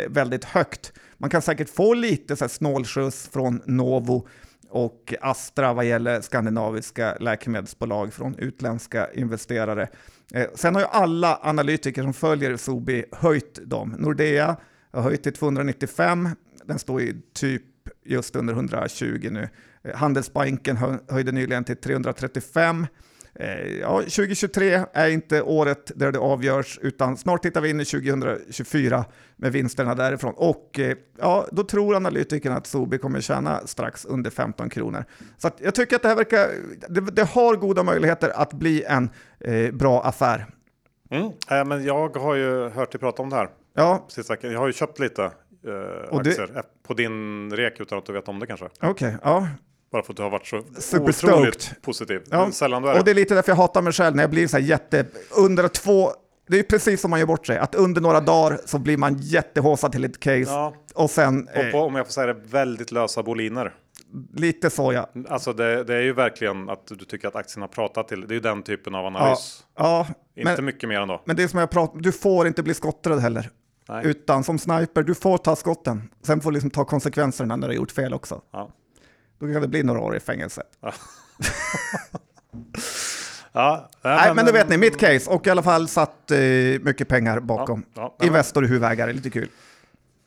väldigt 0.09 0.45
högt. 0.45 0.92
Man 1.18 1.31
kan 1.31 1.42
säkert 1.42 1.68
få 1.68 1.95
lite 1.95 2.37
så 2.37 2.45
här 2.45 2.49
snålskjuts 2.49 3.29
från 3.33 3.62
Novo 3.66 4.29
och 4.68 5.14
Astra 5.21 5.73
vad 5.73 5.85
gäller 5.85 6.21
skandinaviska 6.21 7.16
läkemedelsbolag 7.21 8.12
från 8.12 8.35
utländska 8.38 9.12
investerare. 9.12 9.88
Eh, 10.35 10.47
sen 10.55 10.75
har 10.75 10.83
ju 10.83 10.88
alla 10.90 11.38
analytiker 11.42 12.03
som 12.03 12.12
följer 12.12 12.57
Sobi 12.57 13.05
höjt 13.12 13.59
dem. 13.64 13.95
Nordea 13.99 14.57
har 14.92 15.03
höjt 15.03 15.23
till 15.23 15.33
295, 15.33 16.29
den 16.64 16.79
står 16.79 17.01
ju 17.01 17.21
typ 17.35 17.62
just 18.05 18.37
under 18.37 18.55
120 18.55 19.29
nu. 19.31 19.49
Eh, 19.83 19.97
Handelsbanken 19.97 20.79
höjde 21.09 21.33
nyligen 21.33 21.64
till 21.64 21.77
335. 21.77 22.87
Eh, 23.35 23.79
ja, 23.81 23.99
2023 23.99 24.81
är 24.92 25.09
inte 25.09 25.42
året 25.42 25.92
där 25.95 26.12
det 26.12 26.18
avgörs, 26.18 26.79
utan 26.83 27.16
snart 27.16 27.42
tittar 27.42 27.61
vi 27.61 27.71
in 27.71 27.81
i 27.81 27.85
2024 27.85 29.05
med 29.37 29.53
vinsterna 29.53 29.95
därifrån. 29.95 30.35
Och 30.37 30.79
eh, 30.79 30.97
ja, 31.18 31.47
då 31.53 31.64
tror 31.64 31.97
analytikerna 31.97 32.57
att 32.57 32.66
Sobi 32.66 32.99
kommer 32.99 33.21
tjäna 33.21 33.66
strax 33.66 34.05
under 34.05 34.31
15 34.31 34.71
kronor. 34.71 35.05
Så 35.38 35.51
jag 35.59 35.75
tycker 35.75 35.97
att 35.97 36.03
det 36.03 36.09
här 36.09 36.16
verkar, 36.16 36.49
det, 36.88 37.01
det 37.01 37.25
har 37.25 37.57
goda 37.57 37.83
möjligheter 37.83 38.33
att 38.35 38.53
bli 38.53 38.85
en 38.85 39.11
eh, 39.40 39.73
bra 39.73 40.03
affär. 40.03 40.47
Mm. 41.11 41.31
Äh, 41.51 41.64
men 41.64 41.85
jag 41.85 42.16
har 42.16 42.35
ju 42.35 42.68
hört 42.68 42.92
dig 42.92 43.01
prata 43.01 43.23
om 43.23 43.31
det 43.31 43.37
här. 43.37 43.49
Ja. 43.75 44.09
Jag 44.40 44.59
har 44.59 44.66
ju 44.66 44.73
köpt 44.73 44.99
lite 44.99 45.25
eh, 45.25 46.18
aktier 46.18 46.51
det... 46.55 46.62
på 46.83 46.95
din 46.95 47.51
rek 47.57 47.81
utan 47.81 47.99
att 47.99 48.07
du 48.07 48.12
vet 48.12 48.29
om 48.29 48.38
det 48.38 48.47
kanske. 48.47 48.66
Okej, 48.66 48.88
okay, 48.90 49.12
ja. 49.23 49.49
Bara 49.93 50.03
för 50.03 50.13
att 50.13 50.17
du 50.17 50.23
har 50.23 50.31
varit 50.31 50.47
så 50.47 50.99
otroligt 50.99 51.73
positiv. 51.83 52.23
Ja. 52.31 52.53
Sällan 52.53 52.83
du 52.83 52.89
är 52.89 52.99
Och 52.99 53.05
det 53.05 53.11
är 53.11 53.15
lite 53.15 53.35
därför 53.35 53.51
jag 53.51 53.57
hatar 53.57 53.83
mig 53.83 53.93
själv 53.93 54.17
när 54.17 54.23
jag 54.23 54.31
blir 54.31 54.47
så 54.49 54.57
här 54.57 54.65
jätte... 54.65 55.07
Under 55.37 55.69
två... 55.69 56.11
Det 56.49 56.59
är 56.59 56.63
precis 56.63 57.01
som 57.01 57.11
man 57.11 57.21
gör 57.21 57.27
bort 57.27 57.47
sig, 57.47 57.59
att 57.59 57.75
under 57.75 58.01
några 58.01 58.21
dagar 58.21 58.61
så 58.65 58.79
blir 58.79 58.97
man 58.97 59.19
jättehåsad 59.19 59.93
till 59.93 60.05
ett 60.05 60.21
case. 60.21 60.41
Ja. 60.41 60.75
Och 60.95 61.11
sen... 61.11 61.49
Och 61.49 61.73
på, 61.73 61.79
eh, 61.79 61.85
om 61.85 61.95
jag 61.95 62.07
får 62.07 62.13
säga 62.13 62.27
det, 62.27 62.41
väldigt 62.45 62.93
lösa 62.93 63.23
boliner. 63.23 63.75
Lite 64.35 64.71
så 64.71 64.93
ja. 64.93 65.09
Alltså 65.29 65.53
det, 65.53 65.85
det, 65.85 65.95
är 65.95 66.01
ju 66.01 66.13
verkligen 66.13 66.69
att 66.69 66.87
du 66.87 67.05
tycker 67.05 67.29
att 67.29 67.37
aktierna 67.37 67.69
pratar 67.69 68.03
till. 68.03 68.21
Det 68.21 68.33
är 68.33 68.35
ju 68.35 68.41
den 68.41 68.63
typen 68.63 68.95
av 68.95 69.07
analys. 69.07 69.65
Ja, 69.77 70.07
ja 70.35 70.41
inte 70.41 70.57
men, 70.57 70.65
mycket 70.65 70.89
mer 70.89 71.01
ändå. 71.01 71.23
Men 71.25 71.37
det 71.37 71.49
som 71.49 71.61
jag 71.61 71.71
pratar 71.71 71.99
du 71.99 72.13
får 72.13 72.47
inte 72.47 72.63
bli 72.63 72.75
skottrad 72.75 73.21
heller. 73.21 73.51
Nej. 73.89 74.07
Utan 74.07 74.45
som 74.45 74.59
sniper, 74.59 75.03
du 75.03 75.15
får 75.15 75.39
ta 75.39 75.57
skotten. 75.57 76.11
Sen 76.23 76.41
får 76.41 76.51
du 76.51 76.55
liksom 76.55 76.71
ta 76.71 76.85
konsekvenserna 76.85 77.57
när 77.57 77.69
du 77.69 77.75
har 77.75 77.77
gjort 77.77 77.93
fel 77.93 78.15
också. 78.15 78.41
Ja. 78.53 78.71
Då 79.43 79.53
kan 79.53 79.63
det 79.63 79.69
bli 79.69 79.83
några 79.83 80.01
år 80.01 80.17
i 80.17 80.21
fängelse. 80.21 80.63
Ja. 80.81 80.93
ja, 83.53 83.91
nej, 84.03 84.35
men, 84.35 84.47
då 84.47 84.53
vet 84.53 84.69
ni, 84.69 84.77
mitt 84.77 84.99
case 84.99 85.31
och 85.31 85.47
i 85.47 85.51
alla 85.51 85.63
fall 85.63 85.89
satt 85.89 86.31
eh, 86.31 86.39
mycket 86.81 87.09
pengar 87.09 87.41
bakom. 87.41 87.85
Ja, 87.95 88.17
ja, 88.19 88.27
Investor 88.27 88.65
i 88.65 88.69
huvudägare, 88.69 89.13
lite 89.13 89.31
kul. 89.31 89.49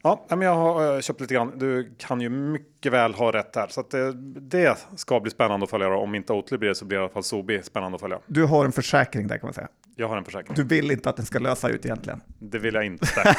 Ja, 0.04 0.26
men 0.30 0.42
jag 0.42 0.56
har 0.56 0.96
eh, 0.96 1.02
köpt 1.02 1.22
lite 1.22 1.34
grann. 1.34 1.60
Du 1.60 1.96
kan 1.98 2.22
ju 2.22 2.30
mycket 2.30 2.92
väl 2.92 3.14
ha 3.14 3.32
rätt 3.32 3.56
här. 3.56 3.68
Så 3.68 3.84
det, 3.92 4.14
det 4.40 4.78
ska 4.96 5.20
bli 5.20 5.32
spännande 5.32 5.64
att 5.64 5.70
följa. 5.70 5.88
Om 5.88 6.16
inte 6.16 6.34
Oatly 6.34 6.58
blir 6.58 6.70
det 6.70 6.76
så 6.76 6.86
blir 6.86 6.98
det 6.98 7.02
i 7.02 7.04
alla 7.04 7.14
fall 7.14 7.24
Sobi 7.24 7.64
spännande 7.64 7.96
att 7.96 8.02
följa. 8.02 8.20
Du 8.26 8.44
har 8.44 8.66
en 8.66 8.72
försäkring 8.72 9.28
där 9.28 9.38
kan 9.38 9.48
man 9.48 9.54
säga. 9.54 9.68
Jag 9.96 10.08
har 10.08 10.18
en 10.18 10.26
försäkring. 10.26 10.56
Du 10.56 10.64
vill 10.64 10.92
inte 10.92 11.10
att 11.10 11.16
den 11.16 11.26
ska 11.26 11.40
lösa 11.40 11.70
ut 11.70 11.86
egentligen? 11.86 12.22
Det 12.40 12.60
vill 12.60 12.74
jag 12.74 12.86
inte. 12.86 13.08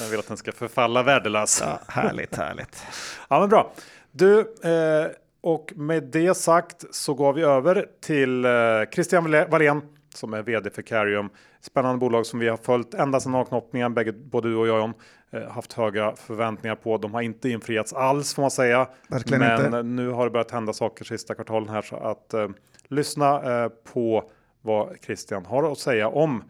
jag 0.00 0.08
vill 0.10 0.18
att 0.18 0.28
den 0.28 0.36
ska 0.36 0.52
förfalla 0.52 1.02
värdelös. 1.02 1.62
Ja, 1.64 1.80
härligt, 1.88 2.36
härligt. 2.36 2.86
Ja, 3.28 3.40
men 3.40 3.48
bra. 3.48 3.72
Du, 4.12 4.40
eh, 4.40 5.10
och 5.40 5.72
med 5.76 6.02
det 6.02 6.36
sagt 6.36 6.84
så 6.94 7.14
går 7.14 7.32
vi 7.32 7.42
över 7.42 7.86
till 8.00 8.44
eh, 8.44 8.50
Christian 8.92 9.24
Wallén 9.50 9.82
som 10.14 10.34
är 10.34 10.42
vd 10.42 10.70
för 10.70 10.82
Carium. 10.82 11.30
Spännande 11.60 11.98
bolag 11.98 12.26
som 12.26 12.38
vi 12.38 12.48
har 12.48 12.56
följt 12.56 12.94
ända 12.94 13.20
sedan 13.20 13.34
avknoppningen, 13.34 13.94
bägge, 13.94 14.12
både 14.12 14.48
du 14.48 14.56
och 14.56 14.68
jag 14.68 14.78
John. 14.78 14.94
Eh, 15.30 15.50
haft 15.50 15.72
höga 15.72 16.16
förväntningar 16.16 16.74
på. 16.76 16.98
De 16.98 17.14
har 17.14 17.22
inte 17.22 17.48
infriats 17.48 17.92
alls 17.92 18.34
får 18.34 18.42
man 18.42 18.50
säga. 18.50 18.88
Verkligen 19.08 19.40
Men 19.40 19.64
inte. 19.64 19.82
nu 19.82 20.08
har 20.08 20.24
det 20.24 20.30
börjat 20.30 20.50
hända 20.50 20.72
saker 20.72 21.04
sista 21.04 21.34
kvartalen 21.34 21.68
här 21.68 21.82
så 21.82 21.96
att 21.96 22.34
eh, 22.34 22.48
lyssna 22.88 23.62
eh, 23.64 23.68
på 23.92 24.30
vad 24.62 24.96
Christian 25.02 25.46
har 25.46 25.72
att 25.72 25.78
säga 25.78 26.08
om 26.08 26.44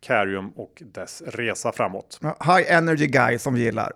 Carium 0.00 0.50
och 0.50 0.82
dess 0.86 1.22
resa 1.26 1.72
framåt. 1.72 2.20
High 2.22 2.72
energy 2.72 3.06
guy 3.06 3.38
som 3.38 3.54
vi 3.54 3.60
gillar. 3.60 3.92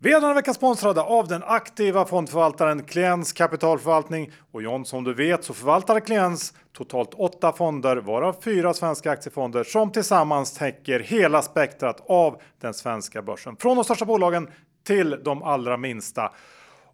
Vi 0.00 0.12
är 0.12 0.20
denna 0.20 0.34
vecka 0.34 0.54
sponsrade 0.54 1.00
av 1.00 1.28
den 1.28 1.42
aktiva 1.46 2.04
fondförvaltaren 2.04 2.82
Kliens 2.82 3.32
kapitalförvaltning. 3.32 4.32
Och 4.52 4.62
John, 4.62 4.84
som 4.84 5.04
du 5.04 5.14
vet 5.14 5.44
så 5.44 5.54
förvaltar 5.54 6.00
Kliens 6.00 6.54
totalt 6.72 7.14
åtta 7.14 7.52
fonder, 7.52 7.96
varav 7.96 8.36
fyra 8.42 8.74
svenska 8.74 9.10
aktiefonder 9.10 9.64
som 9.64 9.92
tillsammans 9.92 10.52
täcker 10.52 11.00
hela 11.00 11.42
spektrat 11.42 12.04
av 12.08 12.40
den 12.60 12.74
svenska 12.74 13.22
börsen. 13.22 13.56
Från 13.56 13.76
de 13.76 13.84
största 13.84 14.04
bolagen 14.04 14.48
till 14.86 15.16
de 15.24 15.42
allra 15.42 15.76
minsta. 15.76 16.32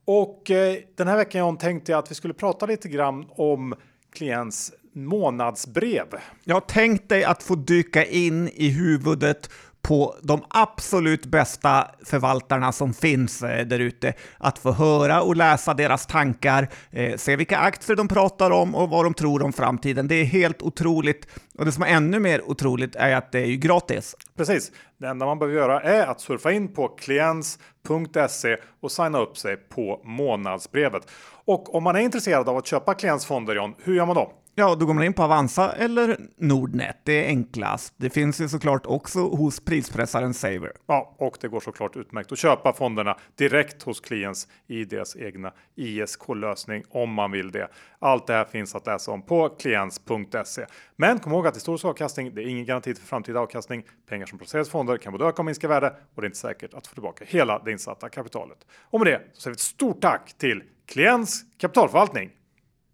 Och 0.04 0.50
eh, 0.50 0.76
den 0.96 1.08
här 1.08 1.16
veckan 1.16 1.38
John, 1.38 1.56
tänkte 1.56 1.92
jag 1.92 1.98
att 1.98 2.10
vi 2.10 2.14
skulle 2.14 2.34
prata 2.34 2.66
lite 2.66 2.88
grann 2.88 3.26
om 3.28 3.74
Kliens 4.12 4.72
månadsbrev. 4.94 6.06
Jag 6.44 6.66
tänkte 6.66 7.14
dig 7.14 7.24
att 7.24 7.42
få 7.42 7.54
dyka 7.54 8.04
in 8.04 8.48
i 8.48 8.68
huvudet 8.68 9.50
på 9.84 10.16
de 10.22 10.44
absolut 10.48 11.26
bästa 11.26 11.90
förvaltarna 12.04 12.72
som 12.72 12.94
finns 12.94 13.42
eh, 13.42 13.66
där 13.66 13.78
ute. 13.78 14.12
Att 14.38 14.58
få 14.58 14.72
höra 14.72 15.22
och 15.22 15.36
läsa 15.36 15.74
deras 15.74 16.06
tankar, 16.06 16.68
eh, 16.90 17.16
se 17.16 17.36
vilka 17.36 17.58
aktier 17.58 17.96
de 17.96 18.08
pratar 18.08 18.50
om 18.50 18.74
och 18.74 18.90
vad 18.90 19.04
de 19.04 19.14
tror 19.14 19.42
om 19.42 19.52
framtiden. 19.52 20.08
Det 20.08 20.14
är 20.14 20.24
helt 20.24 20.62
otroligt. 20.62 21.26
Och 21.58 21.64
det 21.64 21.72
som 21.72 21.82
är 21.82 21.86
ännu 21.86 22.18
mer 22.18 22.50
otroligt 22.50 22.96
är 22.96 23.16
att 23.16 23.32
det 23.32 23.40
är 23.40 23.46
ju 23.46 23.56
gratis. 23.56 24.16
Precis. 24.36 24.72
Det 24.98 25.06
enda 25.06 25.26
man 25.26 25.38
behöver 25.38 25.58
göra 25.58 25.80
är 25.80 26.06
att 26.06 26.20
surfa 26.20 26.52
in 26.52 26.74
på 26.74 26.88
kliens.se 26.88 28.56
och 28.80 28.92
signa 28.92 29.18
upp 29.18 29.38
sig 29.38 29.56
på 29.56 30.00
månadsbrevet. 30.04 31.02
Och 31.44 31.74
om 31.74 31.82
man 31.84 31.96
är 31.96 32.00
intresserad 32.00 32.48
av 32.48 32.56
att 32.56 32.66
köpa 32.66 32.94
Kliens 32.94 33.26
fonder, 33.26 33.54
John, 33.54 33.74
hur 33.84 33.94
gör 33.94 34.06
man 34.06 34.16
då? 34.16 34.32
Ja, 34.56 34.74
då 34.74 34.86
går 34.86 34.94
man 34.94 35.04
in 35.04 35.12
på 35.12 35.22
Avanza 35.22 35.72
eller 35.72 36.16
Nordnet. 36.36 36.96
Det 37.02 37.24
är 37.24 37.28
enklast. 37.28 37.94
Det 37.96 38.10
finns 38.10 38.40
ju 38.40 38.48
såklart 38.48 38.86
också 38.86 39.18
hos 39.20 39.60
prispressaren 39.60 40.34
Saver. 40.34 40.72
Ja, 40.86 41.14
och 41.18 41.36
det 41.40 41.48
går 41.48 41.60
såklart 41.60 41.96
utmärkt 41.96 42.32
att 42.32 42.38
köpa 42.38 42.72
fonderna 42.72 43.16
direkt 43.34 43.82
hos 43.82 44.00
klients 44.00 44.48
i 44.66 44.84
deras 44.84 45.16
egna 45.16 45.52
ISK-lösning 45.74 46.84
om 46.90 47.12
man 47.12 47.30
vill 47.30 47.50
det. 47.50 47.68
Allt 47.98 48.26
det 48.26 48.32
här 48.32 48.44
finns 48.44 48.74
att 48.74 48.86
läsa 48.86 49.10
om 49.10 49.22
på 49.22 49.48
klients.se. 49.48 50.66
Men 50.96 51.18
kom 51.18 51.32
ihåg 51.32 51.46
att 51.46 51.56
historisk 51.56 51.84
avkastning, 51.84 52.34
det 52.34 52.42
är 52.42 52.46
ingen 52.46 52.66
garanti 52.66 52.94
för 52.94 53.06
framtida 53.06 53.40
avkastning. 53.40 53.84
Pengar 54.08 54.26
som 54.26 54.38
placeras 54.38 54.68
i 54.68 54.70
fonder 54.70 54.96
kan 54.96 55.12
både 55.12 55.24
öka 55.24 55.42
och 55.42 55.46
minska 55.46 55.68
värde 55.68 55.96
och 56.14 56.22
det 56.22 56.24
är 56.24 56.28
inte 56.28 56.38
säkert 56.38 56.74
att 56.74 56.86
få 56.86 56.94
tillbaka 56.94 57.24
hela 57.28 57.58
det 57.58 57.72
insatta 57.72 58.08
kapitalet. 58.08 58.58
Och 58.90 59.00
med 59.00 59.06
det 59.06 59.20
så 59.32 59.40
säger 59.40 59.52
vi 59.52 59.56
ett 59.56 59.60
stort 59.60 60.00
tack 60.00 60.38
till 60.38 60.62
klients 60.86 61.42
kapitalförvaltning. 61.58 62.30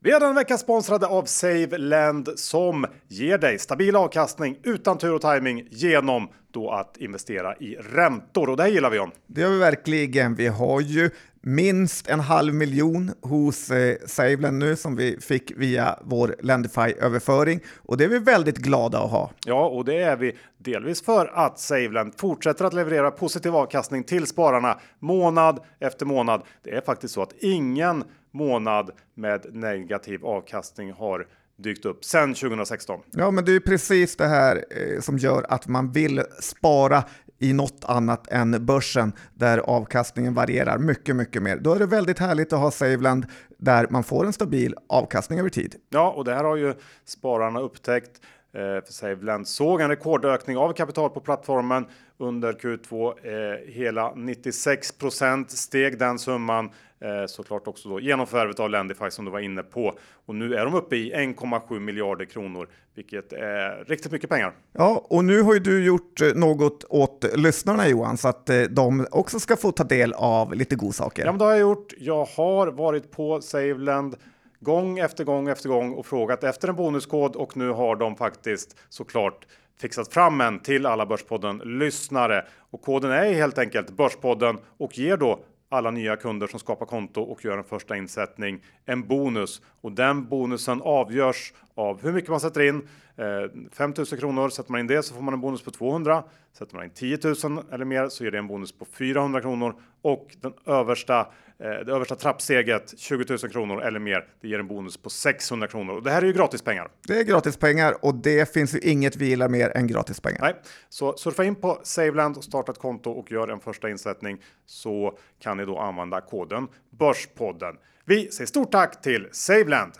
Vi 0.02 0.12
är 0.12 0.20
den 0.20 0.34
vecka 0.34 0.58
sponsrade 0.58 1.06
av 1.06 1.24
SaveLend 1.24 2.28
som 2.36 2.86
ger 3.08 3.38
dig 3.38 3.58
stabil 3.58 3.96
avkastning 3.96 4.58
utan 4.62 4.98
tur 4.98 5.14
och 5.14 5.20
timing 5.20 5.68
genom 5.70 6.28
då 6.52 6.70
att 6.70 6.96
investera 6.96 7.56
i 7.56 7.74
räntor. 7.74 8.50
Och 8.50 8.56
det 8.56 8.62
här 8.62 8.70
gillar 8.70 8.90
vi 8.90 8.98
om. 8.98 9.10
Det 9.26 9.40
gör 9.40 9.50
vi 9.50 9.58
verkligen. 9.58 10.34
Vi 10.34 10.46
har 10.46 10.80
ju 10.80 11.10
minst 11.42 12.08
en 12.08 12.20
halv 12.20 12.54
miljon 12.54 13.10
hos 13.20 13.70
eh, 13.70 13.96
SaveLend 14.06 14.58
nu 14.58 14.76
som 14.76 14.96
vi 14.96 15.20
fick 15.20 15.52
via 15.56 15.98
vår 16.02 16.36
Lendify-överföring 16.42 17.60
och 17.76 17.96
det 17.96 18.04
är 18.04 18.08
vi 18.08 18.18
väldigt 18.18 18.58
glada 18.58 18.98
att 18.98 19.10
ha. 19.10 19.30
Ja, 19.46 19.68
och 19.68 19.84
det 19.84 20.02
är 20.02 20.16
vi 20.16 20.36
delvis 20.58 21.04
för 21.04 21.26
att 21.26 21.58
SaveLend 21.58 22.14
fortsätter 22.16 22.64
att 22.64 22.74
leverera 22.74 23.10
positiv 23.10 23.56
avkastning 23.56 24.04
till 24.04 24.26
spararna 24.26 24.80
månad 24.98 25.60
efter 25.80 26.06
månad. 26.06 26.42
Det 26.62 26.70
är 26.70 26.80
faktiskt 26.80 27.14
så 27.14 27.22
att 27.22 27.32
ingen 27.40 28.04
månad 28.32 28.90
med 29.14 29.54
negativ 29.54 30.26
avkastning 30.26 30.92
har 30.92 31.26
dykt 31.56 31.84
upp 31.84 32.04
sedan 32.04 32.34
2016. 32.34 33.00
Ja, 33.10 33.30
men 33.30 33.44
det 33.44 33.52
är 33.52 33.60
precis 33.60 34.16
det 34.16 34.26
här 34.26 34.64
eh, 34.70 35.00
som 35.00 35.18
gör 35.18 35.46
att 35.48 35.68
man 35.68 35.92
vill 35.92 36.22
spara 36.40 37.04
i 37.38 37.52
något 37.52 37.84
annat 37.84 38.28
än 38.28 38.66
börsen 38.66 39.12
där 39.34 39.58
avkastningen 39.58 40.34
varierar 40.34 40.78
mycket, 40.78 41.16
mycket 41.16 41.42
mer. 41.42 41.56
Då 41.56 41.74
är 41.74 41.78
det 41.78 41.86
väldigt 41.86 42.18
härligt 42.18 42.52
att 42.52 42.58
ha 42.58 42.70
SaveLend 42.70 43.26
där 43.58 43.86
man 43.90 44.04
får 44.04 44.26
en 44.26 44.32
stabil 44.32 44.74
avkastning 44.88 45.38
över 45.38 45.50
tid. 45.50 45.74
Ja, 45.88 46.10
och 46.10 46.24
det 46.24 46.34
här 46.34 46.44
har 46.44 46.56
ju 46.56 46.74
spararna 47.04 47.60
upptäckt. 47.60 48.20
Eh, 48.52 48.60
för 48.60 48.92
SaveLend 48.92 49.48
såg 49.48 49.80
en 49.80 49.88
rekordökning 49.88 50.56
av 50.56 50.72
kapital 50.72 51.10
på 51.10 51.20
plattformen 51.20 51.86
under 52.18 52.52
Q2. 52.52 53.12
Eh, 53.22 53.72
hela 53.72 54.12
96% 54.14 55.44
steg 55.48 55.98
den 55.98 56.18
summan 56.18 56.70
Eh, 57.04 57.26
såklart 57.26 57.66
också 57.66 57.88
då 57.88 58.00
genom 58.00 58.26
förvärvet 58.26 58.60
av 58.60 58.70
Lendify 58.70 59.10
som 59.10 59.24
du 59.24 59.30
var 59.30 59.40
inne 59.40 59.62
på. 59.62 59.98
Och 60.26 60.34
nu 60.34 60.54
är 60.54 60.64
de 60.64 60.74
uppe 60.74 60.96
i 60.96 61.12
1,7 61.14 61.80
miljarder 61.80 62.24
kronor, 62.24 62.68
vilket 62.94 63.32
är 63.32 63.84
riktigt 63.84 64.12
mycket 64.12 64.30
pengar. 64.30 64.52
Ja, 64.72 65.06
och 65.08 65.24
nu 65.24 65.42
har 65.42 65.54
ju 65.54 65.60
du 65.60 65.84
gjort 65.84 66.20
eh, 66.20 66.34
något 66.34 66.84
åt 66.88 67.24
lyssnarna 67.36 67.88
Johan, 67.88 68.16
så 68.16 68.28
att 68.28 68.50
eh, 68.50 68.62
de 68.62 69.06
också 69.10 69.40
ska 69.40 69.56
få 69.56 69.72
ta 69.72 69.84
del 69.84 70.12
av 70.12 70.54
lite 70.54 70.76
godsaker. 70.76 71.24
Ja, 71.24 71.32
men 71.32 71.38
det 71.38 71.44
har 71.44 71.52
jag 71.52 71.60
gjort. 71.60 71.92
Jag 71.98 72.24
har 72.24 72.66
varit 72.66 73.10
på 73.10 73.40
SaveLend 73.40 74.16
gång 74.60 74.98
efter 74.98 75.24
gång 75.24 75.48
efter 75.48 75.68
gång 75.68 75.92
och 75.92 76.06
frågat 76.06 76.44
efter 76.44 76.68
en 76.68 76.76
bonuskod 76.76 77.36
och 77.36 77.56
nu 77.56 77.70
har 77.70 77.96
de 77.96 78.16
faktiskt 78.16 78.76
såklart 78.88 79.46
fixat 79.80 80.12
fram 80.12 80.40
en 80.40 80.60
till 80.60 80.86
alla 80.86 81.06
Börspodden 81.06 81.58
lyssnare 81.58 82.44
och 82.70 82.82
koden 82.82 83.10
är 83.10 83.32
helt 83.32 83.58
enkelt 83.58 83.90
Börspodden 83.90 84.58
och 84.78 84.98
ger 84.98 85.16
då 85.16 85.40
alla 85.72 85.90
nya 85.90 86.16
kunder 86.16 86.46
som 86.46 86.60
skapar 86.60 86.86
konto 86.86 87.22
och 87.22 87.44
gör 87.44 87.58
en 87.58 87.64
första 87.64 87.96
insättning 87.96 88.60
en 88.84 89.06
bonus 89.08 89.62
och 89.80 89.92
den 89.92 90.28
bonusen 90.28 90.82
avgörs 90.82 91.52
av 91.74 92.02
hur 92.02 92.12
mycket 92.12 92.30
man 92.30 92.40
sätter 92.40 92.60
in. 92.60 92.88
Eh, 93.16 93.26
5 93.72 93.94
000 93.96 94.06
kronor 94.06 94.48
sätter 94.48 94.70
man 94.72 94.80
in 94.80 94.86
det 94.86 95.02
så 95.02 95.14
får 95.14 95.22
man 95.22 95.34
en 95.34 95.40
bonus 95.40 95.62
på 95.62 95.70
200. 95.70 96.22
Sätter 96.52 96.76
man 96.76 96.84
in 96.84 96.90
10 96.90 97.18
000 97.44 97.64
eller 97.72 97.84
mer 97.84 98.08
så 98.08 98.24
ger 98.24 98.30
det 98.30 98.38
en 98.38 98.46
bonus 98.46 98.72
på 98.72 98.84
400 98.84 99.40
kronor 99.40 99.74
och 100.02 100.36
den 100.40 100.52
översta 100.66 101.26
det 101.60 101.92
översta 101.92 102.14
trappsteget 102.14 102.98
20 102.98 103.24
000 103.28 103.38
kronor 103.38 103.82
eller 103.82 104.00
mer. 104.00 104.26
Det 104.40 104.48
ger 104.48 104.58
en 104.58 104.66
bonus 104.66 104.96
på 104.96 105.10
600 105.10 105.68
kronor 105.68 105.94
och 105.94 106.02
det 106.02 106.10
här 106.10 106.22
är 106.22 106.26
ju 106.26 106.32
gratispengar. 106.32 106.88
Det 107.06 107.18
är 107.18 107.24
gratispengar 107.24 108.04
och 108.04 108.14
det 108.14 108.52
finns 108.52 108.74
ju 108.74 108.78
inget 108.78 109.16
vi 109.16 109.26
gillar 109.26 109.48
mer 109.48 109.76
än 109.76 109.86
gratispengar. 109.86 110.40
Nej, 110.40 110.54
så 110.88 111.16
surfa 111.16 111.44
in 111.44 111.54
på 111.54 111.80
Saveland 111.82 112.36
och 112.36 112.44
starta 112.44 112.72
ett 112.72 112.78
konto 112.78 113.10
och 113.10 113.32
gör 113.32 113.48
en 113.48 113.60
första 113.60 113.90
insättning 113.90 114.42
så 114.66 115.18
kan 115.42 115.56
ni 115.56 115.64
då 115.64 115.78
använda 115.78 116.20
koden 116.20 116.68
Börspodden. 116.90 117.76
Vi 118.04 118.30
säger 118.30 118.46
stort 118.46 118.70
tack 118.72 119.02
till 119.02 119.28
Saveland. 119.32 119.92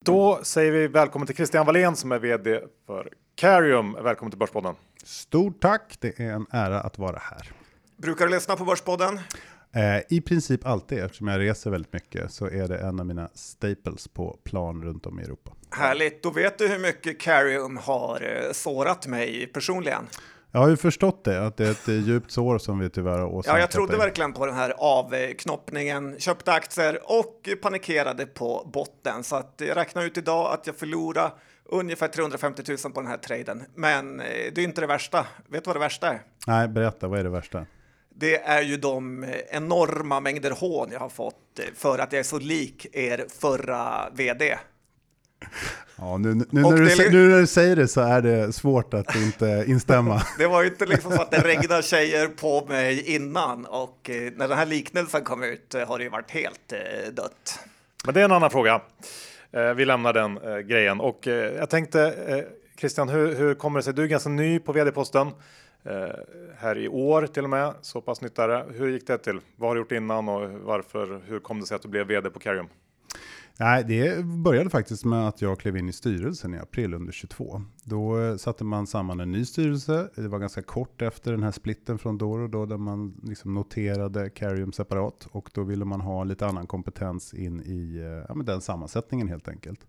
Då 0.00 0.40
säger 0.42 0.72
vi 0.72 0.88
välkommen 0.88 1.26
till 1.26 1.36
Christian 1.36 1.66
Wallén 1.66 1.96
som 1.96 2.12
är 2.12 2.18
vd 2.18 2.60
för 2.86 3.08
Carium. 3.34 3.96
Välkommen 4.02 4.30
till 4.30 4.38
Börspodden. 4.38 4.74
Stort 5.04 5.60
tack. 5.60 5.96
Det 6.00 6.20
är 6.20 6.32
en 6.32 6.46
ära 6.50 6.80
att 6.80 6.98
vara 6.98 7.18
här. 7.18 7.59
Brukar 8.02 8.26
du 8.26 8.32
lyssna 8.32 8.56
på 8.56 8.64
Börspodden? 8.64 9.20
Eh, 9.74 10.02
I 10.08 10.20
princip 10.20 10.66
alltid, 10.66 10.98
eftersom 10.98 11.28
jag 11.28 11.40
reser 11.40 11.70
väldigt 11.70 11.92
mycket, 11.92 12.32
så 12.32 12.46
är 12.46 12.68
det 12.68 12.78
en 12.78 13.00
av 13.00 13.06
mina 13.06 13.28
staples 13.34 14.08
på 14.08 14.38
plan 14.44 14.82
runt 14.82 15.06
om 15.06 15.20
i 15.20 15.22
Europa. 15.22 15.52
Härligt, 15.70 16.22
då 16.22 16.30
vet 16.30 16.58
du 16.58 16.68
hur 16.68 16.78
mycket 16.78 17.20
Carium 17.20 17.76
har 17.76 18.22
eh, 18.22 18.52
sårat 18.52 19.06
mig 19.06 19.46
personligen. 19.46 20.06
Jag 20.52 20.60
har 20.60 20.68
ju 20.68 20.76
förstått 20.76 21.24
det, 21.24 21.46
att 21.46 21.56
det 21.56 21.66
är 21.66 21.70
ett 21.70 21.88
eh, 21.88 21.94
djupt 21.94 22.30
sår 22.30 22.58
som 22.58 22.78
vi 22.78 22.90
tyvärr 22.90 23.18
har 23.18 23.26
åsamkat 23.26 23.54
Ja, 23.54 23.60
jag 23.60 23.70
trodde 23.70 23.96
verkligen 23.96 24.32
på 24.32 24.46
den 24.46 24.54
här 24.54 24.74
avknoppningen, 24.78 26.16
köpte 26.18 26.52
aktier 26.52 26.98
och 27.04 27.48
panikerade 27.62 28.26
på 28.26 28.70
botten. 28.72 29.24
Så 29.24 29.36
att 29.36 29.54
jag 29.56 29.76
räknar 29.76 30.04
ut 30.04 30.18
idag 30.18 30.54
att 30.54 30.66
jag 30.66 30.76
förlorade 30.76 31.32
ungefär 31.64 32.08
350 32.08 32.62
000 32.68 32.92
på 32.92 33.00
den 33.00 33.10
här 33.10 33.16
traden. 33.18 33.62
Men 33.74 34.16
det 34.16 34.58
är 34.58 34.64
inte 34.64 34.80
det 34.80 34.86
värsta. 34.86 35.26
Vet 35.48 35.64
du 35.64 35.68
vad 35.68 35.76
det 35.76 35.80
värsta 35.80 36.08
är? 36.08 36.22
Nej, 36.46 36.68
berätta, 36.68 37.08
vad 37.08 37.18
är 37.18 37.24
det 37.24 37.30
värsta? 37.30 37.66
Det 38.20 38.36
är 38.36 38.62
ju 38.62 38.76
de 38.76 39.26
enorma 39.50 40.20
mängder 40.20 40.50
hån 40.50 40.88
jag 40.92 41.00
har 41.00 41.08
fått 41.08 41.60
för 41.76 41.98
att 41.98 42.12
jag 42.12 42.20
är 42.20 42.24
så 42.24 42.38
lik 42.38 42.86
er 42.92 43.26
förra 43.40 44.10
vd. 44.12 44.58
Ja, 45.96 46.16
nu, 46.18 46.34
nu, 46.34 46.46
när 46.50 46.70
du, 46.70 47.10
nu, 47.10 47.28
när 47.28 47.40
du, 47.40 47.46
säger 47.46 47.76
det 47.76 47.88
så 47.88 48.00
är 48.00 48.22
det 48.22 48.52
svårt 48.52 48.94
att 48.94 49.16
inte 49.16 49.64
instämma. 49.66 50.22
det 50.38 50.46
var 50.46 50.62
ju 50.62 50.68
inte 50.68 50.86
liksom 50.86 51.12
så 51.12 51.22
att 51.22 51.30
det 51.30 51.38
regnade 51.38 51.82
tjejer 51.82 52.28
på 52.28 52.66
mig 52.68 53.14
innan 53.14 53.66
och 53.66 54.10
eh, 54.10 54.32
när 54.36 54.48
den 54.48 54.58
här 54.58 54.66
liknelsen 54.66 55.24
kom 55.24 55.42
ut 55.42 55.74
har 55.86 55.98
det 55.98 56.04
ju 56.04 56.10
varit 56.10 56.30
helt 56.30 56.72
eh, 56.72 57.12
dött. 57.12 57.58
Men 58.04 58.14
det 58.14 58.20
är 58.20 58.24
en 58.24 58.32
annan 58.32 58.50
fråga. 58.50 58.80
Eh, 59.52 59.74
vi 59.74 59.84
lämnar 59.84 60.12
den 60.12 60.38
grejen 60.66 61.00
och 61.00 61.26
jag 61.26 61.70
tänkte 61.70 62.14
Christian, 62.78 63.08
hur, 63.08 63.34
hur 63.34 63.54
kommer 63.54 63.78
det 63.78 63.82
sig? 63.82 63.94
Du 63.94 64.02
är 64.02 64.06
ganska 64.06 64.28
ny 64.28 64.58
på 64.58 64.72
vd-posten. 64.72 65.32
Eh, 65.82 66.08
här 66.56 66.78
i 66.78 66.88
år 66.88 67.26
till 67.26 67.44
och 67.44 67.50
med. 67.50 67.74
Så 67.80 68.00
pass 68.00 68.20
nytt 68.20 68.38
är 68.38 68.48
det. 68.48 68.66
Hur 68.70 68.88
gick 68.88 69.06
det 69.06 69.18
till? 69.18 69.40
Vad 69.56 69.70
har 69.70 69.74
du 69.74 69.80
gjort 69.80 69.92
innan 69.92 70.28
och 70.28 70.50
varför? 70.50 71.22
Hur 71.26 71.40
kom 71.40 71.60
det 71.60 71.66
sig 71.66 71.74
att 71.74 71.82
du 71.82 71.88
blev 71.88 72.06
vd 72.06 72.30
på 72.30 72.38
Carium? 72.38 72.68
Nej, 73.60 73.84
det 73.84 74.24
började 74.24 74.70
faktiskt 74.70 75.04
med 75.04 75.28
att 75.28 75.42
jag 75.42 75.58
klev 75.58 75.76
in 75.76 75.88
i 75.88 75.92
styrelsen 75.92 76.54
i 76.54 76.58
april 76.58 76.94
under 76.94 77.12
22. 77.12 77.62
Då 77.84 78.20
eh, 78.20 78.36
satte 78.36 78.64
man 78.64 78.86
samman 78.86 79.20
en 79.20 79.32
ny 79.32 79.44
styrelse. 79.44 80.08
Det 80.14 80.28
var 80.28 80.38
ganska 80.38 80.62
kort 80.62 81.02
efter 81.02 81.30
den 81.30 81.42
här 81.42 81.50
splitten 81.50 81.98
från 81.98 82.18
Doro 82.18 82.48
då, 82.48 82.66
där 82.66 82.76
man 82.76 83.20
liksom 83.22 83.54
noterade 83.54 84.30
Carium 84.30 84.72
separat 84.72 85.28
och 85.30 85.50
då 85.54 85.62
ville 85.62 85.84
man 85.84 86.00
ha 86.00 86.24
lite 86.24 86.46
annan 86.46 86.66
kompetens 86.66 87.34
in 87.34 87.60
i 87.60 87.98
eh, 87.98 88.34
ja, 88.36 88.42
den 88.44 88.60
sammansättningen 88.60 89.28
helt 89.28 89.48
enkelt. 89.48 89.86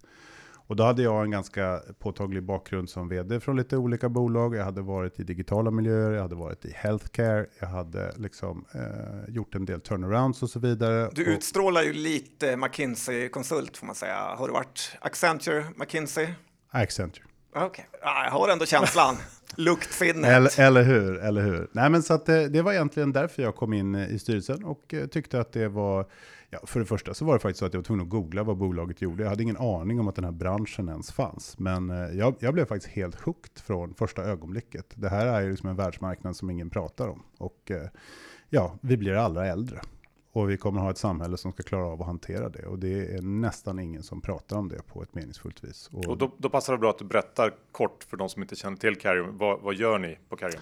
Och 0.72 0.78
då 0.78 0.84
hade 0.84 1.04
jag 1.04 1.24
en 1.24 1.32
ganska 1.32 1.82
påtaglig 2.00 2.44
bakgrund 2.44 2.90
som 2.90 3.10
vd 3.10 3.40
från 3.40 3.58
lite 3.58 3.78
olika 3.78 4.10
bolag. 4.10 4.56
Jag 4.56 4.66
hade 4.66 4.82
varit 4.82 5.20
i 5.20 5.24
digitala 5.24 5.72
miljöer, 5.72 6.12
jag 6.12 6.22
hade 6.22 6.36
varit 6.36 6.66
i 6.66 6.72
healthcare, 6.76 7.46
jag 7.60 7.68
hade 7.68 8.14
liksom 8.16 8.66
eh, 8.74 9.34
gjort 9.34 9.56
en 9.56 9.66
del 9.66 9.82
turnarounds 9.82 10.44
och 10.44 10.50
så 10.50 10.60
vidare. 10.60 11.10
Du 11.14 11.24
utstrålar 11.24 11.84
ju 11.84 11.94
lite 11.94 12.56
McKinsey-konsult 12.58 13.78
får 13.78 13.86
man 13.86 13.96
säga. 13.96 14.16
Har 14.16 14.48
du 14.48 14.54
varit 14.54 14.98
Accenture, 15.02 15.66
McKinsey? 15.76 16.28
Accenture. 16.70 17.26
Okej, 17.56 17.66
okay. 17.66 17.86
ja, 18.02 18.24
jag 18.24 18.32
har 18.32 18.50
ändå 18.50 18.66
känslan. 18.66 19.16
Luktsinnet. 19.56 20.32
Eller, 20.32 20.60
eller 20.60 20.84
hur, 20.84 21.18
eller 21.18 21.42
hur. 21.42 21.68
Nej, 21.72 21.90
men 21.90 22.04
så 22.04 22.14
att 22.14 22.26
det, 22.26 22.48
det, 22.48 22.62
var 22.62 22.74
egentligen 22.74 23.12
därför 23.12 23.44
jag 23.44 23.56
kom 23.56 23.74
in 23.74 23.96
i 23.96 24.20
styrelsen 24.20 24.64
och 24.64 24.94
eh, 24.94 25.08
tyckte 25.08 25.40
att 25.40 25.54
det 25.54 25.68
var, 25.68 26.06
ja, 26.52 26.60
för 26.64 26.80
det 26.80 26.86
första 26.86 27.14
så 27.14 27.26
var 27.26 27.34
det 27.34 27.40
faktiskt 27.40 27.60
så 27.60 27.66
att 27.66 27.74
jag 27.74 27.80
var 27.80 27.84
tvungen 27.84 28.06
att 28.06 28.10
googla 28.10 28.44
vad 28.44 28.58
bolaget 28.58 29.02
gjorde. 29.02 29.24
Jag 29.24 29.30
hade 29.30 29.44
ingen 29.44 29.58
aning 29.58 30.00
om 30.00 30.08
att 30.08 30.16
den 30.16 30.24
här 30.24 30.32
branschen 30.32 30.90
ens 30.90 31.12
fanns. 31.12 31.60
Men 31.60 31.90
eh, 31.90 32.18
jag, 32.18 32.36
jag 32.40 32.54
blev 32.54 32.66
faktiskt 32.66 32.94
helt 32.94 33.22
hooked 33.22 33.60
från 33.64 33.94
första 33.94 34.24
ögonblicket. 34.24 34.86
Det 34.96 35.10
här 35.10 35.28
är 35.28 35.42
ju 35.42 35.52
liksom 35.52 35.70
en 35.70 35.76
världsmarknad 35.76 36.36
som 36.36 36.50
ingen 36.50 36.70
pratar 36.70 37.08
om. 37.08 37.24
Och 37.38 37.72
eh, 37.72 37.88
ja, 38.50 38.78
vi 38.82 38.98
blir 38.98 39.14
alla 39.14 39.46
äldre. 39.46 39.82
Och 40.34 40.50
vi 40.50 40.58
kommer 40.58 40.82
ha 40.82 40.92
ett 40.92 40.98
samhälle 40.98 41.38
som 41.38 41.52
ska 41.52 41.64
klara 41.64 41.86
av 41.86 42.02
att 42.02 42.08
hantera 42.08 42.50
det. 42.50 42.66
Och 42.66 42.80
det 42.80 43.16
är 43.16 43.22
nästan 43.22 43.80
ingen 43.80 44.04
som 44.04 44.22
pratar 44.22 44.58
om 44.58 44.70
det 44.70 44.88
på 44.88 45.04
ett 45.04 45.16
meningsfullt 45.16 45.64
vis. 45.64 45.90
Och, 45.94 46.06
och 46.06 46.18
då, 46.18 46.32
då, 46.38 46.50
passar 46.50 46.74
det 46.74 46.80
bra 46.80 46.90
att 46.90 46.98
du 46.98 47.06
berättar 47.06 47.54
kort 47.72 48.04
för 48.04 48.18
de 48.18 48.30
som 48.30 48.42
inte 48.42 48.56
känner 48.56 48.78
till 48.78 48.96
Carrium. 48.96 49.38
Vad, 49.38 49.62
vad 49.62 49.76
gör 49.76 50.00
ni 50.00 50.18
på 50.30 50.36
Carrium? 50.36 50.62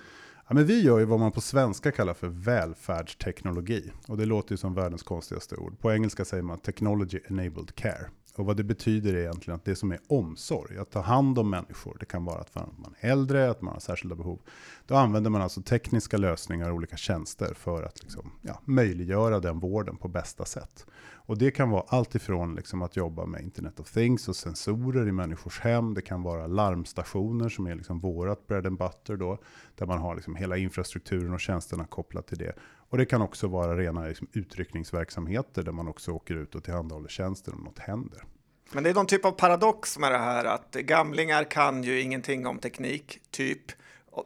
Ja, 0.49 0.55
men 0.55 0.65
vi 0.65 0.81
gör 0.81 0.99
ju 0.99 1.05
vad 1.05 1.19
man 1.19 1.31
på 1.31 1.41
svenska 1.41 1.91
kallar 1.91 2.13
för 2.13 2.27
välfärdsteknologi. 2.27 3.91
Och 4.07 4.17
det 4.17 4.25
låter 4.25 4.53
ju 4.53 4.57
som 4.57 4.73
världens 4.73 5.03
konstigaste 5.03 5.55
ord. 5.55 5.79
På 5.79 5.91
engelska 5.91 6.25
säger 6.25 6.43
man 6.43 6.59
technology 6.59 7.19
enabled 7.29 7.75
care. 7.75 8.09
Och 8.35 8.45
vad 8.45 8.57
det 8.57 8.63
betyder 8.63 9.13
är 9.13 9.17
egentligen 9.17 9.55
att 9.55 9.65
det 9.65 9.75
som 9.75 9.91
är 9.91 9.99
omsorg, 10.07 10.77
att 10.77 10.91
ta 10.91 11.01
hand 11.01 11.39
om 11.39 11.49
människor, 11.49 11.97
det 11.99 12.05
kan 12.05 12.25
vara 12.25 12.39
att 12.39 12.55
man 12.55 12.95
är 12.99 13.11
äldre, 13.11 13.49
att 13.49 13.61
man 13.61 13.73
har 13.73 13.79
särskilda 13.79 14.15
behov. 14.15 14.39
Då 14.87 14.95
använder 14.95 15.29
man 15.29 15.41
alltså 15.41 15.61
tekniska 15.61 16.17
lösningar 16.17 16.69
och 16.69 16.75
olika 16.75 16.97
tjänster 16.97 17.53
för 17.53 17.83
att 17.83 18.03
liksom, 18.03 18.31
ja, 18.41 18.61
möjliggöra 18.65 19.39
den 19.39 19.59
vården 19.59 19.97
på 19.97 20.07
bästa 20.07 20.45
sätt. 20.45 20.85
Och 21.29 21.37
det 21.37 21.51
kan 21.51 21.69
vara 21.69 21.83
allt 21.87 22.15
ifrån 22.15 22.55
liksom 22.55 22.81
att 22.81 22.95
jobba 22.95 23.25
med 23.25 23.41
Internet 23.41 23.79
of 23.79 23.91
Things 23.91 24.27
och 24.27 24.35
sensorer 24.35 25.07
i 25.07 25.11
människors 25.11 25.59
hem. 25.59 25.93
Det 25.93 26.01
kan 26.01 26.23
vara 26.23 26.47
larmstationer 26.47 27.49
som 27.49 27.67
är 27.67 27.75
liksom 27.75 27.99
vårat 27.99 28.47
bread 28.47 28.65
and 28.65 28.77
butter 28.77 29.17
då, 29.17 29.37
där 29.75 29.85
man 29.85 29.99
har 29.99 30.15
liksom 30.15 30.35
hela 30.35 30.57
infrastrukturen 30.57 31.33
och 31.33 31.39
tjänsterna 31.39 31.85
kopplat 31.85 32.27
till 32.27 32.37
det. 32.37 32.53
Och 32.89 32.97
det 32.97 33.05
kan 33.05 33.21
också 33.21 33.47
vara 33.47 33.77
rena 33.77 34.05
liksom 34.05 34.27
utryckningsverksamheter 34.33 35.63
där 35.63 35.71
man 35.71 35.87
också 35.87 36.11
åker 36.11 36.35
ut 36.35 36.55
och 36.55 36.63
tillhandahåller 36.63 37.09
tjänster 37.09 37.53
om 37.53 37.61
något 37.63 37.79
händer. 37.79 38.23
Men 38.71 38.83
det 38.83 38.89
är 38.89 38.93
någon 38.93 39.07
typ 39.07 39.25
av 39.25 39.31
paradox 39.31 39.99
med 39.99 40.11
det 40.11 40.17
här 40.17 40.45
att 40.45 40.71
gamlingar 40.71 41.43
kan 41.43 41.83
ju 41.83 42.01
ingenting 42.01 42.47
om 42.47 42.59
teknik, 42.59 43.19
typ. 43.31 43.61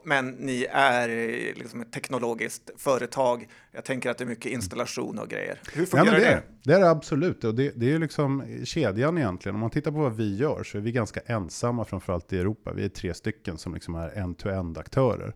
Men 0.04 0.30
ni 0.30 0.66
är 0.70 1.08
liksom 1.54 1.80
ett 1.80 1.92
teknologiskt 1.92 2.70
företag. 2.76 3.48
Jag 3.72 3.84
tänker 3.84 4.10
att 4.10 4.18
det 4.18 4.24
är 4.24 4.28
mycket 4.28 4.52
installation 4.52 5.18
och 5.18 5.28
grejer. 5.28 5.60
Hur 5.72 5.86
fungerar 5.86 6.18
ja, 6.18 6.20
det? 6.20 6.30
Det, 6.30 6.42
det 6.62 6.74
är 6.74 6.80
det 6.80 6.90
absolut. 6.90 7.44
Och 7.44 7.54
det, 7.54 7.72
det 7.76 7.92
är 7.92 7.98
liksom 7.98 8.44
kedjan 8.64 9.18
egentligen. 9.18 9.54
Om 9.54 9.60
man 9.60 9.70
tittar 9.70 9.90
på 9.90 9.98
vad 9.98 10.16
vi 10.16 10.36
gör 10.36 10.62
så 10.64 10.78
är 10.78 10.82
vi 10.82 10.92
ganska 10.92 11.20
ensamma, 11.26 11.84
framförallt 11.84 12.32
i 12.32 12.38
Europa. 12.38 12.72
Vi 12.72 12.84
är 12.84 12.88
tre 12.88 13.14
stycken 13.14 13.58
som 13.58 13.74
liksom 13.74 13.94
är 13.94 14.18
end-to-end 14.18 14.78
aktörer. 14.78 15.34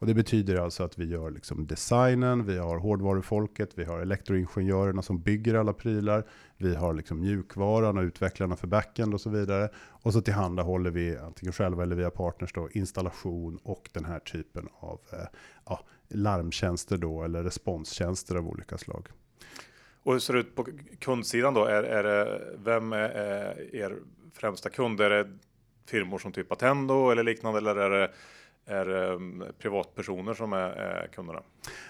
Och 0.00 0.06
det 0.06 0.14
betyder 0.14 0.56
alltså 0.56 0.82
att 0.82 0.98
vi 0.98 1.04
gör 1.04 1.30
liksom 1.30 1.66
designen, 1.66 2.46
vi 2.46 2.58
har 2.58 2.78
hårdvarufolket, 2.78 3.70
vi 3.74 3.84
har 3.84 4.00
elektroingenjörerna 4.00 5.02
som 5.02 5.20
bygger 5.22 5.54
alla 5.54 5.72
prylar, 5.72 6.24
vi 6.56 6.74
har 6.74 6.94
liksom 6.94 7.20
mjukvaran 7.20 7.98
och 7.98 8.02
utvecklarna 8.02 8.56
för 8.56 8.66
backend 8.66 9.14
och 9.14 9.20
så 9.20 9.30
vidare. 9.30 9.68
Och 9.76 10.12
så 10.12 10.20
tillhandahåller 10.20 10.90
vi, 10.90 11.16
antingen 11.16 11.52
själva 11.52 11.82
eller 11.82 11.96
via 11.96 12.10
partners, 12.10 12.52
då, 12.52 12.68
installation 12.70 13.58
och 13.62 13.90
den 13.92 14.04
här 14.04 14.18
typen 14.18 14.68
av 14.78 15.00
eh, 15.12 15.18
ja, 15.66 15.80
larmtjänster 16.08 16.96
då, 16.96 17.22
eller 17.22 17.42
responstjänster 17.42 18.36
av 18.36 18.48
olika 18.48 18.78
slag. 18.78 19.08
Och 20.02 20.12
hur 20.12 20.20
ser 20.20 20.34
det 20.34 20.40
ut 20.40 20.54
på 20.54 20.66
kundsidan 20.98 21.54
då? 21.54 21.64
Är, 21.64 21.82
är 21.82 22.02
det, 22.02 22.40
vem 22.58 22.92
är 22.92 23.74
er 23.74 23.96
främsta 24.32 24.70
kund? 24.70 25.00
Är 25.00 25.10
det 25.10 25.38
firmor 25.86 26.18
som 26.18 26.32
typ 26.32 26.52
Attendo 26.52 27.10
eller 27.10 27.22
liknande? 27.22 27.58
Eller 27.58 27.76
är 27.76 27.90
det 27.90 28.10
är 28.70 28.88
um, 28.88 29.44
privatpersoner 29.58 30.34
som 30.34 30.52
är, 30.52 30.70
är 30.70 31.06
kunderna. 31.06 31.42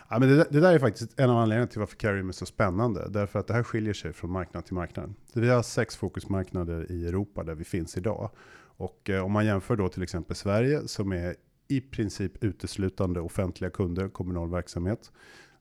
Ja, 0.08 0.18
men 0.18 0.28
det, 0.28 0.46
det, 0.50 0.60
där 0.60 0.74
är 0.74 0.78
faktiskt 0.78 1.20
en 1.20 1.30
av 1.30 1.36
anledningarna 1.36 1.66
till 1.66 1.80
varför 1.80 1.96
Carrium 1.96 2.28
är 2.28 2.32
så 2.32 2.46
spännande. 2.46 3.08
Därför 3.08 3.38
att 3.38 3.46
det 3.46 3.54
här 3.54 3.62
skiljer 3.62 3.94
sig 3.94 4.12
från 4.12 4.30
marknad 4.32 4.64
till 4.64 4.74
marknad. 4.74 5.14
Vi 5.34 5.48
har 5.48 5.62
sex 5.62 5.96
fokusmarknader 5.96 6.92
i 6.92 7.06
Europa 7.06 7.44
där 7.44 7.54
vi 7.54 7.64
finns 7.64 7.96
idag. 7.96 8.30
Och 8.76 9.10
eh, 9.10 9.24
om 9.24 9.32
man 9.32 9.46
jämför 9.46 9.76
då 9.76 9.88
till 9.88 10.02
exempel 10.02 10.36
Sverige 10.36 10.88
som 10.88 11.12
är 11.12 11.34
i 11.68 11.80
princip 11.80 12.44
uteslutande 12.44 13.20
offentliga 13.20 13.70
kunder, 13.70 14.08
kommunal 14.08 14.50
verksamhet. 14.50 15.12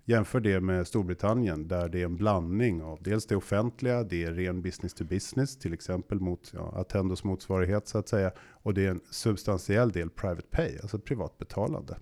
Jämför 0.09 0.39
det 0.39 0.59
med 0.59 0.87
Storbritannien 0.87 1.67
där 1.67 1.89
det 1.89 2.01
är 2.01 2.05
en 2.05 2.15
blandning 2.15 2.83
av 2.83 3.03
dels 3.03 3.25
det 3.25 3.35
offentliga, 3.35 4.03
det 4.03 4.23
är 4.23 4.31
ren 4.31 4.61
business 4.61 4.93
to 4.93 5.03
business, 5.03 5.57
till 5.57 5.73
exempel 5.73 6.19
mot 6.19 6.51
ja, 6.53 6.73
Attendos 6.75 7.23
motsvarighet 7.23 7.87
så 7.87 7.97
att 7.97 8.09
säga. 8.09 8.31
Och 8.39 8.73
det 8.73 8.85
är 8.85 8.89
en 8.89 9.01
substantiell 9.11 9.91
del 9.91 10.09
private 10.09 10.47
pay, 10.51 10.77
alltså 10.81 10.99
privat 10.99 11.37
betalande. 11.37 11.97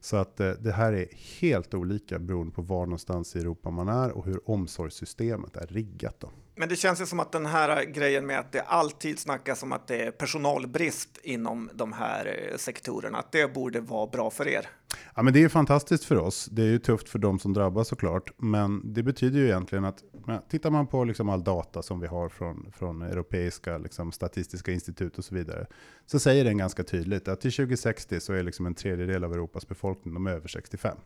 Så 0.00 0.16
att 0.16 0.40
eh, 0.40 0.50
det 0.50 0.72
här 0.72 0.92
är 0.92 1.06
helt 1.40 1.74
olika 1.74 2.18
beroende 2.18 2.52
på 2.52 2.62
var 2.62 2.86
någonstans 2.86 3.36
i 3.36 3.38
Europa 3.38 3.70
man 3.70 3.88
är 3.88 4.10
och 4.12 4.24
hur 4.24 4.50
omsorgssystemet 4.50 5.56
är 5.56 5.66
riggat. 5.66 6.20
Då. 6.20 6.30
Men 6.58 6.68
det 6.68 6.76
känns 6.76 7.00
ju 7.00 7.06
som 7.06 7.20
att 7.20 7.32
den 7.32 7.46
här 7.46 7.84
grejen 7.84 8.26
med 8.26 8.38
att 8.38 8.52
det 8.52 8.62
alltid 8.62 9.18
snackas 9.18 9.62
om 9.62 9.72
att 9.72 9.86
det 9.86 10.02
är 10.02 10.10
personalbrist 10.10 11.18
inom 11.22 11.70
de 11.74 11.92
här 11.92 12.50
eh, 12.52 12.56
sektorerna, 12.56 13.18
att 13.18 13.32
det 13.32 13.54
borde 13.54 13.80
vara 13.80 14.06
bra 14.06 14.30
för 14.30 14.48
er. 14.48 14.66
Ja, 15.14 15.22
men 15.22 15.32
det 15.32 15.38
är 15.38 15.40
ju 15.40 15.48
fantastiskt 15.48 16.04
för 16.04 16.16
oss. 16.16 16.48
Det 16.52 16.62
är 16.62 16.66
ju 16.66 16.78
tufft 16.78 17.08
för 17.08 17.18
de 17.18 17.38
som 17.38 17.52
drabbas 17.52 17.88
såklart, 17.88 18.30
men 18.36 18.94
det 18.94 19.02
betyder 19.02 19.38
ju 19.38 19.46
egentligen 19.46 19.84
att 19.84 20.02
tittar 20.50 20.70
man 20.70 20.86
på 20.86 21.04
liksom 21.04 21.28
all 21.28 21.44
data 21.44 21.82
som 21.82 22.00
vi 22.00 22.06
har 22.06 22.28
från, 22.28 22.72
från 22.78 23.02
europeiska 23.02 23.78
liksom, 23.78 24.12
statistiska 24.12 24.72
institut 24.72 25.18
och 25.18 25.24
så 25.24 25.34
vidare, 25.34 25.66
så 26.06 26.18
säger 26.18 26.44
den 26.44 26.58
ganska 26.58 26.84
tydligt 26.84 27.28
att 27.28 27.40
till 27.40 27.52
2060 27.52 28.20
så 28.20 28.32
är 28.32 28.42
liksom 28.42 28.66
en 28.66 28.74
tredjedel 28.74 29.24
av 29.24 29.32
Europas 29.32 29.68
befolkning 29.68 30.14
de 30.14 30.26
är 30.26 30.30
över 30.30 30.48
65. 30.48 30.96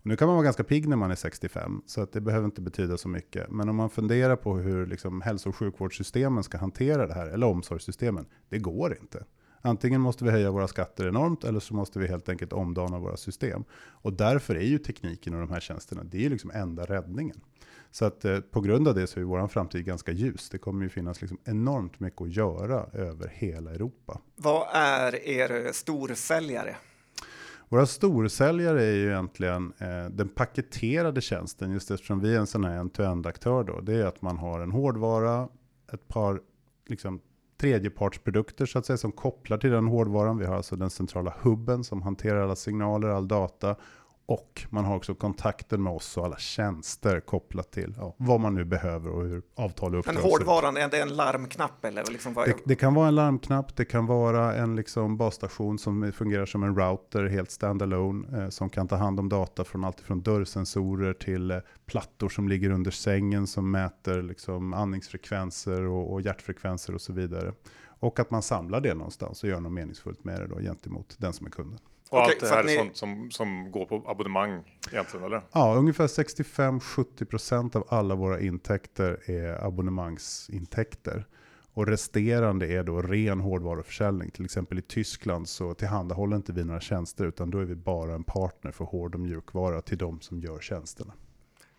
Och 0.00 0.06
nu 0.06 0.16
kan 0.16 0.28
man 0.28 0.36
vara 0.36 0.44
ganska 0.44 0.64
pigg 0.64 0.88
när 0.88 0.96
man 0.96 1.10
är 1.10 1.14
65, 1.14 1.82
så 1.86 2.00
att 2.00 2.12
det 2.12 2.20
behöver 2.20 2.44
inte 2.44 2.60
betyda 2.60 2.96
så 2.96 3.08
mycket. 3.08 3.50
Men 3.50 3.68
om 3.68 3.76
man 3.76 3.90
funderar 3.90 4.36
på 4.36 4.56
hur 4.56 4.86
liksom 4.86 5.20
hälso 5.20 5.48
och 5.48 5.56
sjukvårdssystemen 5.56 6.44
ska 6.44 6.58
hantera 6.58 7.06
det 7.06 7.14
här, 7.14 7.26
eller 7.26 7.46
omsorgssystemen, 7.46 8.26
det 8.48 8.58
går 8.58 8.98
inte. 9.00 9.24
Antingen 9.62 10.00
måste 10.00 10.24
vi 10.24 10.30
höja 10.30 10.50
våra 10.50 10.68
skatter 10.68 11.08
enormt, 11.08 11.44
eller 11.44 11.60
så 11.60 11.74
måste 11.74 11.98
vi 11.98 12.06
helt 12.06 12.28
enkelt 12.28 12.52
omdana 12.52 12.98
våra 12.98 13.16
system. 13.16 13.64
Och 13.72 14.12
därför 14.12 14.54
är 14.54 14.66
ju 14.66 14.78
tekniken 14.78 15.34
och 15.34 15.40
de 15.40 15.50
här 15.50 15.60
tjänsterna, 15.60 16.04
det 16.04 16.18
är 16.18 16.22
ju 16.22 16.28
liksom 16.28 16.50
enda 16.50 16.84
räddningen. 16.84 17.40
Så 17.90 18.04
att 18.04 18.24
eh, 18.24 18.40
på 18.40 18.60
grund 18.60 18.88
av 18.88 18.94
det 18.94 19.06
så 19.06 19.20
är 19.20 19.24
vår 19.24 19.48
framtid 19.48 19.84
ganska 19.84 20.12
ljus. 20.12 20.50
Det 20.50 20.58
kommer 20.58 20.82
ju 20.82 20.88
finnas 20.88 21.20
liksom 21.20 21.38
enormt 21.44 22.00
mycket 22.00 22.20
att 22.20 22.36
göra 22.36 22.86
över 22.92 23.28
hela 23.34 23.70
Europa. 23.70 24.20
Vad 24.36 24.68
är 24.72 25.28
er 25.28 25.72
storsäljare? 25.72 26.76
Våra 27.72 27.86
storsäljare 27.86 28.82
är 28.84 28.94
ju 28.94 29.06
egentligen 29.06 29.72
eh, 29.78 30.04
den 30.10 30.28
paketerade 30.28 31.20
tjänsten, 31.20 31.70
just 31.72 31.90
eftersom 31.90 32.20
vi 32.20 32.34
är 32.34 32.38
en 32.38 32.46
sån 32.46 32.64
här 32.64 32.76
end-to-end-aktör 32.76 33.64
då. 33.64 33.80
Det 33.80 33.94
är 33.94 34.04
att 34.04 34.22
man 34.22 34.38
har 34.38 34.60
en 34.60 34.70
hårdvara, 34.70 35.48
ett 35.92 36.08
par 36.08 36.40
liksom, 36.86 37.20
tredjepartsprodukter 37.60 38.66
så 38.66 38.78
att 38.78 38.86
säga 38.86 38.96
som 38.96 39.12
kopplar 39.12 39.58
till 39.58 39.70
den 39.70 39.86
hårdvaran. 39.86 40.38
Vi 40.38 40.46
har 40.46 40.56
alltså 40.56 40.76
den 40.76 40.90
centrala 40.90 41.34
hubben 41.42 41.84
som 41.84 42.02
hanterar 42.02 42.42
alla 42.42 42.56
signaler, 42.56 43.08
all 43.08 43.28
data 43.28 43.76
och 44.30 44.66
man 44.70 44.84
har 44.84 44.96
också 44.96 45.14
kontakten 45.14 45.82
med 45.82 45.92
oss 45.92 46.16
och 46.16 46.24
alla 46.24 46.38
tjänster 46.38 47.20
kopplat 47.20 47.72
till 47.72 47.94
ja, 47.96 48.14
vad 48.16 48.40
man 48.40 48.54
nu 48.54 48.64
behöver 48.64 49.10
och 49.10 49.24
hur 49.24 49.42
avtal 49.54 49.94
uppdras. 49.94 50.14
Men 50.14 50.24
hårdvaran, 50.24 50.76
är 50.76 50.88
det 50.88 51.00
en 51.00 51.16
larmknapp? 51.16 51.84
Eller 51.84 52.04
liksom 52.04 52.34
det, 52.34 52.54
det, 52.64 52.76
kan 52.76 52.94
vara 52.94 53.08
en 53.08 53.14
larmknapp, 53.14 53.76
det 53.76 53.84
kan 53.84 54.06
vara 54.06 54.54
en 54.54 54.76
liksom 54.76 55.16
basstation 55.16 55.78
som 55.78 56.12
fungerar 56.12 56.46
som 56.46 56.62
en 56.62 56.76
router 56.76 57.26
helt 57.26 57.50
standalone 57.50 58.42
eh, 58.42 58.48
som 58.48 58.70
kan 58.70 58.88
ta 58.88 58.96
hand 58.96 59.20
om 59.20 59.28
data 59.28 59.64
från 59.64 59.84
allt 59.84 60.00
från 60.00 60.22
dörrsensorer 60.22 61.12
till 61.12 61.50
eh, 61.50 61.58
plattor 61.86 62.28
som 62.28 62.48
ligger 62.48 62.70
under 62.70 62.90
sängen 62.90 63.46
som 63.46 63.70
mäter 63.70 64.22
liksom 64.22 64.74
andningsfrekvenser 64.74 65.82
och, 65.82 66.12
och 66.12 66.20
hjärtfrekvenser 66.20 66.94
och 66.94 67.00
så 67.00 67.12
vidare. 67.12 67.52
Och 68.00 68.20
att 68.20 68.30
man 68.30 68.42
samlar 68.42 68.80
det 68.80 68.94
någonstans 68.94 69.42
och 69.42 69.48
gör 69.48 69.60
något 69.60 69.72
meningsfullt 69.72 70.24
med 70.24 70.40
det 70.40 70.46
då 70.46 70.58
gentemot 70.58 71.16
den 71.18 71.32
som 71.32 71.46
är 71.46 71.50
kunden. 71.50 71.78
Och 72.10 72.18
okay, 72.18 72.30
allt 72.30 72.40
det 72.40 72.48
här 72.48 72.58
är 72.58 72.64
ni... 72.64 72.76
sånt 72.76 72.96
som, 72.96 73.30
som 73.30 73.70
går 73.70 73.86
på 73.86 74.02
abonnemang 74.06 74.78
egentligen, 74.92 75.26
eller? 75.26 75.42
Ja, 75.52 75.74
ungefär 75.74 76.06
65-70% 76.06 77.76
av 77.76 77.86
alla 77.88 78.14
våra 78.14 78.40
intäkter 78.40 79.30
är 79.30 79.64
abonnemangsintäkter. 79.64 81.26
Och 81.74 81.86
resterande 81.86 82.66
är 82.66 82.82
då 82.82 83.02
ren 83.02 83.40
hårdvaruförsäljning. 83.40 84.30
Till 84.30 84.44
exempel 84.44 84.78
i 84.78 84.82
Tyskland 84.82 85.48
så 85.48 85.74
tillhandahåller 85.74 86.36
inte 86.36 86.52
vi 86.52 86.64
några 86.64 86.80
tjänster, 86.80 87.24
utan 87.24 87.50
då 87.50 87.58
är 87.58 87.64
vi 87.64 87.74
bara 87.74 88.14
en 88.14 88.24
partner 88.24 88.72
för 88.72 88.84
hård 88.84 89.14
och 89.14 89.20
mjukvara 89.20 89.80
till 89.80 89.98
de 89.98 90.20
som 90.20 90.40
gör 90.40 90.60
tjänsterna. 90.60 91.12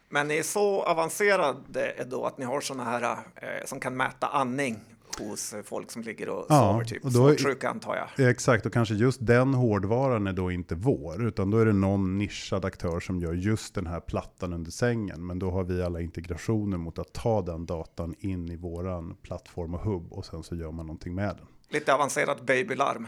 Men 0.10 0.28
ni 0.28 0.38
är 0.38 0.44
så 0.44 0.84
avancerade 0.84 2.06
då 2.06 2.26
att 2.26 2.38
ni 2.38 2.46
har 2.46 2.62
sådana 2.62 2.84
här 2.84 3.18
eh, 3.36 3.66
som 3.66 3.80
kan 3.80 3.98
mäta 3.98 4.28
andning 4.28 4.80
hos 5.20 5.54
folk 5.64 5.92
som 5.92 6.02
ligger 6.02 6.30
och 6.30 6.46
ja, 6.50 6.72
sover, 6.72 6.86
typ 6.86 7.12
svartsjuka 7.12 7.70
antar 7.70 8.10
jag. 8.18 8.30
Exakt, 8.30 8.66
och 8.66 8.74
kanske 8.74 8.96
just 8.96 9.26
den 9.26 9.54
hårdvaran 9.54 10.28
är 10.28 10.34
då 10.34 10.52
inte 10.52 10.76
vår, 10.76 11.28
utan 11.28 11.52
då 11.52 11.58
är 11.58 11.66
det 11.66 11.74
någon 11.74 12.18
nischad 12.18 12.66
aktör 12.66 13.00
som 13.00 13.20
gör 13.20 13.34
just 13.34 13.76
den 13.76 13.88
här 13.88 14.00
plattan 14.00 14.54
under 14.54 14.72
sängen. 14.72 15.26
Men 15.26 15.40
då 15.40 15.52
har 15.52 15.64
vi 15.64 15.84
alla 15.84 16.02
integrationer 16.02 16.78
mot 16.78 17.00
att 17.00 17.14
ta 17.14 17.42
den 17.42 17.66
datan 17.66 18.16
in 18.20 18.50
i 18.50 18.56
våran 18.56 19.16
plattform 19.16 19.74
och 19.74 19.82
hubb 19.82 20.14
och 20.14 20.26
sen 20.26 20.44
så 20.44 20.56
gör 20.56 20.72
man 20.72 20.86
någonting 20.86 21.16
med 21.16 21.36
den. 21.38 21.48
Lite 21.70 21.94
avancerat 21.94 22.42
babylarm. 22.42 23.08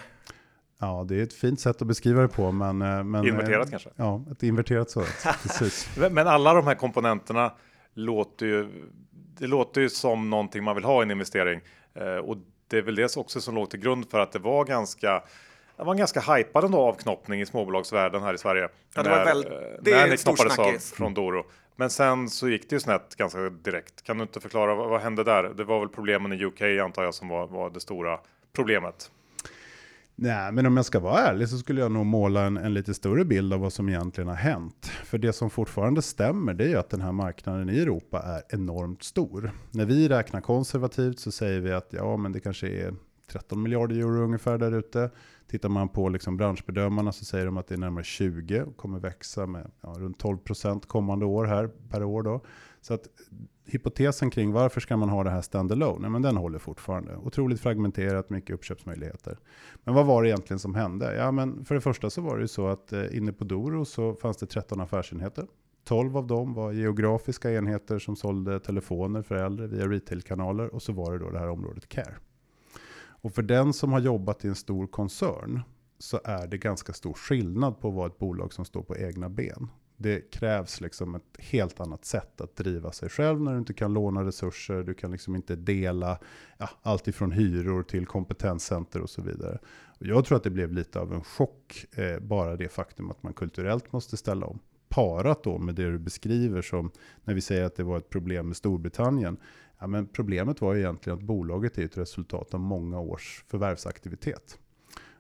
Ja, 0.80 1.06
det 1.08 1.16
är 1.16 1.24
ett 1.24 1.34
fint 1.34 1.60
sätt 1.60 1.82
att 1.82 1.88
beskriva 1.88 2.22
det 2.22 2.28
på. 2.28 2.52
Men, 2.52 2.82
eh, 2.82 3.04
men, 3.04 3.28
inverterat 3.28 3.70
kanske? 3.70 3.90
Ja, 3.96 4.26
ett 4.32 4.44
inverterat 4.44 4.90
sådant. 4.90 5.10
Precis. 5.44 5.90
men 6.12 6.28
alla 6.28 6.54
de 6.54 6.68
här 6.68 6.76
komponenterna 6.76 7.54
låter 7.94 8.46
ju, 8.46 8.68
det 9.12 9.48
låter 9.48 9.82
ju 9.82 9.90
som 9.90 10.30
någonting 10.30 10.64
man 10.64 10.76
vill 10.76 10.84
ha 10.84 11.02
i 11.02 11.04
en 11.04 11.12
investering. 11.12 11.62
Eh, 11.96 12.16
och 12.16 12.38
det 12.68 12.78
är 12.78 12.82
väl 12.82 12.96
det 12.96 13.18
också 13.18 13.42
som 13.42 13.56
låg 13.56 13.70
till 13.70 13.80
grund 13.80 14.10
för 14.10 14.20
att 14.20 14.32
det 14.32 14.40
var 14.40 14.66
ganska 14.66 15.24
det 15.78 15.84
var 15.84 15.92
en 15.94 15.98
ganska 15.98 16.20
hypad 16.20 16.64
ändå 16.64 16.78
avknoppning 16.78 17.42
i 17.42 17.46
småbolagsvärlden 17.46 18.24
här 18.24 18.34
i 18.34 18.38
Sverige. 18.38 18.70
Ja, 18.96 19.04
det 19.04 19.10
var 19.10 19.26
väl, 19.26 19.42
det 19.82 19.92
när 19.92 20.08
ni 20.08 20.18
knoppades 20.18 20.60
av 20.60 20.74
från 20.74 21.14
Doro. 21.14 21.46
Men 21.76 21.90
sen 21.90 22.30
så 22.30 22.50
gick 22.50 22.70
det 22.70 22.76
ju 22.76 22.80
snett 22.80 23.16
ganska 23.16 23.40
direkt. 23.40 24.04
Kan 24.04 24.18
du 24.18 24.22
inte 24.22 24.40
förklara 24.40 24.76
vad, 24.76 24.90
vad 24.90 25.02
hände 25.02 25.24
där? 25.24 25.44
Det 25.44 25.64
var 25.64 25.80
väl 25.80 25.90
problemen 25.90 26.34
i 26.34 26.46
UK 26.46 26.62
antar 26.62 27.04
jag 27.04 27.14
som 27.14 27.28
var, 27.28 27.48
var 27.48 27.70
det 27.70 27.80
stora 27.80 28.20
problemet. 28.54 29.12
Nej, 30.16 30.52
men 30.52 30.66
om 30.66 30.78
jag 30.78 30.86
ska 30.86 31.00
vara 31.00 31.20
ärlig 31.20 31.50
så 31.50 31.58
skulle 31.58 31.82
jag 31.82 31.92
nog 31.92 32.06
måla 32.06 32.46
en, 32.46 32.58
en, 32.58 32.74
lite 32.74 32.94
större 32.94 33.26
bild 33.26 33.54
av 33.54 33.60
vad 33.60 33.74
som 33.74 33.90
egentligen 33.90 34.28
har 34.28 34.36
hänt. 34.36 34.86
För 34.86 35.18
det 35.18 35.34
som 35.34 35.50
fortfarande 35.50 36.02
stämmer 36.02 36.54
det 36.54 36.64
är 36.64 36.70
ju 36.70 36.78
att 36.78 36.90
den 36.90 37.02
här 37.02 37.12
marknaden 37.12 37.70
i 37.70 37.80
Europa 37.80 38.20
är 38.20 38.56
enormt 38.56 39.04
stor. 39.04 39.52
När 39.72 39.86
vi 39.86 40.10
räknar 40.10 40.42
konservativt 40.42 41.20
så 41.20 41.32
säger 41.32 41.60
vi 41.60 41.72
att 41.72 41.88
ja, 41.94 42.18
men 42.18 42.32
det 42.32 42.40
kanske 42.40 42.68
är 42.68 42.94
13 43.32 43.62
miljarder 43.62 43.96
euro 43.96 44.24
ungefär 44.24 44.58
där 44.58 44.72
ute. 44.72 45.10
Tittar 45.48 45.70
man 45.70 45.90
på 45.90 46.10
liksom 46.10 46.38
branschbedömarna 46.38 47.12
så 47.12 47.26
säger 47.26 47.46
de 47.46 47.58
att 47.58 47.68
det 47.68 47.76
är 47.76 47.80
närmare 47.80 48.04
20 48.04 48.62
och 48.62 48.78
kommer 48.78 49.00
växa 49.00 49.46
med 49.46 49.72
ja, 49.82 49.96
runt 49.98 50.20
12 50.20 50.38
procent 50.38 50.88
kommande 50.88 51.26
år 51.26 51.46
här 51.46 51.70
per 51.90 52.04
år. 52.04 52.24
Då. 52.24 52.42
Så 52.82 52.94
att 52.94 53.08
hypotesen 53.66 54.30
kring 54.30 54.52
varför 54.52 54.82
ska 54.82 54.98
man 54.98 55.10
ha 55.10 55.24
det 55.24 55.30
här 55.30 55.42
standalone, 55.42 56.10
men 56.10 56.22
den 56.22 56.38
håller 56.38 56.60
fortfarande. 56.60 57.16
Otroligt 57.16 57.62
fragmenterat, 57.62 58.30
mycket 58.30 58.54
uppköpsmöjligheter. 58.54 59.38
Men 59.84 59.96
vad 59.96 60.06
var 60.06 60.24
det 60.24 60.30
egentligen 60.30 60.60
som 60.60 60.76
hände? 60.76 61.16
Ja, 61.16 61.32
men 61.32 61.66
för 61.66 61.76
det 61.76 61.82
första 61.82 62.10
så 62.10 62.22
var 62.22 62.36
det 62.36 62.42
ju 62.42 62.48
så 62.48 62.68
att 62.68 62.94
eh, 62.94 63.18
inne 63.18 63.34
på 63.34 63.44
Doro 63.44 63.86
så 63.86 64.16
fanns 64.16 64.38
det 64.38 64.46
13 64.46 64.82
affärsenheter. 64.82 65.48
12 65.84 66.18
av 66.18 66.28
dem 66.28 66.54
var 66.54 66.72
geografiska 66.72 67.52
enheter 67.54 68.00
som 68.00 68.16
sålde 68.16 68.60
telefoner 68.60 69.22
för 69.22 69.36
äldre 69.36 69.68
via 69.68 69.88
retailkanaler 69.88 70.74
och 70.74 70.82
så 70.82 70.94
var 70.94 71.12
det 71.12 71.20
då 71.20 71.30
det 71.30 71.40
här 71.40 71.50
området 71.50 71.90
Care. 71.90 72.16
Och 73.24 73.34
för 73.34 73.42
den 73.42 73.74
som 73.74 73.92
har 73.92 74.00
jobbat 74.00 74.46
i 74.46 74.48
en 74.48 74.56
stor 74.56 74.88
koncern 74.88 75.62
så 76.00 76.20
är 76.24 76.48
det 76.48 76.58
ganska 76.58 76.94
stor 76.94 77.14
skillnad 77.14 77.80
på 77.80 77.88
att 77.88 77.94
vara 77.94 78.08
ett 78.08 78.18
bolag 78.18 78.54
som 78.54 78.66
står 78.66 78.82
på 78.82 78.98
egna 78.98 79.30
ben. 79.30 79.70
Det 80.04 80.32
krävs 80.32 80.82
liksom 80.82 81.16
ett 81.16 81.38
helt 81.40 81.80
annat 81.80 82.06
sätt 82.06 82.42
att 82.42 82.56
driva 82.56 82.92
sig 82.92 83.10
själv 83.10 83.42
när 83.42 83.52
du 83.52 83.58
inte 83.58 83.74
kan 83.74 83.94
låna 83.94 84.26
resurser, 84.26 84.84
du 84.84 84.94
kan 84.94 85.12
liksom 85.12 85.36
inte 85.36 85.56
dela 85.56 86.20
ja, 86.58 86.70
allt 86.82 87.08
ifrån 87.08 87.32
hyror 87.32 87.84
till 87.84 88.06
kompetenscenter 88.06 89.02
och 89.02 89.10
så 89.10 89.22
vidare. 89.22 89.60
Och 90.00 90.06
jag 90.06 90.26
tror 90.26 90.38
att 90.38 90.44
det 90.44 90.50
blev 90.50 90.74
lite 90.74 91.00
av 91.00 91.14
en 91.14 91.24
chock, 91.24 91.86
eh, 91.98 92.20
bara 92.20 92.56
det 92.56 92.70
faktum 92.70 93.12
att 93.12 93.24
man 93.24 93.34
kulturellt 93.34 93.92
måste 93.92 94.18
ställa 94.18 94.46
om. 94.46 94.60
Parat 94.90 95.44
då 95.44 95.58
med 95.58 95.76
det 95.76 95.92
du 95.92 96.00
beskriver 96.00 96.62
som, 96.62 96.92
när 97.24 97.34
vi 97.34 97.42
säger 97.42 97.64
att 97.64 97.76
det 97.76 97.84
var 97.84 97.98
ett 97.98 98.10
problem 98.10 98.48
med 98.48 98.58
Storbritannien, 98.58 99.38
Ja, 99.80 99.88
men 99.88 100.08
problemet 100.08 100.62
var 100.62 100.76
egentligen 100.76 101.20
att 101.20 101.26
bolaget 101.26 101.78
är 101.78 101.86
ett 101.86 101.98
resultat 101.98 102.54
av 102.54 102.60
många 102.60 103.00
års 103.00 103.44
förvärvsaktivitet. 103.48 104.60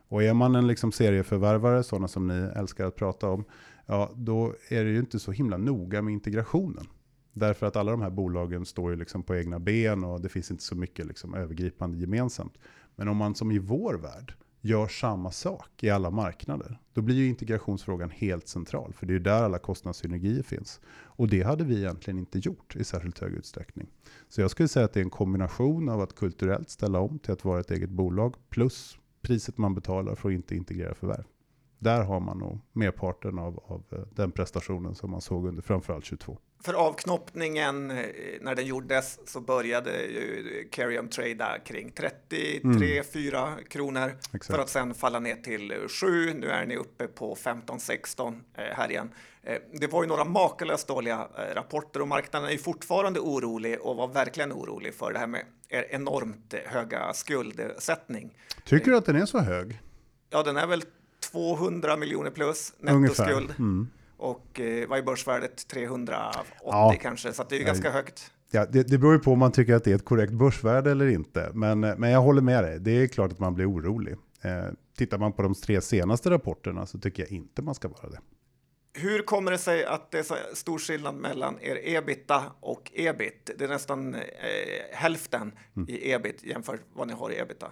Och 0.07 0.23
är 0.23 0.33
man 0.33 0.55
en 0.55 0.67
liksom 0.67 0.91
serieförvärvare, 0.91 1.83
sådana 1.83 2.07
som 2.07 2.27
ni 2.27 2.33
älskar 2.55 2.85
att 2.85 2.95
prata 2.95 3.29
om, 3.29 3.43
ja, 3.85 4.11
då 4.15 4.55
är 4.69 4.83
det 4.83 4.89
ju 4.89 4.99
inte 4.99 5.19
så 5.19 5.31
himla 5.31 5.57
noga 5.57 6.01
med 6.01 6.13
integrationen. 6.13 6.87
Därför 7.33 7.65
att 7.65 7.75
alla 7.75 7.91
de 7.91 8.01
här 8.01 8.09
bolagen 8.09 8.65
står 8.65 8.91
ju 8.91 8.97
liksom 8.97 9.23
på 9.23 9.35
egna 9.35 9.59
ben 9.59 10.03
och 10.03 10.21
det 10.21 10.29
finns 10.29 10.51
inte 10.51 10.63
så 10.63 10.75
mycket 10.75 11.05
liksom 11.05 11.33
övergripande 11.33 11.97
gemensamt. 11.97 12.57
Men 12.95 13.07
om 13.07 13.17
man 13.17 13.35
som 13.35 13.51
i 13.51 13.59
vår 13.59 13.93
värld 13.93 14.33
gör 14.61 14.87
samma 14.87 15.31
sak 15.31 15.83
i 15.83 15.89
alla 15.89 16.09
marknader, 16.09 16.79
då 16.93 17.01
blir 17.01 17.15
ju 17.15 17.27
integrationsfrågan 17.27 18.09
helt 18.09 18.47
central. 18.47 18.93
För 18.93 19.05
det 19.05 19.11
är 19.11 19.15
ju 19.15 19.23
där 19.23 19.43
alla 19.43 19.59
kostnadssynergier 19.59 20.43
finns. 20.43 20.81
Och 20.89 21.27
det 21.27 21.43
hade 21.43 21.63
vi 21.63 21.77
egentligen 21.77 22.19
inte 22.19 22.39
gjort 22.39 22.75
i 22.75 22.83
särskilt 22.83 23.19
hög 23.19 23.33
utsträckning. 23.33 23.87
Så 24.29 24.41
jag 24.41 24.51
skulle 24.51 24.67
säga 24.67 24.85
att 24.85 24.93
det 24.93 24.99
är 24.99 25.03
en 25.03 25.09
kombination 25.09 25.89
av 25.89 26.01
att 26.01 26.15
kulturellt 26.15 26.69
ställa 26.69 26.99
om 26.99 27.19
till 27.19 27.33
att 27.33 27.45
vara 27.45 27.59
ett 27.59 27.71
eget 27.71 27.89
bolag, 27.89 28.35
plus 28.49 28.97
priset 29.21 29.57
man 29.57 29.75
betalar 29.75 30.15
för 30.15 30.29
att 30.29 30.35
inte 30.35 30.55
integrera 30.55 30.95
förvärv. 30.95 31.23
Där 31.83 32.01
har 32.01 32.19
man 32.19 32.37
nog 32.37 32.59
merparten 32.73 33.39
av, 33.39 33.63
av 33.67 33.83
eh, 33.91 33.99
den 34.15 34.31
prestationen 34.31 34.95
som 34.95 35.11
man 35.11 35.21
såg 35.21 35.47
under 35.47 35.61
framförallt 35.61 36.05
22 36.05 36.37
för 36.63 36.73
avknoppningen, 36.73 37.91
eh, 37.91 38.05
när 38.41 38.55
den 38.55 38.65
gjordes, 38.65 39.19
så 39.25 39.41
började 39.41 39.91
ju 40.01 40.67
Carium 40.71 41.07
trada 41.07 41.59
kring 41.59 41.91
33-4 41.91 43.47
mm. 43.47 43.63
kronor 43.69 44.09
Exakt. 44.09 44.45
för 44.45 44.59
att 44.59 44.69
sen 44.69 44.93
falla 44.93 45.19
ner 45.19 45.35
till 45.35 45.73
7. 46.01 46.33
Nu 46.33 46.47
är 46.47 46.65
ni 46.65 46.75
uppe 46.75 47.07
på 47.07 47.35
15-16 47.35 48.39
eh, 48.53 48.63
här 48.63 48.91
igen. 48.91 49.09
Det 49.71 49.87
var 49.87 50.03
ju 50.03 50.09
några 50.09 50.25
makalöst 50.25 50.87
dåliga 50.87 51.27
rapporter 51.53 52.01
och 52.01 52.07
marknaden 52.07 52.49
är 52.49 52.57
fortfarande 52.57 53.19
orolig 53.19 53.81
och 53.81 53.95
var 53.95 54.07
verkligen 54.07 54.53
orolig 54.53 54.93
för 54.93 55.13
det 55.13 55.19
här 55.19 55.27
med 55.27 55.45
enormt 55.69 56.53
höga 56.65 57.13
skuldsättning. 57.13 58.37
Tycker 58.63 58.91
du 58.91 58.97
att 58.97 59.05
den 59.05 59.15
är 59.15 59.25
så 59.25 59.39
hög? 59.39 59.81
Ja, 60.29 60.43
den 60.43 60.57
är 60.57 60.67
väl 60.67 60.83
200 61.33 61.97
miljoner 61.97 62.31
plus 62.31 62.73
nettoskuld. 62.79 63.53
Mm. 63.59 63.87
Och 64.17 64.59
eh, 64.59 64.89
vad 64.89 64.99
är 64.99 65.03
börsvärdet? 65.03 65.67
380 65.67 66.41
ja. 66.63 66.95
kanske, 67.01 67.33
så 67.33 67.43
det 67.49 67.55
är 67.55 67.59
ju 67.59 67.65
ganska 67.65 67.91
högt. 67.91 68.31
Ja, 68.51 68.65
det, 68.65 68.83
det 68.83 68.97
beror 68.97 69.13
ju 69.13 69.19
på 69.19 69.31
om 69.31 69.39
man 69.39 69.51
tycker 69.51 69.75
att 69.75 69.83
det 69.83 69.91
är 69.91 69.95
ett 69.95 70.05
korrekt 70.05 70.33
börsvärde 70.33 70.91
eller 70.91 71.07
inte. 71.07 71.51
Men, 71.53 71.83
eh, 71.83 71.93
men 71.97 72.09
jag 72.09 72.21
håller 72.21 72.41
med 72.41 72.63
dig, 72.63 72.79
det 72.79 72.91
är 72.91 73.07
klart 73.07 73.31
att 73.31 73.39
man 73.39 73.53
blir 73.55 73.71
orolig. 73.71 74.15
Eh, 74.41 74.65
tittar 74.97 75.17
man 75.17 75.33
på 75.33 75.41
de 75.41 75.53
tre 75.53 75.81
senaste 75.81 76.29
rapporterna 76.29 76.85
så 76.85 76.99
tycker 76.99 77.23
jag 77.23 77.31
inte 77.31 77.61
man 77.61 77.75
ska 77.75 77.87
vara 77.87 78.09
det. 78.09 78.19
Hur 78.95 79.21
kommer 79.21 79.51
det 79.51 79.57
sig 79.57 79.85
att 79.85 80.11
det 80.11 80.19
är 80.19 80.23
så 80.23 80.35
stor 80.53 80.79
skillnad 80.79 81.15
mellan 81.15 81.59
er 81.61 81.79
ebita 81.83 82.43
och 82.59 82.91
ebit? 82.93 83.49
Det 83.57 83.63
är 83.65 83.69
nästan 83.69 84.15
eh, 84.15 84.21
hälften 84.91 85.51
mm. 85.75 85.89
i 85.89 86.11
ebit 86.11 86.43
jämfört 86.43 86.79
med 86.79 86.89
vad 86.93 87.07
ni 87.07 87.13
har 87.13 87.31
i 87.31 87.39
ebita. 87.39 87.71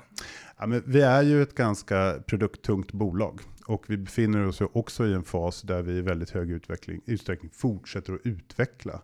Ja, 0.57 0.65
men 0.65 0.83
vi 0.85 1.01
är 1.01 1.21
ju 1.21 1.41
ett 1.41 1.55
ganska 1.55 2.23
produkttungt 2.27 2.91
bolag 2.91 3.41
och 3.65 3.83
vi 3.87 3.97
befinner 3.97 4.47
oss 4.47 4.61
också 4.61 5.07
i 5.07 5.13
en 5.13 5.23
fas 5.23 5.61
där 5.61 5.81
vi 5.81 5.91
i 5.91 6.01
väldigt 6.01 6.29
hög 6.29 6.51
utveckling, 6.51 7.01
utsträckning 7.05 7.51
fortsätter 7.53 8.13
att 8.13 8.21
utveckla 8.23 9.01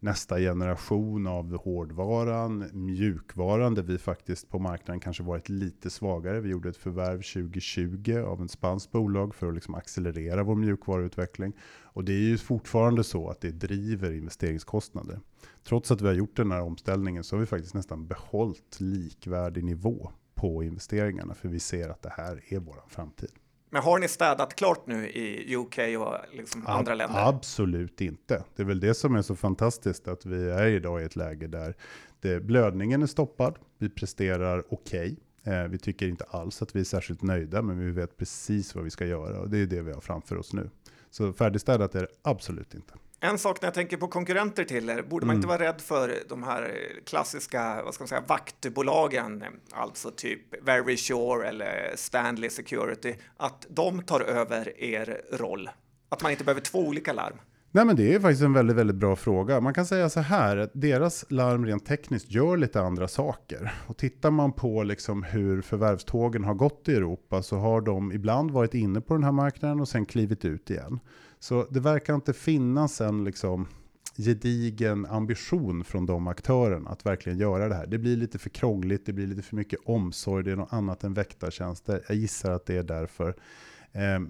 nästa 0.00 0.38
generation 0.38 1.26
av 1.26 1.56
hårdvaran, 1.56 2.70
mjukvaran, 2.72 3.74
där 3.74 3.82
vi 3.82 3.98
faktiskt 3.98 4.48
på 4.48 4.58
marknaden 4.58 5.00
kanske 5.00 5.22
varit 5.22 5.48
lite 5.48 5.90
svagare. 5.90 6.40
Vi 6.40 6.48
gjorde 6.48 6.68
ett 6.68 6.76
förvärv 6.76 7.16
2020 7.16 8.24
av 8.26 8.40
en 8.40 8.48
spanskt 8.48 8.92
bolag 8.92 9.34
för 9.34 9.48
att 9.48 9.54
liksom 9.54 9.74
accelerera 9.74 10.42
vår 10.42 10.54
mjukvaruutveckling. 10.54 11.52
Och 11.82 12.04
det 12.04 12.12
är 12.12 12.28
ju 12.28 12.38
fortfarande 12.38 13.04
så 13.04 13.30
att 13.30 13.40
det 13.40 13.50
driver 13.50 14.12
investeringskostnader. 14.12 15.20
Trots 15.64 15.90
att 15.90 16.00
vi 16.00 16.06
har 16.06 16.14
gjort 16.14 16.36
den 16.36 16.52
här 16.52 16.62
omställningen 16.62 17.24
så 17.24 17.36
har 17.36 17.40
vi 17.40 17.46
faktiskt 17.46 17.74
nästan 17.74 18.06
behållit 18.06 18.80
likvärdig 18.80 19.64
nivå 19.64 20.12
på 20.34 20.62
investeringarna, 20.62 21.34
för 21.34 21.48
vi 21.48 21.60
ser 21.60 21.88
att 21.88 22.02
det 22.02 22.12
här 22.16 22.44
är 22.48 22.58
vår 22.58 22.76
framtid. 22.88 23.30
Men 23.70 23.82
har 23.82 23.98
ni 23.98 24.08
städat 24.08 24.54
klart 24.54 24.86
nu 24.86 25.08
i 25.08 25.56
UK 25.56 25.78
och 25.78 26.14
liksom 26.32 26.66
Ab 26.66 26.78
andra 26.78 26.94
länder? 26.94 27.28
Absolut 27.28 28.00
inte. 28.00 28.44
Det 28.56 28.62
är 28.62 28.66
väl 28.66 28.80
det 28.80 28.94
som 28.94 29.16
är 29.16 29.22
så 29.22 29.36
fantastiskt 29.36 30.08
att 30.08 30.26
vi 30.26 30.50
är 30.50 30.66
idag 30.66 31.02
i 31.02 31.04
ett 31.04 31.16
läge 31.16 31.46
där 31.46 31.74
det, 32.20 32.40
blödningen 32.40 33.02
är 33.02 33.06
stoppad. 33.06 33.58
Vi 33.78 33.88
presterar 33.88 34.64
okej. 34.68 35.16
Okay. 35.42 35.54
Eh, 35.54 35.68
vi 35.68 35.78
tycker 35.78 36.08
inte 36.08 36.24
alls 36.24 36.62
att 36.62 36.76
vi 36.76 36.80
är 36.80 36.84
särskilt 36.84 37.22
nöjda, 37.22 37.62
men 37.62 37.78
vi 37.78 37.90
vet 37.90 38.16
precis 38.16 38.74
vad 38.74 38.84
vi 38.84 38.90
ska 38.90 39.06
göra 39.06 39.40
och 39.40 39.50
det 39.50 39.58
är 39.58 39.66
det 39.66 39.82
vi 39.82 39.92
har 39.92 40.00
framför 40.00 40.36
oss 40.36 40.52
nu. 40.52 40.70
Så 41.10 41.32
färdigstädat 41.32 41.94
är 41.94 42.00
det 42.00 42.08
absolut 42.22 42.74
inte. 42.74 42.94
En 43.20 43.38
sak 43.38 43.62
när 43.62 43.66
jag 43.66 43.74
tänker 43.74 43.96
på 43.96 44.08
konkurrenter 44.08 44.64
till 44.64 44.90
er, 44.90 45.02
borde 45.02 45.26
man 45.26 45.34
mm. 45.34 45.38
inte 45.38 45.48
vara 45.48 45.68
rädd 45.68 45.80
för 45.80 46.14
de 46.28 46.42
här 46.42 46.78
klassiska 47.06 47.82
vad 47.84 47.94
ska 47.94 48.02
man 48.02 48.08
säga, 48.08 48.22
vaktbolagen, 48.26 49.44
alltså 49.72 50.10
typ 50.10 50.66
Very 50.66 50.96
Sure 50.96 51.48
eller 51.48 51.92
Stanley 51.96 52.50
Security, 52.50 53.14
att 53.36 53.66
de 53.68 54.02
tar 54.02 54.20
över 54.20 54.80
er 54.82 55.20
roll? 55.32 55.70
Att 56.08 56.22
man 56.22 56.32
inte 56.32 56.44
behöver 56.44 56.60
två 56.60 56.78
olika 56.78 57.12
larm? 57.12 57.38
Nej, 57.70 57.84
men 57.84 57.96
det 57.96 58.14
är 58.14 58.20
faktiskt 58.20 58.42
en 58.42 58.52
väldigt, 58.52 58.76
väldigt 58.76 58.96
bra 58.96 59.16
fråga. 59.16 59.60
Man 59.60 59.74
kan 59.74 59.86
säga 59.86 60.08
så 60.10 60.20
här, 60.20 60.56
att 60.56 60.70
deras 60.74 61.24
larm 61.28 61.66
rent 61.66 61.86
tekniskt 61.86 62.30
gör 62.30 62.56
lite 62.56 62.80
andra 62.80 63.08
saker. 63.08 63.72
Och 63.86 63.96
tittar 63.96 64.30
man 64.30 64.52
på 64.52 64.82
liksom 64.82 65.22
hur 65.22 65.62
förvärvstågen 65.62 66.44
har 66.44 66.54
gått 66.54 66.88
i 66.88 66.94
Europa 66.94 67.42
så 67.42 67.56
har 67.56 67.80
de 67.80 68.12
ibland 68.12 68.50
varit 68.50 68.74
inne 68.74 69.00
på 69.00 69.14
den 69.14 69.24
här 69.24 69.32
marknaden 69.32 69.80
och 69.80 69.88
sen 69.88 70.06
klivit 70.06 70.44
ut 70.44 70.70
igen. 70.70 71.00
Så 71.40 71.66
det 71.70 71.80
verkar 71.80 72.14
inte 72.14 72.32
finnas 72.32 73.00
en 73.00 73.24
liksom 73.24 73.68
gedigen 74.16 75.06
ambition 75.06 75.84
från 75.84 76.06
de 76.06 76.26
aktörerna 76.26 76.90
att 76.90 77.06
verkligen 77.06 77.38
göra 77.38 77.68
det 77.68 77.74
här. 77.74 77.86
Det 77.86 77.98
blir 77.98 78.16
lite 78.16 78.38
för 78.38 78.50
krångligt, 78.50 79.06
det 79.06 79.12
blir 79.12 79.26
lite 79.26 79.42
för 79.42 79.56
mycket 79.56 79.80
omsorg, 79.84 80.44
det 80.44 80.52
är 80.52 80.56
något 80.56 80.72
annat 80.72 81.04
än 81.04 81.14
väktartjänster. 81.14 82.04
Jag 82.08 82.16
gissar 82.16 82.52
att 82.52 82.66
det 82.66 82.76
är 82.76 82.82
därför. 82.82 83.36
Eh, 83.92 84.20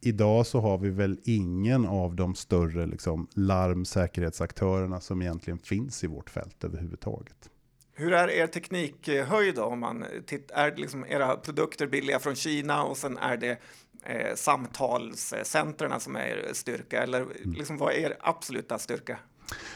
idag 0.00 0.46
så 0.46 0.60
har 0.60 0.78
vi 0.78 0.90
väl 0.90 1.20
ingen 1.24 1.86
av 1.86 2.16
de 2.16 2.34
större 2.34 2.86
liksom, 2.86 3.26
larmsäkerhetsaktörerna 3.34 5.00
som 5.00 5.22
egentligen 5.22 5.58
finns 5.58 6.04
i 6.04 6.06
vårt 6.06 6.30
fält 6.30 6.64
överhuvudtaget. 6.64 7.50
Hur 7.94 8.12
är 8.12 8.30
er 8.30 8.46
teknikhöjd 8.46 9.54
då? 9.54 9.62
Om 9.62 9.80
man 9.80 10.04
tittar, 10.26 10.54
är 10.54 10.76
liksom 10.76 11.04
era 11.08 11.36
produkter 11.36 11.86
billiga 11.86 12.18
från 12.18 12.34
Kina 12.34 12.84
och 12.84 12.96
sen 12.96 13.18
är 13.18 13.36
det 13.36 13.58
eh, 14.06 14.34
samtalscentren 14.34 16.00
som 16.00 16.16
är 16.16 16.50
styrka? 16.52 17.02
Eller 17.02 17.20
mm. 17.20 17.52
liksom, 17.52 17.78
vad 17.78 17.92
är 17.92 17.98
er 17.98 18.16
absoluta 18.20 18.78
styrka? 18.78 19.18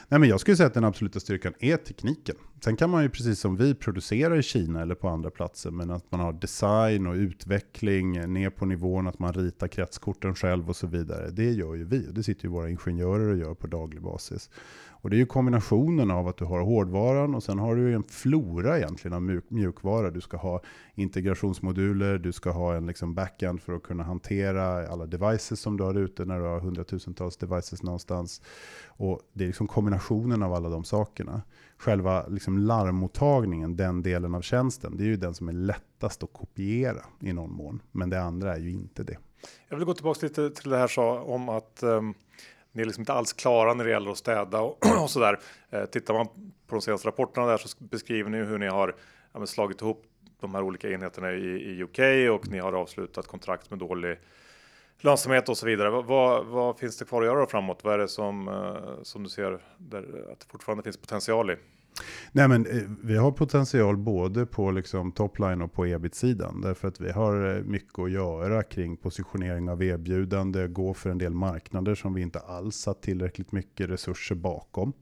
Nej, 0.08 0.20
men 0.20 0.28
jag 0.28 0.40
skulle 0.40 0.56
säga 0.56 0.66
att 0.66 0.74
den 0.74 0.84
absoluta 0.84 1.20
styrkan 1.20 1.54
är 1.58 1.76
tekniken. 1.76 2.36
Sen 2.60 2.76
kan 2.76 2.90
man 2.90 3.02
ju 3.02 3.08
precis 3.08 3.40
som 3.40 3.56
vi 3.56 3.74
producera 3.74 4.36
i 4.36 4.42
Kina 4.42 4.82
eller 4.82 4.94
på 4.94 5.08
andra 5.08 5.30
platser, 5.30 5.70
men 5.70 5.90
att 5.90 6.12
man 6.12 6.20
har 6.20 6.32
design 6.32 7.06
och 7.06 7.14
utveckling 7.14 8.16
eh, 8.16 8.28
ner 8.28 8.50
på 8.50 8.66
nivån 8.66 9.06
att 9.06 9.18
man 9.18 9.32
ritar 9.32 9.68
kretskorten 9.68 10.34
själv 10.34 10.68
och 10.68 10.76
så 10.76 10.86
vidare. 10.86 11.30
Det 11.30 11.52
gör 11.52 11.74
ju 11.74 11.84
vi 11.84 11.98
det 11.98 12.22
sitter 12.22 12.44
ju 12.44 12.50
våra 12.50 12.70
ingenjörer 12.70 13.28
och 13.28 13.36
gör 13.36 13.54
på 13.54 13.66
daglig 13.66 14.02
basis. 14.02 14.50
Och 15.06 15.10
det 15.10 15.16
är 15.16 15.18
ju 15.18 15.26
kombinationen 15.26 16.10
av 16.10 16.28
att 16.28 16.36
du 16.36 16.44
har 16.44 16.60
hårdvaran 16.60 17.34
och 17.34 17.42
sen 17.42 17.58
har 17.58 17.76
du 17.76 17.94
en 17.94 18.02
flora 18.02 18.78
egentligen 18.78 19.14
av 19.14 19.40
mjukvara. 19.48 20.10
Du 20.10 20.20
ska 20.20 20.36
ha 20.36 20.62
integrationsmoduler, 20.94 22.18
du 22.18 22.32
ska 22.32 22.50
ha 22.50 22.74
en 22.74 22.86
liksom 22.86 23.14
backend 23.14 23.60
för 23.60 23.72
att 23.72 23.82
kunna 23.82 24.04
hantera 24.04 24.88
alla 24.88 25.06
devices 25.06 25.60
som 25.60 25.76
du 25.76 25.84
har 25.84 25.94
ute 25.94 26.24
när 26.24 26.38
du 26.38 26.44
har 26.44 26.60
hundratusentals 26.60 27.36
devices 27.36 27.82
någonstans. 27.82 28.42
Och 28.86 29.20
det 29.32 29.44
är 29.44 29.46
liksom 29.46 29.66
kombinationen 29.66 30.42
av 30.42 30.52
alla 30.52 30.68
de 30.68 30.84
sakerna. 30.84 31.42
Själva 31.78 32.26
liksom 32.26 32.58
larmmottagningen, 32.58 33.76
den 33.76 34.02
delen 34.02 34.34
av 34.34 34.40
tjänsten, 34.40 34.96
det 34.96 35.04
är 35.04 35.06
ju 35.06 35.16
den 35.16 35.34
som 35.34 35.48
är 35.48 35.52
lättast 35.52 36.22
att 36.22 36.32
kopiera 36.32 37.04
i 37.20 37.32
någon 37.32 37.52
mån. 37.52 37.82
Men 37.92 38.10
det 38.10 38.22
andra 38.22 38.54
är 38.54 38.60
ju 38.60 38.70
inte 38.70 39.02
det. 39.02 39.18
Jag 39.68 39.76
vill 39.76 39.86
gå 39.86 39.94
tillbaka 39.94 40.26
lite 40.26 40.50
till 40.50 40.70
det 40.70 40.78
här 40.78 40.88
sa 40.88 41.20
om 41.20 41.48
att 41.48 41.82
um 41.82 42.14
ni 42.76 42.82
är 42.82 42.86
liksom 42.86 43.02
inte 43.02 43.12
alls 43.12 43.32
klara 43.32 43.74
när 43.74 43.84
det 43.84 43.90
gäller 43.90 44.10
att 44.10 44.18
städa 44.18 44.60
och, 44.60 44.78
och 45.02 45.10
sådär. 45.10 45.38
Eh, 45.70 45.84
tittar 45.84 46.14
man 46.14 46.26
på 46.66 46.74
de 46.74 46.80
senaste 46.80 47.08
rapporterna 47.08 47.46
där 47.46 47.56
så 47.56 47.84
beskriver 47.84 48.30
ni 48.30 48.38
hur 48.38 48.58
ni 48.58 48.66
har 48.66 48.94
ja, 49.32 49.46
slagit 49.46 49.80
ihop 49.80 50.02
de 50.40 50.54
här 50.54 50.62
olika 50.62 50.90
enheterna 50.90 51.32
i, 51.32 51.46
i, 51.46 51.82
UK 51.82 51.98
och 52.30 52.48
ni 52.48 52.58
har 52.58 52.72
avslutat 52.72 53.26
kontrakt 53.26 53.70
med 53.70 53.78
dålig 53.78 54.18
lönsamhet 55.00 55.48
och 55.48 55.58
så 55.58 55.66
vidare. 55.66 55.90
Vad, 55.90 56.46
vad 56.46 56.78
finns 56.78 56.96
det 56.96 57.04
kvar 57.04 57.22
att 57.22 57.26
göra 57.26 57.46
framåt? 57.46 57.84
Vad 57.84 57.94
är 57.94 57.98
det 57.98 58.08
som, 58.08 58.48
eh, 58.48 59.02
som 59.02 59.22
du 59.22 59.28
ser 59.28 59.62
där, 59.78 59.98
att 60.32 60.40
det 60.40 60.46
fortfarande 60.50 60.82
finns 60.82 60.96
potential 60.96 61.50
i? 61.50 61.56
Nej, 62.32 62.48
men 62.48 62.66
eh, 62.66 62.82
vi 63.02 63.16
har 63.16 63.32
potential 63.32 63.96
både 63.96 64.46
på 64.46 64.70
liksom 64.70 65.12
topline 65.12 65.62
och 65.62 65.72
på 65.72 65.86
ebit-sidan. 65.86 66.60
Därför 66.60 66.88
att 66.88 67.00
vi 67.00 67.10
har 67.10 67.56
eh, 67.56 67.62
mycket 67.62 67.98
att 67.98 68.10
göra 68.10 68.62
kring 68.62 68.96
positionering 68.96 69.70
av 69.70 69.82
erbjudande, 69.82 70.68
gå 70.68 70.94
för 70.94 71.10
en 71.10 71.18
del 71.18 71.34
marknader 71.34 71.94
som 71.94 72.14
vi 72.14 72.22
inte 72.22 72.38
alls 72.38 72.86
har 72.86 72.94
tillräckligt 72.94 73.52
mycket 73.52 73.90
resurser 73.90 74.34
bakom. 74.34 74.92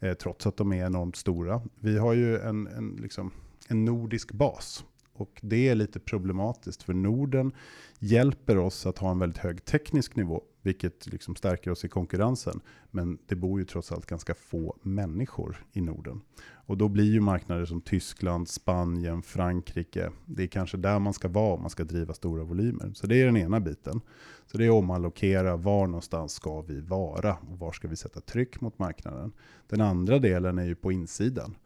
Eh, 0.00 0.14
trots 0.14 0.46
att 0.46 0.56
de 0.56 0.72
är 0.72 0.86
enormt 0.86 1.16
stora. 1.16 1.60
Vi 1.80 1.98
har 1.98 2.12
ju 2.12 2.38
en, 2.38 2.66
en, 2.66 2.98
liksom, 3.02 3.30
en 3.68 3.84
nordisk 3.84 4.32
bas. 4.32 4.84
Och 5.16 5.40
det 5.42 5.68
är 5.68 5.74
lite 5.74 6.00
problematiskt 6.00 6.82
för 6.82 6.94
Norden 6.94 7.52
hjälper 7.98 8.58
oss 8.58 8.86
att 8.86 8.98
ha 8.98 9.10
en 9.10 9.18
väldigt 9.18 9.38
hög 9.38 9.64
teknisk 9.64 10.16
nivå, 10.16 10.42
vilket 10.62 11.06
liksom 11.06 11.36
stärker 11.36 11.70
oss 11.70 11.84
i 11.84 11.88
konkurrensen. 11.88 12.60
Men 12.90 13.18
det 13.26 13.34
bor 13.34 13.58
ju 13.60 13.64
trots 13.64 13.92
allt 13.92 14.06
ganska 14.06 14.34
få 14.34 14.76
människor 14.82 15.64
i 15.72 15.80
Norden. 15.80 16.20
Och 16.66 16.76
då 16.76 16.88
blir 16.88 17.12
ju 17.12 17.20
marknader 17.20 17.64
som 17.64 17.80
Tyskland, 17.80 18.48
Spanien, 18.48 19.22
Frankrike, 19.22 20.10
det 20.26 20.42
är 20.42 20.46
kanske 20.46 20.76
där 20.76 20.98
man 20.98 21.12
ska 21.12 21.28
vara 21.28 21.54
om 21.54 21.60
man 21.60 21.70
ska 21.70 21.84
driva 21.84 22.14
stora 22.14 22.44
volymer. 22.44 22.92
Så 22.94 23.06
det 23.06 23.22
är 23.22 23.26
den 23.26 23.36
ena 23.36 23.60
biten. 23.60 24.00
Så 24.46 24.58
det 24.58 24.64
är 24.64 24.70
omallokera, 24.70 25.56
var 25.56 25.86
någonstans 25.86 26.32
ska 26.32 26.60
vi 26.60 26.80
vara 26.80 27.36
och 27.50 27.58
var 27.58 27.72
ska 27.72 27.88
vi 27.88 27.96
sätta 27.96 28.20
tryck 28.20 28.60
mot 28.60 28.78
marknaden. 28.78 29.32
Den 29.68 29.80
andra 29.80 30.18
delen 30.18 30.58
är 30.58 30.64
ju 30.64 30.74
på 30.74 30.92
insidan. 30.92 31.56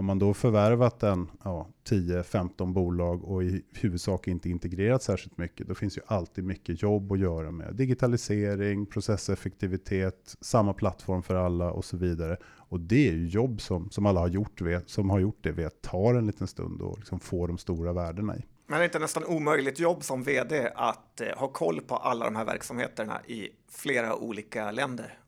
Har 0.00 0.04
man 0.04 0.18
då 0.18 0.34
förvärvat 0.34 1.02
en 1.02 1.30
ja, 1.44 1.68
10-15 1.88 2.72
bolag 2.72 3.24
och 3.24 3.44
i 3.44 3.62
huvudsak 3.72 4.28
inte 4.28 4.50
integrerat 4.50 5.02
särskilt 5.02 5.38
mycket, 5.38 5.68
då 5.68 5.74
finns 5.74 5.98
ju 5.98 6.02
alltid 6.06 6.44
mycket 6.44 6.82
jobb 6.82 7.12
att 7.12 7.18
göra 7.18 7.50
med 7.50 7.74
digitalisering, 7.74 8.86
processeffektivitet, 8.86 10.36
samma 10.40 10.72
plattform 10.72 11.22
för 11.22 11.34
alla 11.34 11.70
och 11.70 11.84
så 11.84 11.96
vidare. 11.96 12.36
Och 12.44 12.80
det 12.80 13.08
är 13.08 13.12
ju 13.12 13.28
jobb 13.28 13.60
som, 13.60 13.90
som 13.90 14.06
alla 14.06 14.20
har 14.20 14.28
gjort, 14.28 14.60
vet, 14.60 14.90
som 14.90 15.10
har 15.10 15.18
gjort 15.18 15.38
det 15.40 15.52
vet 15.52 15.82
tar 15.82 16.14
en 16.14 16.26
liten 16.26 16.46
stund 16.46 16.82
och 16.82 16.98
liksom 16.98 17.20
få 17.20 17.46
de 17.46 17.58
stora 17.58 17.92
värdena 17.92 18.36
i. 18.36 18.44
Men 18.66 18.74
är 18.74 18.78
det 18.78 18.84
inte 18.84 18.98
nästan 18.98 19.24
omöjligt 19.24 19.78
jobb 19.78 20.04
som 20.04 20.22
vd 20.22 20.70
att 20.74 21.20
eh, 21.20 21.38
ha 21.38 21.48
koll 21.48 21.80
på 21.80 21.96
alla 21.96 22.24
de 22.24 22.36
här 22.36 22.44
verksamheterna 22.44 23.20
i 23.26 23.48
flera 23.70 24.16
olika 24.16 24.70
länder? 24.70 25.18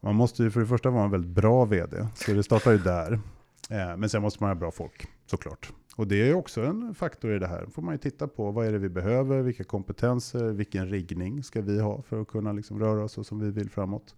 Man 0.00 0.14
måste 0.14 0.42
ju 0.42 0.50
för 0.50 0.60
det 0.60 0.66
första 0.66 0.90
vara 0.90 1.04
en 1.04 1.10
väldigt 1.10 1.30
bra 1.30 1.64
vd, 1.64 2.06
så 2.14 2.32
det 2.32 2.42
startar 2.42 2.72
ju 2.72 2.78
där. 2.78 3.20
Eh, 3.68 3.96
men 3.96 4.08
sen 4.08 4.22
måste 4.22 4.42
man 4.42 4.50
ha 4.50 4.54
bra 4.54 4.70
folk, 4.70 5.06
såklart. 5.26 5.72
Och 5.96 6.06
det 6.06 6.30
är 6.30 6.34
också 6.34 6.62
en 6.62 6.94
faktor 6.94 7.36
i 7.36 7.38
det 7.38 7.46
här. 7.46 7.66
får 7.66 7.82
man 7.82 7.94
ju 7.94 7.98
titta 7.98 8.28
på 8.28 8.50
vad 8.50 8.66
är 8.66 8.72
det 8.72 8.78
vi 8.78 8.88
behöver, 8.88 9.42
vilka 9.42 9.64
kompetenser, 9.64 10.44
vilken 10.44 10.88
riggning 10.88 11.42
ska 11.42 11.60
vi 11.60 11.80
ha 11.80 12.02
för 12.02 12.20
att 12.20 12.28
kunna 12.28 12.52
liksom 12.52 12.80
röra 12.80 13.04
oss 13.04 13.12
så 13.12 13.24
som 13.24 13.40
vi 13.40 13.50
vill 13.50 13.70
framåt. 13.70 14.14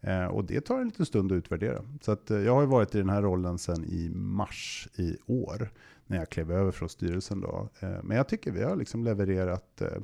Eh, 0.00 0.26
och 0.26 0.44
det 0.44 0.60
tar 0.60 0.78
en 0.78 0.84
liten 0.84 1.06
stund 1.06 1.32
att 1.32 1.36
utvärdera. 1.36 1.82
Så 2.00 2.12
att, 2.12 2.30
eh, 2.30 2.38
jag 2.38 2.54
har 2.54 2.66
varit 2.66 2.94
i 2.94 2.98
den 2.98 3.10
här 3.10 3.22
rollen 3.22 3.58
sedan 3.58 3.84
i 3.84 4.10
mars 4.14 4.88
i 4.96 5.16
år, 5.26 5.70
när 6.06 6.16
jag 6.16 6.28
klev 6.28 6.52
över 6.52 6.72
från 6.72 6.88
styrelsen. 6.88 7.40
Då. 7.40 7.68
Eh, 7.80 8.02
men 8.02 8.16
jag 8.16 8.28
tycker 8.28 8.50
vi 8.50 8.62
har 8.62 8.76
liksom 8.76 9.04
levererat 9.04 9.80
eh, 9.80 9.98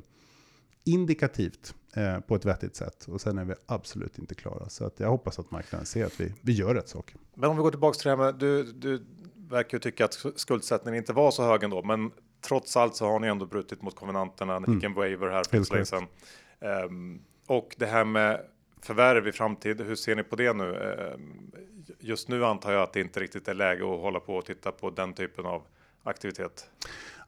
indikativt 0.83 1.75
eh, 1.93 2.19
på 2.19 2.35
ett 2.35 2.45
vettigt 2.45 2.75
sätt. 2.75 3.07
Och 3.07 3.21
sen 3.21 3.37
är 3.37 3.45
vi 3.45 3.53
absolut 3.65 4.17
inte 4.19 4.35
klara. 4.35 4.69
Så 4.69 4.85
att 4.85 4.99
jag 4.99 5.09
hoppas 5.09 5.39
att 5.39 5.51
marknaden 5.51 5.85
ser 5.85 6.05
att 6.05 6.19
vi, 6.19 6.33
vi 6.41 6.53
gör 6.53 6.75
rätt 6.75 6.89
saker. 6.89 7.15
Men 7.33 7.49
om 7.49 7.55
vi 7.55 7.61
går 7.61 7.71
tillbaka 7.71 7.97
till 7.97 8.09
det 8.09 8.15
här 8.15 8.17
med, 8.17 8.35
du, 8.35 8.63
du 8.63 9.05
verkar 9.49 9.77
ju 9.77 9.79
tycka 9.79 10.05
att 10.05 10.25
skuldsättningen 10.35 10.97
inte 10.97 11.13
var 11.13 11.31
så 11.31 11.43
hög 11.43 11.63
ändå. 11.63 11.83
Men 11.83 12.11
trots 12.41 12.77
allt 12.77 12.95
så 12.95 13.05
har 13.05 13.19
ni 13.19 13.27
ändå 13.27 13.45
brutit 13.45 13.81
mot 13.81 13.95
konvenanterna. 13.95 14.59
Ni 14.59 14.65
fick 14.65 14.83
mm. 14.83 14.85
en 14.85 14.93
waiver 14.93 15.29
här 15.29 15.43
för 15.63 15.81
ett 15.81 15.87
sedan. 15.87 16.07
Um, 16.85 17.21
och 17.47 17.75
det 17.77 17.85
här 17.85 18.05
med 18.05 18.45
förvärv 18.81 19.27
i 19.27 19.31
framtid, 19.31 19.81
hur 19.81 19.95
ser 19.95 20.15
ni 20.15 20.23
på 20.23 20.35
det 20.35 20.53
nu? 20.53 20.63
Um, 21.15 21.51
just 21.99 22.27
nu 22.27 22.45
antar 22.45 22.71
jag 22.71 22.81
att 22.81 22.93
det 22.93 23.01
inte 23.01 23.19
riktigt 23.19 23.47
är 23.47 23.53
läge 23.53 23.93
att 23.93 24.01
hålla 24.01 24.19
på 24.19 24.35
och 24.35 24.45
titta 24.45 24.71
på 24.71 24.89
den 24.89 25.13
typen 25.13 25.45
av 25.45 25.63
aktivitet. 26.03 26.69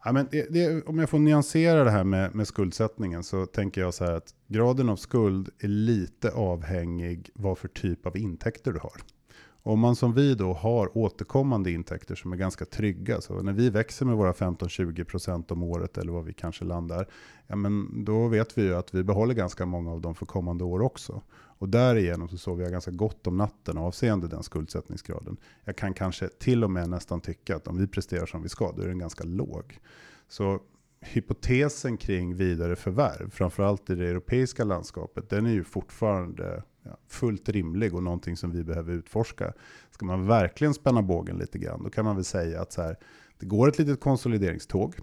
Ja, 0.06 0.12
men 0.12 0.28
det, 0.32 0.54
det, 0.54 0.86
om 0.86 1.00
jag 1.00 1.10
får 1.10 1.20
nyansera 1.20 1.84
det 1.84 1.92
här 1.92 2.04
med, 2.04 2.36
med 2.36 2.48
skuldsättningen 2.48 3.24
så 3.24 3.46
tänker 3.46 3.82
jag 3.82 3.94
så 3.94 4.06
här 4.06 4.12
att 4.12 4.34
graden 4.48 4.90
av 4.90 4.96
skuld 4.96 5.50
är 5.60 5.68
lite 5.68 6.32
avhängig 6.32 7.30
vad 7.34 7.58
för 7.58 7.68
typ 7.68 8.06
av 8.06 8.18
intäkter 8.18 8.72
du 8.72 8.80
har. 8.80 9.02
Om 9.64 9.80
man 9.80 9.96
som 9.96 10.14
vi 10.14 10.36
då 10.36 10.54
har 10.54 10.98
återkommande 10.98 11.72
intäkter 11.72 12.16
som 12.16 12.34
är 12.34 12.38
ganska 12.38 12.66
trygga, 12.66 13.22
så 13.22 13.42
när 13.42 13.54
vi 13.54 13.70
växer 13.70 14.06
med 14.06 14.16
våra 14.16 14.32
15-20% 14.32 15.52
om 15.52 15.64
året 15.64 15.98
eller 15.98 16.12
vad 16.12 16.26
vi 16.26 16.34
kanske 16.34 16.66
landar, 16.66 17.08
ja 17.48 17.56
men 17.56 18.06
då 18.06 18.28
vet 18.28 18.58
vi 18.58 18.62
ju 18.62 18.76
att 18.76 18.94
vi 18.94 19.04
behåller 19.04 19.34
ganska 19.34 19.66
många 19.66 19.92
av 19.92 20.02
dem 20.02 20.16
för 20.16 20.26
kommande 20.26 20.64
år 20.64 20.82
också. 20.82 21.22
Och 21.58 21.70
därigenom 21.70 22.28
så 22.28 22.38
sover 22.38 22.64
jag 22.64 22.72
ganska 22.72 22.92
gott 22.92 23.28
om 23.28 23.38
natten 23.38 23.78
avseende 23.78 24.28
den 24.28 24.44
skuldsättningsgraden. 24.44 25.38
Jag 25.64 25.76
kan 25.76 25.94
kanske 25.94 26.28
till 26.28 26.64
och 26.64 26.72
med 26.72 26.90
nästan 26.90 27.22
tycka 27.22 27.56
att 27.56 27.68
om 27.68 27.78
vi 27.78 27.88
presterar 27.88 28.26
som 28.26 28.42
vi 28.42 28.50
ska, 28.50 28.72
då 28.72 28.82
är 28.82 28.88
den 28.88 29.00
ganska 29.00 29.24
låg. 29.24 29.80
Så 30.28 30.60
hypotesen 31.00 31.98
kring 31.98 32.36
vidare 32.36 32.76
förvärv, 32.76 33.30
framförallt 33.30 33.90
i 33.90 33.96
det 33.96 34.08
europeiska 34.10 34.64
landskapet, 34.64 35.30
den 35.30 35.46
är 35.46 35.52
ju 35.52 35.64
fortfarande 35.64 36.64
ja, 36.84 36.98
fullt 37.08 37.50
rimlig 37.50 37.96
och 37.96 38.04
någonting 38.04 38.38
som 38.38 38.52
vi 38.52 38.64
behöver 38.64 38.94
utforska. 38.94 39.54
Ska 39.92 40.06
man 40.06 40.28
verkligen 40.28 40.74
spänna 40.74 41.02
bågen 41.02 41.38
lite 41.38 41.60
grann, 41.60 41.84
då 41.84 41.90
kan 41.90 42.06
man 42.06 42.16
väl 42.16 42.26
säga 42.26 42.62
att 42.62 42.74
så 42.74 42.82
här, 42.82 42.98
det 43.40 43.46
går 43.46 43.68
ett 43.68 43.80
litet 43.80 44.00
konsolideringståg. 44.00 44.96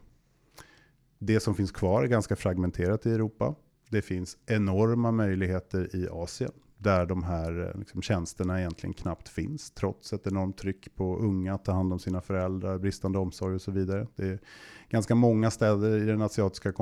Det 1.19 1.41
som 1.41 1.55
finns 1.55 1.73
kvar 1.73 2.03
är 2.03 2.07
ganska 2.07 2.37
fragmenterat 2.37 3.07
i 3.07 3.11
Europa. 3.11 3.55
Det 3.93 4.03
finns 4.03 4.36
enorma 4.47 5.12
möjligheter 5.12 5.97
i 5.97 6.09
Asien 6.09 6.53
där 6.78 7.07
de 7.07 7.22
här 7.22 7.68
eh, 7.68 7.78
liksom, 7.78 8.03
tjänsterna 8.03 8.61
egentligen 8.61 8.95
knappt 8.95 9.28
finns, 9.28 9.70
trots 9.70 10.12
ett 10.12 10.26
enormt 10.26 10.59
tryck 10.59 10.95
på 10.95 11.16
unga 11.18 11.55
att 11.55 11.64
ta 11.64 11.72
hand 11.72 11.93
om 11.93 11.99
sina 11.99 12.20
föräldrar, 12.20 12.78
bristande 12.78 13.18
omsorg 13.18 13.55
och 13.55 13.62
så 13.62 13.70
vidare. 13.70 14.07
Det 14.16 14.28
är 14.28 14.38
ganska 14.88 15.14
många 15.14 15.51
städer 15.51 15.99
i 15.99 16.05
den 16.05 16.22
asiatiska, 16.22 16.72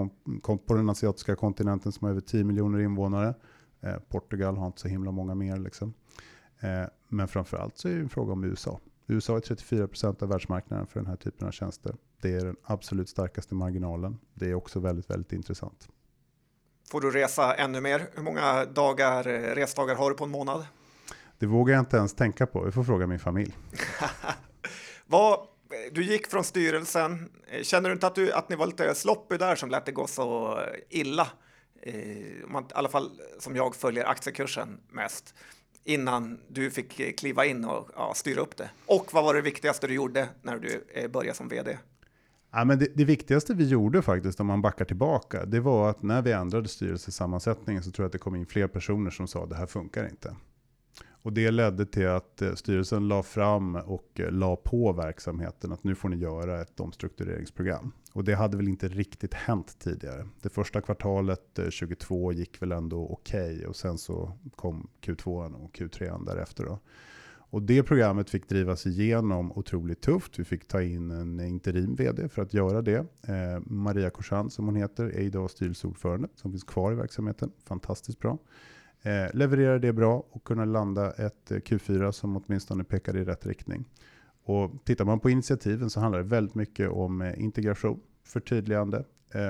på 0.66 0.74
den 0.74 0.90
asiatiska 0.90 1.36
kontinenten 1.36 1.92
som 1.92 2.04
har 2.04 2.11
över 2.11 2.20
10 2.20 2.44
miljoner 2.44 2.78
invånare. 2.78 3.34
Eh, 3.80 3.96
Portugal 4.08 4.56
har 4.56 4.66
inte 4.66 4.80
så 4.80 4.88
himla 4.88 5.11
många 5.11 5.34
mer. 5.34 5.56
Liksom. 5.56 5.94
Eh, 6.61 6.88
men 7.08 7.28
framförallt 7.28 7.78
så 7.78 7.88
är 7.88 7.94
det 7.94 8.00
en 8.00 8.08
fråga 8.08 8.32
om 8.32 8.44
USA. 8.44 8.80
USA 9.06 9.36
är 9.36 9.40
34% 9.40 10.22
av 10.22 10.28
världsmarknaden 10.28 10.86
för 10.86 11.00
den 11.00 11.06
här 11.06 11.16
typen 11.16 11.48
av 11.48 11.52
tjänster. 11.52 11.94
Det 12.22 12.34
är 12.34 12.44
den 12.44 12.56
absolut 12.62 13.08
starkaste 13.08 13.54
marginalen. 13.54 14.18
Det 14.34 14.50
är 14.50 14.54
också 14.54 14.80
väldigt, 14.80 15.11
väldigt 15.11 15.32
intressant. 15.32 15.88
Får 16.91 17.01
du 17.01 17.11
resa 17.11 17.55
ännu 17.55 17.80
mer? 17.80 18.07
Hur 18.14 18.22
många 18.22 18.64
dagar, 18.64 19.24
resdagar 19.55 19.95
har 19.95 20.11
du 20.11 20.16
på 20.16 20.24
en 20.24 20.30
månad? 20.30 20.66
Det 21.38 21.47
vågar 21.47 21.74
jag 21.74 21.82
inte 21.82 21.97
ens 21.97 22.14
tänka 22.14 22.47
på. 22.47 22.62
Vi 22.64 22.72
får 22.72 22.84
fråga 22.84 23.07
min 23.07 23.18
familj. 23.18 23.57
Vad, 25.07 25.47
du 25.93 26.03
gick 26.05 26.26
från 26.26 26.45
styrelsen. 26.45 27.30
Känner 27.62 27.88
du 27.88 27.93
inte 27.93 28.07
att, 28.07 28.14
du, 28.14 28.32
att 28.32 28.49
ni 28.49 28.57
var 28.57 28.66
lite 28.66 28.95
sloppy 28.95 29.36
där 29.36 29.57
som 29.57 29.70
lät 29.70 29.86
det 29.86 29.93
gå 29.93 30.07
så 30.07 30.61
illa? 30.88 31.28
Eh, 31.82 31.95
man, 32.47 32.64
I 32.64 32.66
alla 32.74 32.88
fall 32.88 33.11
som 33.38 33.57
jag 33.57 33.76
följer 33.76 34.05
aktiekursen 34.05 34.80
mest 34.88 35.34
innan 35.84 36.41
du 36.49 36.70
fick 36.70 37.18
kliva 37.18 37.45
in 37.45 37.64
och 37.64 37.91
ja, 37.97 38.14
styra 38.14 38.41
upp 38.41 38.57
det. 38.57 38.70
Och 38.86 39.14
vad 39.14 39.24
var 39.24 39.34
det 39.34 39.41
viktigaste 39.41 39.86
du 39.86 39.95
gjorde 39.95 40.28
när 40.43 40.59
du 40.59 40.86
eh, 40.95 41.11
började 41.11 41.36
som 41.36 41.49
vd? 41.49 41.78
Ja, 42.53 42.64
men 42.64 42.78
det, 42.78 42.88
det, 42.94 43.05
viktigaste 43.05 43.55
vi 43.55 43.68
gjorde 43.68 44.03
faktiskt, 44.03 44.40
om 44.40 44.46
man 44.46 44.62
backar 44.62 44.84
tillbaka, 44.84 45.44
det 45.44 45.61
var 45.61 45.90
att 45.90 46.03
när 46.03 46.22
vi 46.22 46.32
ändrade 46.32 46.68
styrelsesammansättningen 46.68 47.82
så 47.82 47.90
tror 47.90 48.05
jag 48.05 48.07
att 48.07 48.12
det 48.12 48.18
kom 48.18 48.36
in 48.36 48.46
fler 48.46 48.66
personer 48.66 49.11
som 49.11 49.28
sa 49.28 49.42
att 49.42 49.51
det 49.51 49.57
här 49.57 49.66
funkar 49.66 50.09
inte. 50.09 50.34
Och 51.22 51.32
det 51.32 51.51
ledde 51.51 51.86
till 51.86 52.09
att 52.09 52.42
eh, 52.42 52.55
styrelsen 52.55 53.09
la 53.09 53.22
fram 53.22 53.74
och 53.76 54.20
eh, 54.20 54.30
la 54.30 54.57
på 54.57 54.92
verksamheten 54.92 55.72
att 55.72 55.84
nu 55.84 55.94
får 55.94 56.09
ni 56.09 56.16
göra 56.16 56.61
ett 56.61 56.80
omstruktureringsprogram. 56.80 57.92
Och 58.12 58.24
det 58.24 58.34
hade 58.34 58.57
väl 58.57 58.68
inte 58.68 58.88
riktigt 58.88 59.34
hänt 59.34 59.76
tidigare. 59.78 60.28
Det 60.42 60.48
första 60.48 60.80
kvartalet 60.80 61.59
eh, 61.59 61.70
22 61.70 62.32
gick 62.32 62.62
väl 62.62 62.72
ändå 62.72 63.09
okej 63.09 63.55
okay, 63.55 63.66
och 63.66 63.76
sen 63.76 63.98
så 63.98 64.32
kom 64.57 64.88
Q2 65.01 65.55
och 65.55 65.76
Q3 65.76 66.24
därefter. 66.26 66.64
Då. 66.64 66.78
Och 67.51 67.62
det 67.62 67.82
programmet 67.82 68.30
fick 68.30 68.48
drivas 68.48 68.86
igenom 68.86 69.53
otroligt 69.53 70.01
tufft. 70.01 70.38
Vi 70.38 70.44
fick 70.44 70.68
ta 70.68 70.82
in 70.82 71.11
en 71.11 71.40
interim-vd 71.40 72.28
för 72.28 72.42
att 72.42 72.55
göra 72.55 72.82
det. 72.82 72.98
Eh, 73.26 73.61
Maria 73.66 74.11
Korsan 74.11 74.51
som 74.51 74.66
hon 74.66 74.76
heter 74.76 75.05
är 75.05 75.20
idag 75.20 75.51
styrelseordförande 75.51 76.28
som 76.34 76.51
finns 76.51 76.64
kvar 76.64 76.92
i 76.92 76.94
verksamheten. 76.94 77.53
Fantastiskt 77.64 78.18
bra. 78.18 78.38
Eh, 79.03 79.34
leverera 79.34 79.78
det 79.78 79.92
bra 79.92 80.26
och 80.30 80.44
kunna 80.44 80.64
landa 80.64 81.11
ett 81.11 81.51
eh, 81.51 81.57
Q4 81.57 82.12
som 82.12 82.36
åtminstone 82.36 82.84
pekar 82.84 83.16
i 83.16 83.24
rätt 83.24 83.46
riktning. 83.46 83.84
Och 84.44 84.70
tittar 84.84 85.05
man 85.05 85.20
på 85.20 85.30
initiativen 85.30 85.90
så 85.90 86.01
handlar 86.01 86.18
det 86.18 86.28
väldigt 86.28 86.55
mycket 86.55 86.90
om 86.90 87.22
eh, 87.22 87.40
integration, 87.42 88.01
förtydligande 88.24 89.05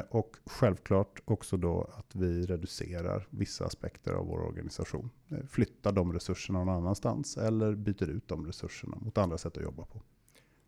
och 0.08 0.36
självklart 0.46 1.22
också 1.24 1.56
då 1.56 1.90
att 1.98 2.14
vi 2.14 2.46
reducerar 2.46 3.26
vissa 3.30 3.64
aspekter 3.64 4.12
av 4.12 4.26
vår 4.26 4.40
organisation. 4.40 5.10
Eh, 5.30 5.46
flyttar 5.50 5.92
de 5.92 6.12
resurserna 6.12 6.64
någon 6.64 6.76
annanstans 6.76 7.36
eller 7.36 7.74
byter 7.74 8.10
ut 8.10 8.28
de 8.28 8.46
resurserna 8.46 8.96
mot 9.00 9.18
andra 9.18 9.38
sätt 9.38 9.56
att 9.56 9.62
jobba 9.62 9.84
på. 9.84 10.02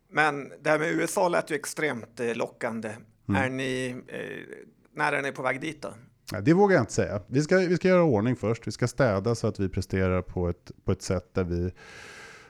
Men 0.09 0.51
det 0.61 0.69
här 0.69 0.79
med 0.79 0.91
USA 0.91 1.27
lät 1.27 1.51
ju 1.51 1.55
extremt 1.55 2.19
lockande. 2.35 2.91
Mm. 3.29 3.43
Är 3.43 3.49
ni, 3.49 3.95
när 4.93 5.13
är 5.13 5.21
ni 5.21 5.31
på 5.31 5.41
väg 5.41 5.61
dit 5.61 5.81
då? 5.81 5.93
det 6.41 6.53
vågar 6.53 6.75
jag 6.75 6.81
inte 6.81 6.93
säga. 6.93 7.21
Vi 7.27 7.41
ska, 7.41 7.57
vi 7.57 7.75
ska 7.75 7.87
göra 7.87 8.03
ordning 8.03 8.35
först. 8.35 8.67
Vi 8.67 8.71
ska 8.71 8.87
städa 8.87 9.35
så 9.35 9.47
att 9.47 9.59
vi 9.59 9.69
presterar 9.69 10.21
på 10.21 10.49
ett, 10.49 10.71
på 10.83 10.91
ett 10.91 11.01
sätt 11.01 11.33
där 11.33 11.43
vi 11.43 11.71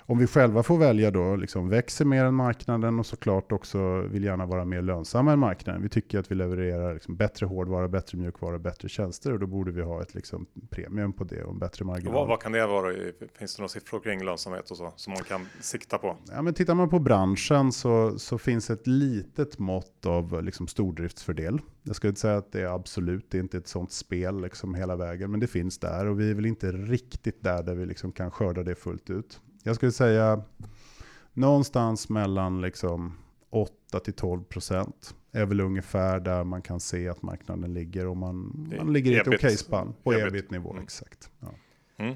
om 0.05 0.17
vi 0.17 0.27
själva 0.27 0.63
får 0.63 0.77
välja 0.77 1.11
då, 1.11 1.35
liksom 1.35 1.69
växer 1.69 2.05
mer 2.05 2.25
än 2.25 2.33
marknaden 2.33 2.99
och 2.99 3.05
såklart 3.05 3.51
också 3.51 4.01
vill 4.01 4.23
gärna 4.23 4.45
vara 4.45 4.65
mer 4.65 4.81
lönsamma 4.81 5.33
än 5.33 5.39
marknaden. 5.39 5.81
Vi 5.81 5.89
tycker 5.89 6.19
att 6.19 6.31
vi 6.31 6.35
levererar 6.35 6.93
liksom 6.93 7.15
bättre 7.15 7.45
hårdvara, 7.45 7.87
bättre 7.87 8.17
mjukvara, 8.17 8.59
bättre 8.59 8.89
tjänster 8.89 9.33
och 9.33 9.39
då 9.39 9.47
borde 9.47 9.71
vi 9.71 9.81
ha 9.81 10.01
ett 10.01 10.15
liksom 10.15 10.45
premium 10.69 11.13
på 11.13 11.23
det 11.23 11.43
och 11.43 11.53
en 11.53 11.59
bättre 11.59 11.85
marginal. 11.85 12.13
Vad, 12.13 12.27
vad, 12.27 12.41
kan 12.41 12.51
det 12.51 12.67
vara? 12.67 12.93
Finns 13.33 13.55
det 13.55 13.61
några 13.61 13.69
siffror 13.69 13.99
kring 13.99 14.23
lönsamhet 14.23 14.71
och 14.71 14.77
så 14.77 14.93
som 14.95 15.13
man 15.13 15.23
kan 15.23 15.47
sikta 15.61 15.97
på? 15.97 16.17
Ja, 16.31 16.41
men 16.41 16.53
tittar 16.53 16.75
man 16.75 16.89
på 16.89 16.99
branschen 16.99 17.71
så, 17.71 18.19
så 18.19 18.37
finns 18.37 18.69
ett 18.69 18.87
litet 18.87 19.59
mått 19.59 20.05
av 20.05 20.43
liksom 20.43 20.67
stordriftsfördel. 20.67 21.61
Jag 21.83 21.95
skulle 21.95 22.09
inte 22.09 22.21
säga 22.21 22.37
att 22.37 22.51
det 22.51 22.61
är 22.61 22.75
absolut, 22.75 23.31
det 23.31 23.37
är 23.37 23.41
inte 23.41 23.57
ett 23.57 23.67
sånt 23.67 23.91
spel 23.91 24.41
liksom 24.41 24.75
hela 24.75 24.95
vägen, 24.95 25.31
men 25.31 25.39
det 25.39 25.47
finns 25.47 25.77
där 25.77 26.05
och 26.05 26.19
vi 26.19 26.31
är 26.31 26.35
väl 26.35 26.45
inte 26.45 26.71
riktigt 26.71 27.43
där 27.43 27.63
där 27.63 27.75
vi 27.75 27.85
liksom 27.85 28.11
kan 28.11 28.31
skörda 28.31 28.63
det 28.63 28.75
fullt 28.75 29.09
ut. 29.09 29.39
Jag 29.63 29.75
skulle 29.75 29.91
säga 29.91 30.43
någonstans 31.33 32.09
mellan 32.09 32.61
liksom 32.61 33.17
8 33.49 33.99
12 34.15 34.43
procent 34.43 35.15
är 35.31 35.45
väl 35.45 35.61
ungefär 35.61 36.19
där 36.19 36.43
man 36.43 36.61
kan 36.61 36.79
se 36.79 37.09
att 37.09 37.21
marknaden 37.21 37.73
ligger 37.73 38.07
och 38.07 38.17
man, 38.17 38.67
man 38.77 38.93
ligger 38.93 39.11
i 39.11 39.15
ett 39.15 39.27
okej 39.27 39.37
okay 39.37 39.57
spann 39.57 39.93
på 40.03 40.13
ebit-nivå. 40.13 40.71
Mm. 40.71 40.83
Exakt. 40.83 41.29
Ja. 41.39 41.47
Mm. 41.97 42.15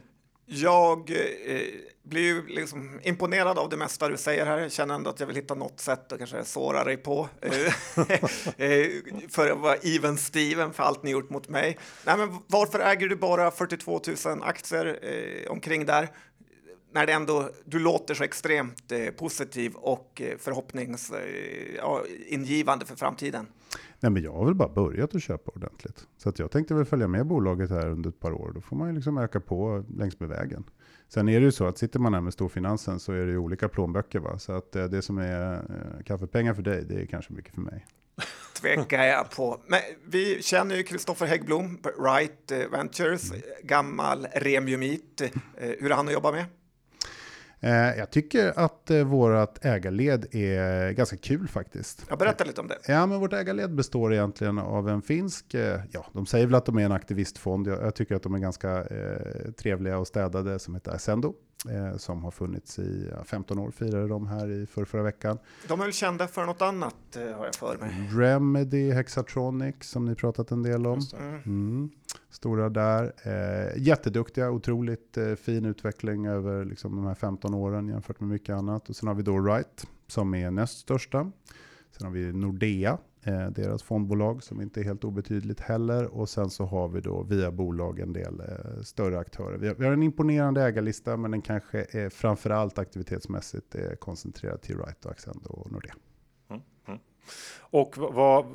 Jag 0.49 1.11
eh, 1.45 1.61
blir 2.03 2.21
ju 2.21 2.47
liksom 2.47 2.99
imponerad 3.03 3.59
av 3.59 3.69
det 3.69 3.77
mesta 3.77 4.09
du 4.09 4.17
säger 4.17 4.45
här. 4.45 4.57
Jag 4.57 4.71
känner 4.71 4.95
ändå 4.95 5.09
att 5.09 5.19
jag 5.19 5.27
vill 5.27 5.35
hitta 5.35 5.55
något 5.55 5.79
sätt 5.79 6.11
att 6.11 6.17
kanske 6.17 6.43
såra 6.43 6.83
dig 6.83 6.97
på. 6.97 7.29
Eh, 7.41 7.51
eh, 8.65 8.87
för 9.29 9.51
att 9.51 9.59
vara 9.59 9.75
even 9.75 10.17
Steven 10.17 10.73
för 10.73 10.83
allt 10.83 11.03
ni 11.03 11.11
gjort 11.11 11.29
mot 11.29 11.49
mig. 11.49 11.77
Nej, 12.05 12.17
men 12.17 12.37
varför 12.47 12.79
äger 12.79 13.07
du 13.07 13.15
bara 13.15 13.51
42 13.51 14.01
000 14.25 14.43
aktier 14.43 14.99
eh, 15.01 15.51
omkring 15.51 15.85
där? 15.85 16.09
När 16.91 17.05
det 17.05 17.13
ändå, 17.13 17.49
du 17.65 17.79
låter 17.79 18.13
så 18.13 18.23
extremt 18.23 18.91
eh, 18.91 19.09
positiv 19.09 19.73
och 19.75 20.21
eh, 20.21 20.37
förhoppningsingivande 20.37 22.83
eh, 22.83 22.87
för 22.87 22.95
framtiden? 22.95 23.47
Nej, 23.99 24.11
men 24.11 24.23
jag 24.23 24.33
har 24.33 24.45
väl 24.45 24.55
bara 24.55 24.69
börjat 24.69 25.15
att 25.15 25.23
köpa 25.23 25.51
ordentligt. 25.51 26.07
Så 26.17 26.29
att 26.29 26.39
jag 26.39 26.51
tänkte 26.51 26.73
väl 26.73 26.85
följa 26.85 27.07
med 27.07 27.25
bolaget 27.25 27.69
här 27.69 27.89
under 27.89 28.09
ett 28.09 28.19
par 28.19 28.31
år. 28.31 28.51
Då 28.55 28.61
får 28.61 28.75
man 28.75 28.87
ju 28.87 28.95
liksom 28.95 29.17
öka 29.17 29.39
på 29.39 29.83
längs 29.97 30.19
med 30.19 30.29
vägen. 30.29 30.63
Sen 31.09 31.29
är 31.29 31.39
det 31.39 31.45
ju 31.45 31.51
så 31.51 31.67
att 31.67 31.77
sitter 31.77 31.99
man 31.99 32.13
här 32.13 32.21
med 32.21 32.33
storfinansen 32.33 32.99
så 32.99 33.11
är 33.11 33.25
det 33.25 33.31
ju 33.31 33.37
olika 33.37 33.69
plånböcker. 33.69 34.19
Va? 34.19 34.39
Så 34.39 34.51
att 34.51 34.75
eh, 34.75 34.85
det 34.85 35.01
som 35.01 35.17
är 35.17 35.53
eh, 35.53 36.03
kaffepengar 36.05 36.53
för 36.53 36.61
dig, 36.61 36.85
det 36.89 36.95
är 36.95 37.05
kanske 37.05 37.33
mycket 37.33 37.53
för 37.53 37.61
mig. 37.61 37.85
Tvekar 38.61 39.03
jag 39.03 39.29
på. 39.29 39.61
Men 39.67 39.79
vi 40.05 40.41
känner 40.41 40.75
ju 40.75 40.83
Kristoffer 40.83 41.25
Häggblom, 41.25 41.79
Right 41.99 42.51
Ventures, 42.71 43.31
mm. 43.31 43.41
gammal 43.63 44.27
Remiumit. 44.35 45.21
Hur 45.55 45.91
är 45.91 45.95
han 45.95 46.07
att 46.07 46.13
jobba 46.13 46.31
med? 46.31 46.45
Eh, 47.59 47.71
jag 47.71 48.11
tycker 48.11 48.59
att 48.59 48.91
eh, 48.91 49.03
vårt 49.03 49.65
ägarled 49.65 50.35
är 50.35 50.91
ganska 50.91 51.17
kul 51.17 51.47
faktiskt. 51.47 52.05
Jag 52.09 52.19
berättar 52.19 52.45
lite 52.45 52.61
om 52.61 52.67
det. 52.67 52.77
Ja, 52.87 53.05
men 53.05 53.19
vårt 53.19 53.33
ägarled 53.33 53.75
består 53.75 54.13
egentligen 54.13 54.59
av 54.59 54.89
en 54.89 55.01
finsk, 55.01 55.53
eh, 55.53 55.79
ja, 55.91 56.05
de 56.13 56.25
säger 56.25 56.45
väl 56.45 56.55
att 56.55 56.65
de 56.65 56.77
är 56.77 56.85
en 56.85 56.91
aktivistfond. 56.91 57.67
Jag, 57.67 57.95
tycker 57.95 58.15
att 58.15 58.23
de 58.23 58.33
är 58.33 58.39
ganska 58.39 58.83
eh, 58.83 59.51
trevliga 59.51 59.97
och 59.97 60.07
städade 60.07 60.59
som 60.59 60.75
heter 60.75 60.91
Ascendo 60.91 61.33
som 61.97 62.23
har 62.23 62.31
funnits 62.31 62.79
i 62.79 63.09
ja, 63.11 63.23
15 63.23 63.59
år, 63.59 63.71
firade 63.71 64.07
de 64.07 64.27
här 64.27 64.51
i 64.51 64.65
för 64.65 64.85
förra 64.85 65.03
veckan. 65.03 65.37
De 65.67 65.79
är 65.79 65.83
väl 65.83 65.93
kända 65.93 66.27
för 66.27 66.45
något 66.45 66.61
annat 66.61 66.95
har 67.15 67.45
jag 67.45 67.55
för 67.55 67.77
mig. 67.77 68.09
Remedy, 68.11 68.91
Hexatronic 68.91 69.75
som 69.81 70.05
ni 70.05 70.15
pratat 70.15 70.51
en 70.51 70.63
del 70.63 70.87
om. 70.87 71.01
Mm. 71.45 71.89
Stora 72.29 72.69
där. 72.69 73.13
Eh, 73.23 73.83
jätteduktiga, 73.83 74.51
otroligt 74.51 75.17
eh, 75.17 75.35
fin 75.35 75.65
utveckling 75.65 76.25
över 76.25 76.65
liksom, 76.65 76.95
de 76.95 77.05
här 77.05 77.15
15 77.15 77.53
åren 77.53 77.87
jämfört 77.87 78.19
med 78.19 78.29
mycket 78.29 78.55
annat. 78.55 78.89
Och 78.89 78.95
sen 78.95 79.07
har 79.07 79.15
vi 79.15 79.23
då 79.23 79.39
Right 79.39 79.87
som 80.07 80.33
är 80.33 80.51
näst 80.51 80.79
största. 80.79 81.31
Sen 81.91 82.05
har 82.05 82.13
vi 82.13 82.33
Nordea 82.33 82.97
Eh, 83.27 83.49
deras 83.49 83.83
fondbolag 83.83 84.43
som 84.43 84.61
inte 84.61 84.81
är 84.81 84.83
helt 84.83 85.03
obetydligt 85.03 85.59
heller. 85.59 86.05
Och 86.05 86.29
sen 86.29 86.49
så 86.49 86.65
har 86.65 86.87
vi 86.87 87.01
då 87.01 87.23
via 87.23 87.51
bolag 87.51 87.99
en 87.99 88.13
del 88.13 88.39
eh, 88.39 88.81
större 88.81 89.19
aktörer. 89.19 89.57
Vi 89.57 89.67
har, 89.67 89.75
vi 89.75 89.85
har, 89.85 89.93
en 89.93 90.03
imponerande 90.03 90.61
ägarlista 90.61 91.17
men 91.17 91.31
den 91.31 91.41
kanske 91.41 91.85
är 91.89 92.09
framförallt 92.09 92.77
aktivitetsmässigt 92.77 93.75
är 93.75 93.95
koncentrerad 93.95 94.61
till 94.61 94.77
Right 94.77 95.05
och 95.05 95.11
Accendo 95.11 95.49
och 95.49 95.71
Nordea. 95.71 95.93
Och 97.59 97.97
vad, 97.97 98.45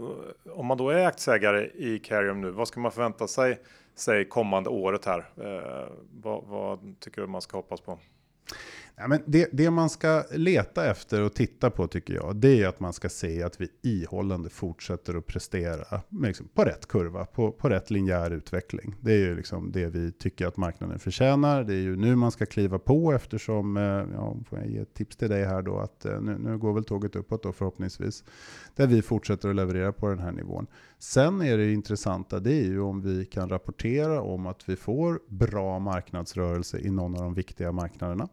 om 0.50 0.66
man 0.66 0.78
då 0.78 0.90
är 0.90 1.06
aktieägare 1.06 1.70
i 1.74 1.98
Carium 1.98 2.40
nu, 2.40 2.50
vad 2.50 2.68
ska 2.68 2.80
man 2.80 2.92
förvänta 2.92 3.28
sig, 3.28 3.58
sig 3.94 4.24
kommande 4.24 4.70
året 4.70 5.04
här? 5.04 5.18
Eh, 5.36 5.88
vad, 6.22 6.44
vad 6.44 6.94
tycker 7.00 7.20
du 7.20 7.26
man 7.26 7.42
ska 7.42 7.56
hoppas 7.56 7.80
på? 7.80 7.98
Ja, 8.96 9.08
men 9.08 9.22
det, 9.26 9.48
det, 9.52 9.70
man 9.70 9.90
ska 9.90 10.24
leta 10.32 10.90
efter 10.90 11.22
och 11.22 11.34
titta 11.34 11.70
på 11.70 11.86
tycker 11.86 12.14
jag, 12.14 12.36
det 12.36 12.62
är 12.62 12.68
att 12.68 12.80
man 12.80 12.92
ska 12.92 13.08
se 13.08 13.42
att 13.42 13.60
vi 13.60 13.68
ihållande 13.82 14.50
fortsätter 14.50 15.14
att 15.14 15.26
prestera 15.26 16.00
liksom, 16.22 16.48
på 16.54 16.64
rätt 16.64 16.88
kurva, 16.88 17.24
på, 17.24 17.52
på 17.52 17.68
rätt 17.68 17.90
linjär 17.90 18.30
utveckling. 18.30 18.94
Det 19.00 19.12
är 19.12 19.18
ju 19.18 19.36
liksom 19.36 19.72
det 19.72 19.86
vi 19.86 20.12
tycker 20.12 20.46
att 20.46 20.56
marknaden 20.56 20.98
förtjänar. 20.98 21.64
Det 21.64 21.74
är 21.74 21.80
ju 21.80 21.96
nu 21.96 22.16
man 22.16 22.30
ska 22.30 22.46
kliva 22.46 22.78
på 22.78 23.12
eftersom, 23.12 23.76
eh, 23.76 23.82
ja, 24.14 24.36
får 24.48 24.58
jag 24.58 24.68
ge 24.68 24.78
ett 24.78 24.94
tips 24.94 25.16
till 25.16 25.28
dig 25.28 25.44
här 25.44 25.62
då, 25.62 25.78
att 25.78 26.04
eh, 26.04 26.20
nu, 26.20 26.38
nu 26.38 26.58
går 26.58 26.72
väl 26.72 26.84
tåget 26.84 27.16
uppåt 27.16 27.42
då 27.42 27.52
förhoppningsvis. 27.52 28.24
Där 28.76 28.86
vi 28.86 29.02
fortsätter 29.02 29.48
att 29.48 29.56
leverera 29.56 29.92
på 29.92 30.08
den 30.08 30.18
här 30.18 30.32
nivån. 30.32 30.66
Sen 30.98 31.42
är 31.42 31.58
det 31.58 31.72
intressanta, 31.72 32.40
det 32.40 32.52
är 32.52 32.64
ju 32.64 32.80
om 32.80 33.02
vi 33.02 33.24
kan 33.24 33.48
rapportera 33.48 34.22
om 34.22 34.46
att 34.46 34.68
vi 34.68 34.76
får 34.76 35.20
bra 35.28 35.78
marknadsrörelse 35.78 36.78
i 36.78 36.90
någon 36.90 37.14
av 37.14 37.22
de 37.22 37.34
viktiga 37.34 37.72
marknaderna. 37.72 38.28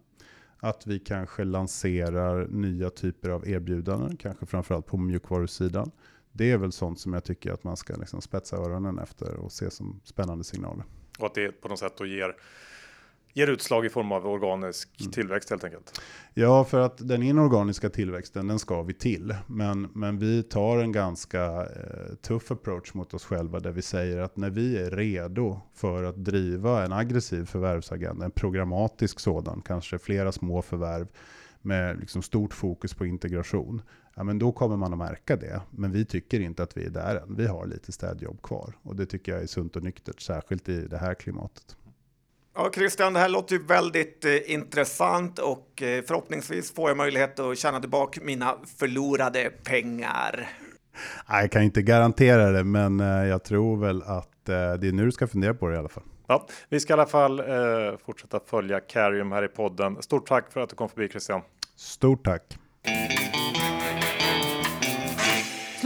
Att 0.59 0.87
vi 0.87 0.99
kanske 0.99 1.43
lanserar 1.43 2.47
nya 2.47 2.89
typer 2.89 3.29
av 3.29 3.47
erbjudanden, 3.47 4.17
kanske 4.17 4.45
framförallt 4.45 4.85
på 4.85 4.97
mjukvarusidan. 4.97 5.91
Det 6.31 6.51
är 6.51 6.57
väl 6.57 6.71
sånt 6.71 6.99
som 6.99 7.13
jag 7.13 7.23
tycker 7.23 7.51
att 7.51 7.63
man 7.63 7.77
ska 7.77 7.95
liksom 7.95 8.21
spetsa 8.21 8.57
öronen 8.57 8.99
efter 8.99 9.35
och 9.35 9.51
se 9.51 9.71
som 9.71 9.99
spännande 10.03 10.43
signaler. 10.43 10.83
Och 11.19 11.25
att 11.25 11.33
det 11.33 11.51
på 11.51 11.67
något 11.67 11.79
sätt 11.79 11.97
då 11.97 12.05
ger 12.05 12.35
ger 13.33 13.47
utslag 13.47 13.85
i 13.85 13.89
form 13.89 14.11
av 14.11 14.27
organisk 14.27 15.01
mm. 15.01 15.11
tillväxt 15.11 15.49
helt 15.49 15.63
enkelt. 15.63 16.01
Ja, 16.33 16.63
för 16.63 16.79
att 16.79 17.07
den 17.07 17.23
inorganiska 17.23 17.89
tillväxten, 17.89 18.47
den 18.47 18.59
ska 18.59 18.81
vi 18.81 18.93
till. 18.93 19.35
Men, 19.47 19.87
men 19.93 20.19
vi 20.19 20.43
tar 20.43 20.77
en 20.77 20.91
ganska 20.91 21.45
eh, 21.45 22.15
tuff 22.21 22.51
approach 22.51 22.93
mot 22.93 23.13
oss 23.13 23.25
själva 23.25 23.59
där 23.59 23.71
vi 23.71 23.81
säger 23.81 24.17
att 24.17 24.37
när 24.37 24.49
vi 24.49 24.77
är 24.77 24.91
redo 24.91 25.61
för 25.73 26.03
att 26.03 26.25
driva 26.25 26.85
en 26.85 26.93
aggressiv 26.93 27.45
förvärvsagenda, 27.45 28.25
en 28.25 28.31
programmatisk 28.31 29.19
sådan, 29.19 29.61
kanske 29.61 29.99
flera 29.99 30.31
små 30.31 30.61
förvärv 30.61 31.07
med 31.61 31.99
liksom 31.99 32.21
stort 32.21 32.53
fokus 32.53 32.93
på 32.93 33.05
integration, 33.05 33.81
ja, 34.15 34.23
men 34.23 34.39
då 34.39 34.51
kommer 34.51 34.77
man 34.77 34.93
att 34.93 34.99
märka 34.99 35.35
det. 35.35 35.61
Men 35.71 35.91
vi 35.91 36.05
tycker 36.05 36.39
inte 36.39 36.63
att 36.63 36.77
vi 36.77 36.85
är 36.85 36.89
där 36.89 37.15
än. 37.15 37.35
Vi 37.35 37.47
har 37.47 37.65
lite 37.65 37.91
städjobb 37.91 38.41
kvar 38.41 38.73
och 38.81 38.95
det 38.95 39.05
tycker 39.05 39.31
jag 39.31 39.41
är 39.41 39.47
sunt 39.47 39.75
och 39.75 39.83
nyktert, 39.83 40.21
särskilt 40.21 40.69
i 40.69 40.87
det 40.87 40.97
här 40.97 41.13
klimatet. 41.13 41.75
Ja, 42.55 42.71
Christian, 42.73 43.13
det 43.13 43.19
här 43.19 43.29
låter 43.29 43.55
ju 43.55 43.63
väldigt 43.63 44.25
eh, 44.25 44.51
intressant 44.53 45.39
och 45.39 45.81
eh, 45.81 46.03
förhoppningsvis 46.07 46.73
får 46.73 46.89
jag 46.89 46.97
möjlighet 46.97 47.39
att 47.39 47.57
tjäna 47.57 47.79
tillbaka 47.79 48.21
mina 48.23 48.57
förlorade 48.77 49.51
pengar. 49.63 50.49
Jag 51.27 51.51
kan 51.51 51.63
inte 51.63 51.81
garantera 51.81 52.51
det, 52.51 52.63
men 52.63 52.99
eh, 52.99 53.07
jag 53.07 53.43
tror 53.43 53.77
väl 53.77 54.01
att 54.01 54.49
eh, 54.49 54.73
det 54.73 54.87
är 54.87 54.91
nu 54.91 55.05
du 55.05 55.11
ska 55.11 55.27
fundera 55.27 55.53
på 55.53 55.67
det 55.67 55.75
i 55.75 55.77
alla 55.77 55.89
fall. 55.89 56.03
Ja, 56.27 56.47
vi 56.69 56.79
ska 56.79 56.93
i 56.93 56.95
alla 56.95 57.05
fall 57.05 57.39
eh, 57.39 57.45
fortsätta 58.05 58.39
följa 58.45 58.79
Carium 58.79 59.31
här 59.31 59.43
i 59.43 59.47
podden. 59.47 60.01
Stort 60.01 60.27
tack 60.27 60.51
för 60.51 60.61
att 60.61 60.69
du 60.69 60.75
kom 60.75 60.89
förbi 60.89 61.09
Christian. 61.09 61.41
Stort 61.75 62.25
tack. 62.25 62.57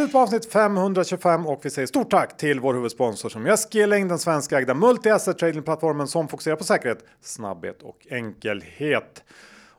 Slut 0.03 0.11
på 0.11 0.19
avsnitt 0.19 0.51
525 0.51 1.47
och 1.47 1.65
vi 1.65 1.69
säger 1.69 1.87
stort 1.87 2.09
tack 2.09 2.37
till 2.37 2.59
vår 2.59 2.73
huvudsponsor 2.73 3.29
som 3.29 3.45
är 3.45 3.55
Skilling, 3.55 4.07
den 4.07 4.19
svenska 4.19 4.57
ägda 4.57 4.73
multi-asset 4.73 5.33
trading-plattformen 5.33 6.07
som 6.07 6.27
fokuserar 6.27 6.55
på 6.55 6.63
säkerhet, 6.63 7.05
snabbhet 7.21 7.81
och 7.81 8.07
enkelhet. 8.09 9.23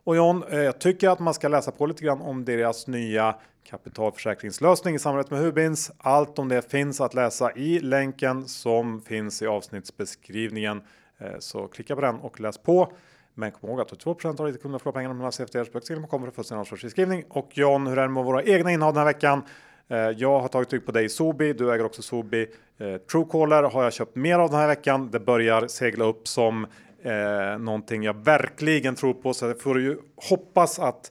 Och 0.04 0.16
John, 0.16 0.44
eh, 0.50 0.58
jag 0.58 0.78
tycker 0.78 1.08
att 1.08 1.18
man 1.18 1.34
ska 1.34 1.48
läsa 1.48 1.70
på 1.70 1.86
lite 1.86 2.04
grann 2.04 2.20
om 2.20 2.44
deras 2.44 2.86
nya 2.86 3.36
kapitalförsäkringslösning 3.70 4.94
i 4.94 4.98
samarbete 4.98 5.34
med 5.34 5.42
Hubins. 5.42 5.90
Allt 5.98 6.38
om 6.38 6.48
det 6.48 6.70
finns 6.70 7.00
att 7.00 7.14
läsa 7.14 7.52
i 7.52 7.80
länken 7.80 8.48
som 8.48 9.02
finns 9.02 9.42
i 9.42 9.46
avsnittsbeskrivningen. 9.46 10.82
Eh, 11.18 11.38
så 11.38 11.66
klicka 11.68 11.94
på 11.94 12.00
den 12.00 12.16
och 12.16 12.40
läs 12.40 12.58
på. 12.58 12.92
Men 13.34 13.50
kom 13.50 13.70
ihåg 13.70 13.80
att 13.80 13.92
82% 13.92 14.40
av 14.40 14.46
ditt 14.46 14.62
kunder 14.62 14.78
förlorar 14.78 14.92
pengarna 14.92 15.14
mellan 15.14 15.32
CFDs 15.32 15.72
böcker 15.72 16.06
kommer 16.06 16.30
för 16.30 16.42
sin 16.42 16.56
ansvarsfriskrivning. 16.56 17.24
Och 17.28 17.50
John, 17.58 17.86
hur 17.86 17.98
är 17.98 18.02
det 18.02 18.08
med 18.08 18.24
våra 18.24 18.42
egna 18.42 18.72
innehav 18.72 18.94
den 18.94 18.98
här 18.98 19.12
veckan? 19.12 19.42
Eh, 19.89 19.99
jag 19.99 20.41
har 20.41 20.49
tagit 20.49 20.72
rygg 20.72 20.87
på 20.87 20.93
dig 20.93 21.09
Sobi, 21.09 21.53
du 21.53 21.74
äger 21.74 21.85
också 21.85 22.03
Sobi. 22.03 22.47
Eh, 22.78 22.97
Truecaller 22.97 23.62
har 23.62 23.85
jag 23.85 23.93
köpt 23.93 24.16
mer 24.16 24.39
av 24.39 24.51
den 24.51 24.59
här 24.59 24.68
veckan. 24.68 25.11
Det 25.11 25.20
börjar 25.20 25.66
segla 25.66 26.05
upp 26.05 26.28
som 26.28 26.66
eh, 27.03 27.59
någonting 27.59 28.03
jag 28.03 28.24
verkligen 28.24 28.95
tror 28.95 29.14
på. 29.14 29.35
Så 29.35 29.47
jag 29.47 29.61
får 29.61 29.80
ju 29.80 29.97
hoppas 30.30 30.78
att 30.78 31.11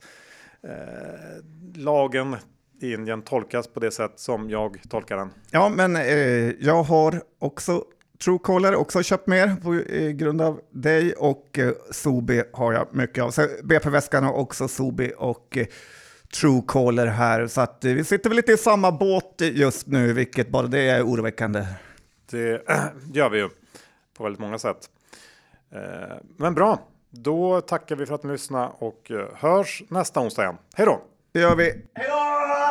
eh, 0.64 0.72
lagen 1.76 2.36
i 2.82 2.94
Indien 2.94 3.22
tolkas 3.22 3.68
på 3.68 3.80
det 3.80 3.92
sätt 3.92 4.14
som 4.16 4.50
jag 4.50 4.82
tolkar 4.90 5.18
den. 5.18 5.30
Ja, 5.52 5.70
men 5.70 5.96
eh, 5.96 6.52
jag 6.60 6.84
har 6.84 7.22
också 7.40 7.84
Truecaller 8.24 8.76
också 8.76 9.04
köpt 9.04 9.28
mer 9.28 9.56
på 9.56 9.74
eh, 9.74 10.10
grund 10.10 10.42
av 10.42 10.62
dig 10.72 11.14
och 11.14 11.60
eh, 11.60 11.72
Sobi 11.92 12.44
har 12.54 12.74
jag 12.74 12.88
mycket 12.92 13.24
av. 13.24 13.32
Så 13.32 13.48
BP-väskan 13.64 14.24
har 14.24 14.34
också 14.34 14.68
Sobi 14.68 15.14
och 15.18 15.58
eh, 15.58 15.66
Truecaller 16.42 17.08
här. 17.08 17.48
Så 17.48 17.62
att 17.62 17.86
eh, 17.86 17.94
vi 17.94 18.04
sitter 18.04 18.30
väl 18.30 18.36
lite 18.36 18.52
i 18.52 18.58
samma 18.58 18.92
båt 18.92 19.42
just 19.42 19.88
nu, 19.88 20.14
vilket 20.14 20.50
bara 20.50 20.68
det 20.68 20.90
är 20.90 21.04
oroväckande. 21.04 21.66
Det 22.32 22.62
gör 23.14 23.30
vi 23.30 23.38
ju 23.38 23.50
på 24.18 24.24
väldigt 24.24 24.40
många 24.42 24.60
sätt. 24.60 24.90
Eh, 25.72 26.18
men 26.38 26.54
bra, 26.54 26.80
då 27.10 27.62
tackar 27.62 27.96
vi 27.96 28.06
för 28.06 28.16
att 28.16 28.24
ni 28.24 28.32
lyssnade 28.32 28.72
och 28.78 29.12
eh, 29.12 29.28
hörs 29.36 29.84
nästa 29.90 30.20
onsdag 30.20 30.44
igen. 30.44 30.58
Hej 30.76 30.86
då! 30.86 31.02
Det 31.32 31.40
gör 31.40 31.56
vi. 31.56 31.64
Hej 31.94 32.08
då! 32.10 32.63